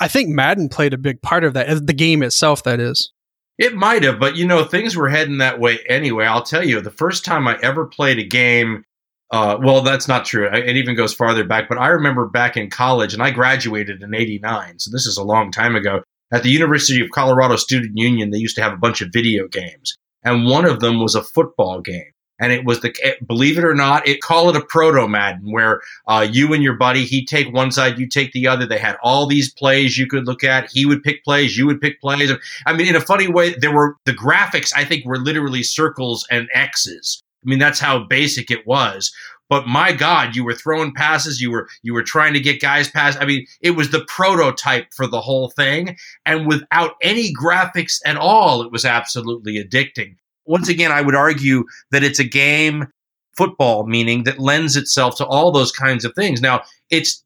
I 0.00 0.08
think 0.08 0.28
Madden 0.28 0.68
played 0.68 0.92
a 0.92 0.98
big 0.98 1.22
part 1.22 1.44
of 1.44 1.54
that, 1.54 1.86
the 1.86 1.92
game 1.92 2.22
itself, 2.22 2.64
that 2.64 2.80
is. 2.80 3.12
It 3.58 3.74
might 3.74 4.02
have, 4.02 4.18
but 4.18 4.36
you 4.36 4.46
know, 4.46 4.64
things 4.64 4.96
were 4.96 5.08
heading 5.08 5.38
that 5.38 5.60
way 5.60 5.78
anyway. 5.88 6.26
I'll 6.26 6.42
tell 6.42 6.66
you, 6.66 6.80
the 6.80 6.90
first 6.90 7.24
time 7.24 7.46
I 7.46 7.56
ever 7.62 7.86
played 7.86 8.18
a 8.18 8.24
game, 8.24 8.84
uh, 9.30 9.58
well, 9.60 9.82
that's 9.82 10.08
not 10.08 10.24
true. 10.24 10.48
It 10.52 10.76
even 10.76 10.96
goes 10.96 11.14
farther 11.14 11.44
back, 11.44 11.68
but 11.68 11.78
I 11.78 11.88
remember 11.88 12.26
back 12.26 12.56
in 12.56 12.68
college, 12.68 13.14
and 13.14 13.22
I 13.22 13.30
graduated 13.30 14.02
in 14.02 14.14
89, 14.14 14.80
so 14.80 14.90
this 14.90 15.06
is 15.06 15.16
a 15.16 15.24
long 15.24 15.52
time 15.52 15.76
ago. 15.76 16.02
At 16.32 16.42
the 16.42 16.50
University 16.50 17.00
of 17.00 17.10
Colorado 17.10 17.54
Student 17.54 17.96
Union, 17.96 18.30
they 18.30 18.38
used 18.38 18.56
to 18.56 18.62
have 18.62 18.72
a 18.72 18.78
bunch 18.78 19.00
of 19.00 19.10
video 19.12 19.46
games, 19.46 19.96
and 20.24 20.46
one 20.46 20.64
of 20.64 20.80
them 20.80 20.98
was 20.98 21.14
a 21.14 21.22
football 21.22 21.80
game 21.80 22.13
and 22.38 22.52
it 22.52 22.64
was 22.64 22.80
the 22.80 22.94
believe 23.26 23.58
it 23.58 23.64
or 23.64 23.74
not 23.74 24.06
it 24.06 24.20
call 24.20 24.48
it 24.50 24.56
a 24.56 24.64
proto 24.64 25.06
madden 25.06 25.52
where 25.52 25.80
uh, 26.08 26.26
you 26.28 26.52
and 26.52 26.62
your 26.62 26.74
buddy 26.74 27.04
he'd 27.04 27.26
take 27.26 27.52
one 27.52 27.70
side 27.70 27.98
you 27.98 28.08
take 28.08 28.32
the 28.32 28.46
other. 28.46 28.66
They 28.66 28.78
had 28.78 28.96
all 29.02 29.26
these 29.26 29.52
plays 29.52 29.96
you 29.98 30.06
could 30.06 30.26
look 30.26 30.44
at. 30.44 30.70
He 30.70 30.86
would 30.86 31.02
pick 31.02 31.24
plays 31.24 31.56
you 31.56 31.66
would 31.66 31.80
pick 31.80 32.00
plays. 32.00 32.32
I 32.66 32.72
mean 32.72 32.88
in 32.88 32.96
a 32.96 33.00
funny 33.00 33.28
way 33.28 33.54
there 33.54 33.74
were 33.74 33.96
the 34.04 34.12
graphics 34.12 34.72
i 34.74 34.84
think 34.84 35.04
were 35.04 35.18
literally 35.18 35.62
circles 35.62 36.26
and 36.30 36.48
x's. 36.52 37.22
I 37.44 37.50
mean 37.50 37.58
that's 37.58 37.80
how 37.80 38.04
basic 38.04 38.50
it 38.50 38.66
was. 38.66 39.12
But 39.48 39.68
my 39.68 39.92
god 39.92 40.34
you 40.34 40.44
were 40.44 40.54
throwing 40.54 40.92
passes 40.92 41.40
you 41.40 41.50
were 41.50 41.68
you 41.82 41.94
were 41.94 42.02
trying 42.02 42.32
to 42.34 42.40
get 42.40 42.60
guys 42.60 42.90
past. 42.90 43.18
I 43.20 43.26
mean 43.26 43.46
it 43.60 43.72
was 43.72 43.90
the 43.90 44.04
prototype 44.06 44.92
for 44.92 45.06
the 45.06 45.20
whole 45.20 45.50
thing. 45.50 45.96
And 46.26 46.46
without 46.46 46.92
any 47.02 47.32
graphics 47.32 48.00
at 48.04 48.16
all 48.16 48.62
it 48.62 48.72
was 48.72 48.84
absolutely 48.84 49.62
addicting 49.62 50.16
once 50.46 50.68
again, 50.68 50.92
I 50.92 51.00
would 51.00 51.14
argue 51.14 51.64
that 51.90 52.04
it's 52.04 52.18
a 52.18 52.24
game, 52.24 52.88
football 53.36 53.86
meaning, 53.86 54.24
that 54.24 54.38
lends 54.38 54.76
itself 54.76 55.16
to 55.16 55.26
all 55.26 55.52
those 55.52 55.72
kinds 55.72 56.04
of 56.04 56.14
things. 56.14 56.40
Now, 56.40 56.62
it's 56.90 57.24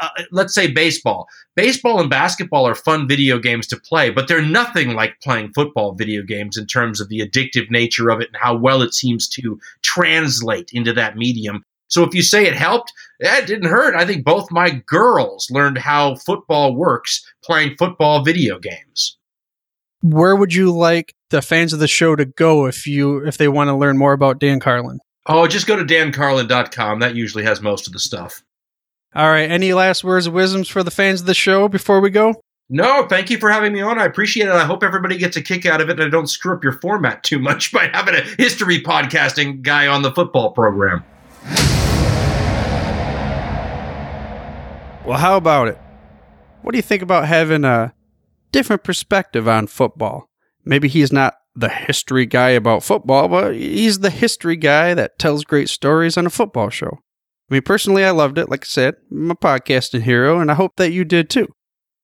uh, 0.00 0.08
let's 0.30 0.54
say 0.54 0.66
baseball. 0.70 1.28
Baseball 1.56 2.00
and 2.00 2.08
basketball 2.08 2.66
are 2.66 2.74
fun 2.74 3.06
video 3.08 3.38
games 3.38 3.66
to 3.68 3.76
play, 3.76 4.10
but 4.10 4.28
they're 4.28 4.42
nothing 4.42 4.94
like 4.94 5.20
playing 5.22 5.52
football 5.52 5.92
video 5.94 6.22
games 6.22 6.56
in 6.56 6.66
terms 6.66 7.00
of 7.00 7.08
the 7.08 7.20
addictive 7.20 7.70
nature 7.70 8.08
of 8.10 8.20
it 8.20 8.28
and 8.28 8.36
how 8.40 8.56
well 8.56 8.82
it 8.82 8.94
seems 8.94 9.28
to 9.28 9.58
translate 9.82 10.70
into 10.72 10.92
that 10.92 11.16
medium. 11.16 11.62
So 11.88 12.04
if 12.04 12.14
you 12.14 12.22
say 12.22 12.46
it 12.46 12.54
helped, 12.54 12.92
eh, 13.20 13.38
it 13.38 13.46
didn't 13.46 13.68
hurt. 13.68 13.94
I 13.94 14.06
think 14.06 14.24
both 14.24 14.50
my 14.50 14.70
girls 14.86 15.48
learned 15.50 15.78
how 15.78 16.14
football 16.16 16.74
works 16.74 17.22
playing 17.44 17.76
football 17.76 18.24
video 18.24 18.58
games. 18.58 19.18
Where 20.02 20.34
would 20.34 20.54
you 20.54 20.72
like 20.72 21.14
the 21.28 21.42
fans 21.42 21.72
of 21.72 21.78
the 21.78 21.88
show 21.88 22.16
to 22.16 22.24
go 22.24 22.66
if 22.66 22.86
you 22.86 23.26
if 23.26 23.36
they 23.36 23.48
want 23.48 23.68
to 23.68 23.74
learn 23.74 23.98
more 23.98 24.12
about 24.12 24.38
Dan 24.38 24.58
Carlin? 24.60 24.98
Oh, 25.26 25.46
just 25.46 25.66
go 25.66 25.76
to 25.76 25.84
dancarlin.com. 25.84 27.00
That 27.00 27.14
usually 27.14 27.44
has 27.44 27.60
most 27.60 27.86
of 27.86 27.92
the 27.92 27.98
stuff. 27.98 28.42
All 29.14 29.28
right. 29.28 29.50
Any 29.50 29.74
last 29.74 30.02
words 30.02 30.26
of 30.26 30.32
wisdoms 30.32 30.68
for 30.68 30.82
the 30.82 30.90
fans 30.90 31.20
of 31.20 31.26
the 31.26 31.34
show 31.34 31.68
before 31.68 32.00
we 32.00 32.10
go? 32.10 32.40
No, 32.70 33.06
thank 33.08 33.28
you 33.28 33.36
for 33.36 33.50
having 33.50 33.72
me 33.72 33.80
on. 33.80 33.98
I 33.98 34.04
appreciate 34.04 34.46
it. 34.46 34.52
I 34.52 34.64
hope 34.64 34.82
everybody 34.82 35.18
gets 35.18 35.36
a 35.36 35.42
kick 35.42 35.66
out 35.66 35.80
of 35.80 35.90
it 35.90 35.98
and 35.98 36.02
I 36.04 36.08
don't 36.08 36.28
screw 36.28 36.54
up 36.54 36.62
your 36.62 36.74
format 36.74 37.22
too 37.22 37.38
much 37.38 37.72
by 37.72 37.88
having 37.92 38.14
a 38.14 38.22
history 38.38 38.80
podcasting 38.80 39.62
guy 39.62 39.86
on 39.86 40.02
the 40.02 40.12
football 40.12 40.52
program. 40.52 41.04
Well, 45.04 45.18
how 45.18 45.36
about 45.36 45.68
it? 45.68 45.78
What 46.62 46.72
do 46.72 46.78
you 46.78 46.82
think 46.82 47.02
about 47.02 47.26
having 47.26 47.64
a 47.64 47.92
different 48.52 48.84
perspective 48.84 49.48
on 49.48 49.66
football? 49.66 50.28
Maybe 50.64 50.88
he's 50.88 51.12
not 51.12 51.34
the 51.54 51.68
history 51.68 52.26
guy 52.26 52.50
about 52.50 52.84
football, 52.84 53.28
but 53.28 53.54
he's 53.54 54.00
the 54.00 54.10
history 54.10 54.56
guy 54.56 54.94
that 54.94 55.18
tells 55.18 55.44
great 55.44 55.68
stories 55.68 56.16
on 56.16 56.26
a 56.26 56.30
football 56.30 56.70
show. 56.70 56.98
I 57.50 57.54
mean, 57.54 57.62
personally, 57.62 58.04
I 58.04 58.10
loved 58.10 58.38
it. 58.38 58.48
Like 58.48 58.64
I 58.64 58.68
said, 58.68 58.94
I'm 59.10 59.30
a 59.30 59.34
podcasting 59.34 60.02
hero, 60.02 60.38
and 60.40 60.50
I 60.50 60.54
hope 60.54 60.76
that 60.76 60.92
you 60.92 61.04
did 61.04 61.28
too. 61.28 61.48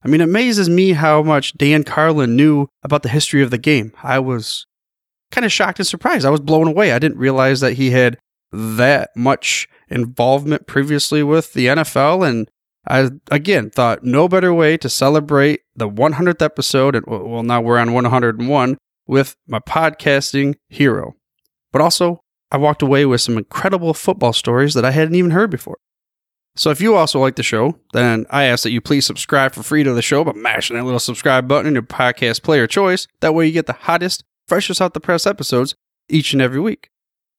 I 0.03 0.09
mean, 0.09 0.21
it 0.21 0.25
amazes 0.25 0.69
me 0.69 0.93
how 0.93 1.23
much 1.23 1.57
Dan 1.57 1.85
Carlin 1.85 2.37
knew 2.37 2.69
about 2.83 3.03
the 3.03 3.09
history 3.09 3.43
of 3.43 3.51
the 3.51 3.59
game. 3.59 3.93
I 4.03 4.19
was 4.19 4.67
kind 5.31 5.45
of 5.45 5.53
shocked 5.53 5.79
and 5.79 5.87
surprised. 5.87 6.27
I 6.27 6.31
was 6.31 6.41
blown 6.41 6.69
away. 6.69 6.93
I 6.93 6.99
didn't 6.99 7.19
realize 7.19 7.61
that 7.61 7.75
he 7.75 7.91
had 7.91 8.19
that 8.53 9.11
much 9.17 9.69
involvement 9.89 10.67
previously 10.67 11.23
with 11.23 11.53
the 11.53 11.67
NFL. 11.67 12.29
And 12.29 12.49
I, 12.87 13.11
again, 13.31 13.71
thought 13.71 14.05
no 14.05 14.29
better 14.29 14.55
way 14.55 14.77
to 14.79 14.89
celebrate 14.89 15.63
the 15.75 15.89
100th 15.89 16.43
episode. 16.43 16.95
And 16.95 17.05
well, 17.07 17.43
now 17.43 17.61
we're 17.61 17.79
on 17.79 17.93
101 17.93 18.79
with 19.07 19.37
my 19.47 19.59
podcasting 19.59 20.55
hero. 20.69 21.15
But 21.73 21.83
also, 21.83 22.21
I 22.51 22.59
walked 22.59 22.83
away 22.83 23.07
with 23.07 23.21
some 23.21 23.37
incredible 23.37 23.93
football 23.93 24.33
stories 24.33 24.75
that 24.75 24.85
I 24.85 24.93
hadn't 24.93 25.15
even 25.15 25.33
heard 25.33 25.51
before. 25.51 25.79
So 26.55 26.71
if 26.71 26.81
you 26.81 26.95
also 26.95 27.21
like 27.21 27.37
the 27.37 27.43
show, 27.43 27.79
then 27.93 28.25
I 28.31 28.45
ask 28.45 28.63
that 28.63 28.71
you 28.71 28.81
please 28.81 29.05
subscribe 29.05 29.53
for 29.53 29.63
free 29.63 29.85
to 29.85 29.93
the 29.93 30.01
show 30.01 30.25
by 30.25 30.33
mashing 30.33 30.77
that 30.77 30.85
little 30.85 30.99
subscribe 30.99 31.47
button 31.47 31.67
in 31.67 31.75
your 31.75 31.83
podcast 31.83 32.43
player 32.43 32.67
choice. 32.67 33.07
That 33.21 33.35
way 33.35 33.47
you 33.47 33.53
get 33.53 33.67
the 33.67 33.75
hottest, 33.75 34.25
freshest 34.49 34.81
out 34.81 34.95
the 34.95 35.01
press 35.01 35.27
episodes 35.27 35.75
each 36.09 36.33
and 36.33 36.41
every 36.41 36.61
week. 36.61 36.89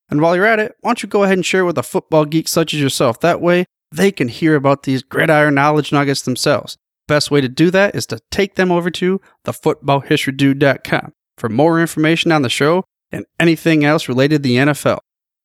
And 0.10 0.21
while 0.21 0.36
you're 0.36 0.45
at 0.45 0.60
it, 0.60 0.75
why 0.81 0.89
don't 0.89 1.01
you 1.01 1.10
go 1.10 1.23
ahead 1.23 1.38
and 1.38 1.45
share 1.45 1.62
it 1.62 1.65
with 1.65 1.79
a 1.79 1.83
football 1.83 2.25
geek 2.25 2.47
such 2.47 2.73
as 2.73 2.79
yourself? 2.79 3.19
That 3.21 3.41
way 3.41 3.65
they 3.91 4.12
can 4.12 4.28
hear 4.28 4.56
about 4.56 4.84
these 4.84 5.04
gridiron 5.04 5.56
knowledge 5.56 5.91
nuggets 5.91 6.21
themselves. 6.21 6.78
Best 7.08 7.32
way 7.32 7.41
to 7.41 7.47
do 7.47 7.71
that 7.71 7.95
is 7.95 8.06
to 8.08 8.19
take 8.32 8.56
them 8.56 8.71
over 8.71 8.89
to 8.91 9.21
thefootballhistorydude.com 9.45 11.13
for 11.38 11.50
more 11.50 11.80
information 11.80 12.32
on 12.32 12.41
the 12.41 12.50
show 12.50 12.84
and 13.12 13.26
anything 13.39 13.86
else 13.86 14.10
related 14.10 14.43
to 14.43 14.50
the 14.50 14.58
NFL. 14.58 15.00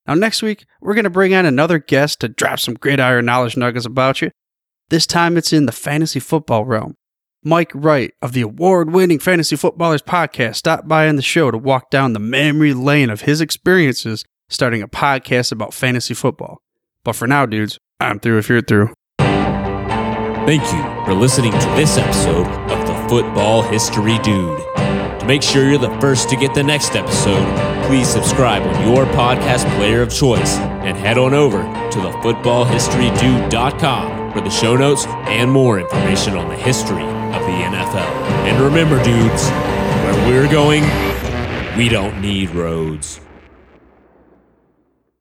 Now, 0.07 0.14
next 0.14 0.42
week, 0.42 0.66
we're 0.81 0.94
going 0.94 1.05
to 1.05 1.11
bring 1.11 1.33
on 1.35 1.46
another 1.46 1.78
guest 1.78 2.20
to 2.20 2.28
drop 2.28 2.59
some 2.59 2.74
gridiron 2.74 3.24
knowledge 3.24 3.57
nuggets 3.57 3.87
about 3.87 4.20
you. 4.20 4.33
This 4.88 5.07
time, 5.07 5.37
it's 5.37 5.52
in 5.52 5.66
the 5.66 5.72
fantasy 5.72 6.18
football 6.18 6.64
realm. 6.64 6.96
Mike 7.44 7.72
Wright 7.74 8.12
of 8.20 8.33
the 8.33 8.40
award 8.40 8.92
winning 8.92 9.18
Fantasy 9.18 9.57
Footballers 9.57 10.02
podcast 10.02 10.57
stopped 10.57 10.87
by 10.87 11.09
on 11.09 11.16
the 11.16 11.22
show 11.22 11.50
to 11.50 11.59
walk 11.59 11.90
down 11.90 12.12
the 12.12 12.20
memory 12.20 12.72
lane 12.72 13.11
of 13.11 13.22
his 13.22 13.40
experiences 13.40 14.24
starting 14.48 14.83
a 14.83 14.88
podcast 14.88 15.50
about 15.50 15.74
fantasy 15.74 16.14
football. 16.14 16.62
But 17.05 17.16
for 17.16 17.26
now, 17.26 17.46
dudes, 17.46 17.78
I'm 18.02 18.20
through 18.20 18.38
if 18.38 18.48
you're 18.48 18.62
through. 18.62 18.94
Thank 20.44 20.62
you 20.72 20.82
for 21.04 21.14
listening 21.14 21.52
to 21.52 21.66
this 21.76 21.96
episode 21.96 22.48
of 22.70 22.84
the 22.86 22.94
Football 23.08 23.62
History 23.62 24.18
Dude. 24.18 24.58
To 25.20 25.24
make 25.24 25.42
sure 25.42 25.68
you're 25.68 25.78
the 25.78 25.96
first 26.00 26.28
to 26.30 26.36
get 26.36 26.52
the 26.52 26.64
next 26.64 26.96
episode, 26.96 27.46
please 27.86 28.08
subscribe 28.08 28.62
on 28.62 28.92
your 28.92 29.06
podcast 29.06 29.72
player 29.76 30.02
of 30.02 30.12
choice 30.12 30.56
and 30.58 30.96
head 30.96 31.16
on 31.16 31.32
over 31.32 31.62
to 31.62 31.98
thefootballhistorydude.com 31.98 34.32
for 34.32 34.40
the 34.40 34.50
show 34.50 34.74
notes 34.76 35.06
and 35.06 35.48
more 35.48 35.78
information 35.78 36.36
on 36.36 36.48
the 36.48 36.56
history 36.56 37.04
of 37.04 37.40
the 37.42 37.62
NFL. 37.62 38.10
And 38.48 38.60
remember, 38.60 39.00
dudes, 39.04 39.48
where 39.48 40.28
we're 40.28 40.48
going, 40.50 40.82
we 41.76 41.88
don't 41.88 42.20
need 42.20 42.50
roads. 42.50 43.21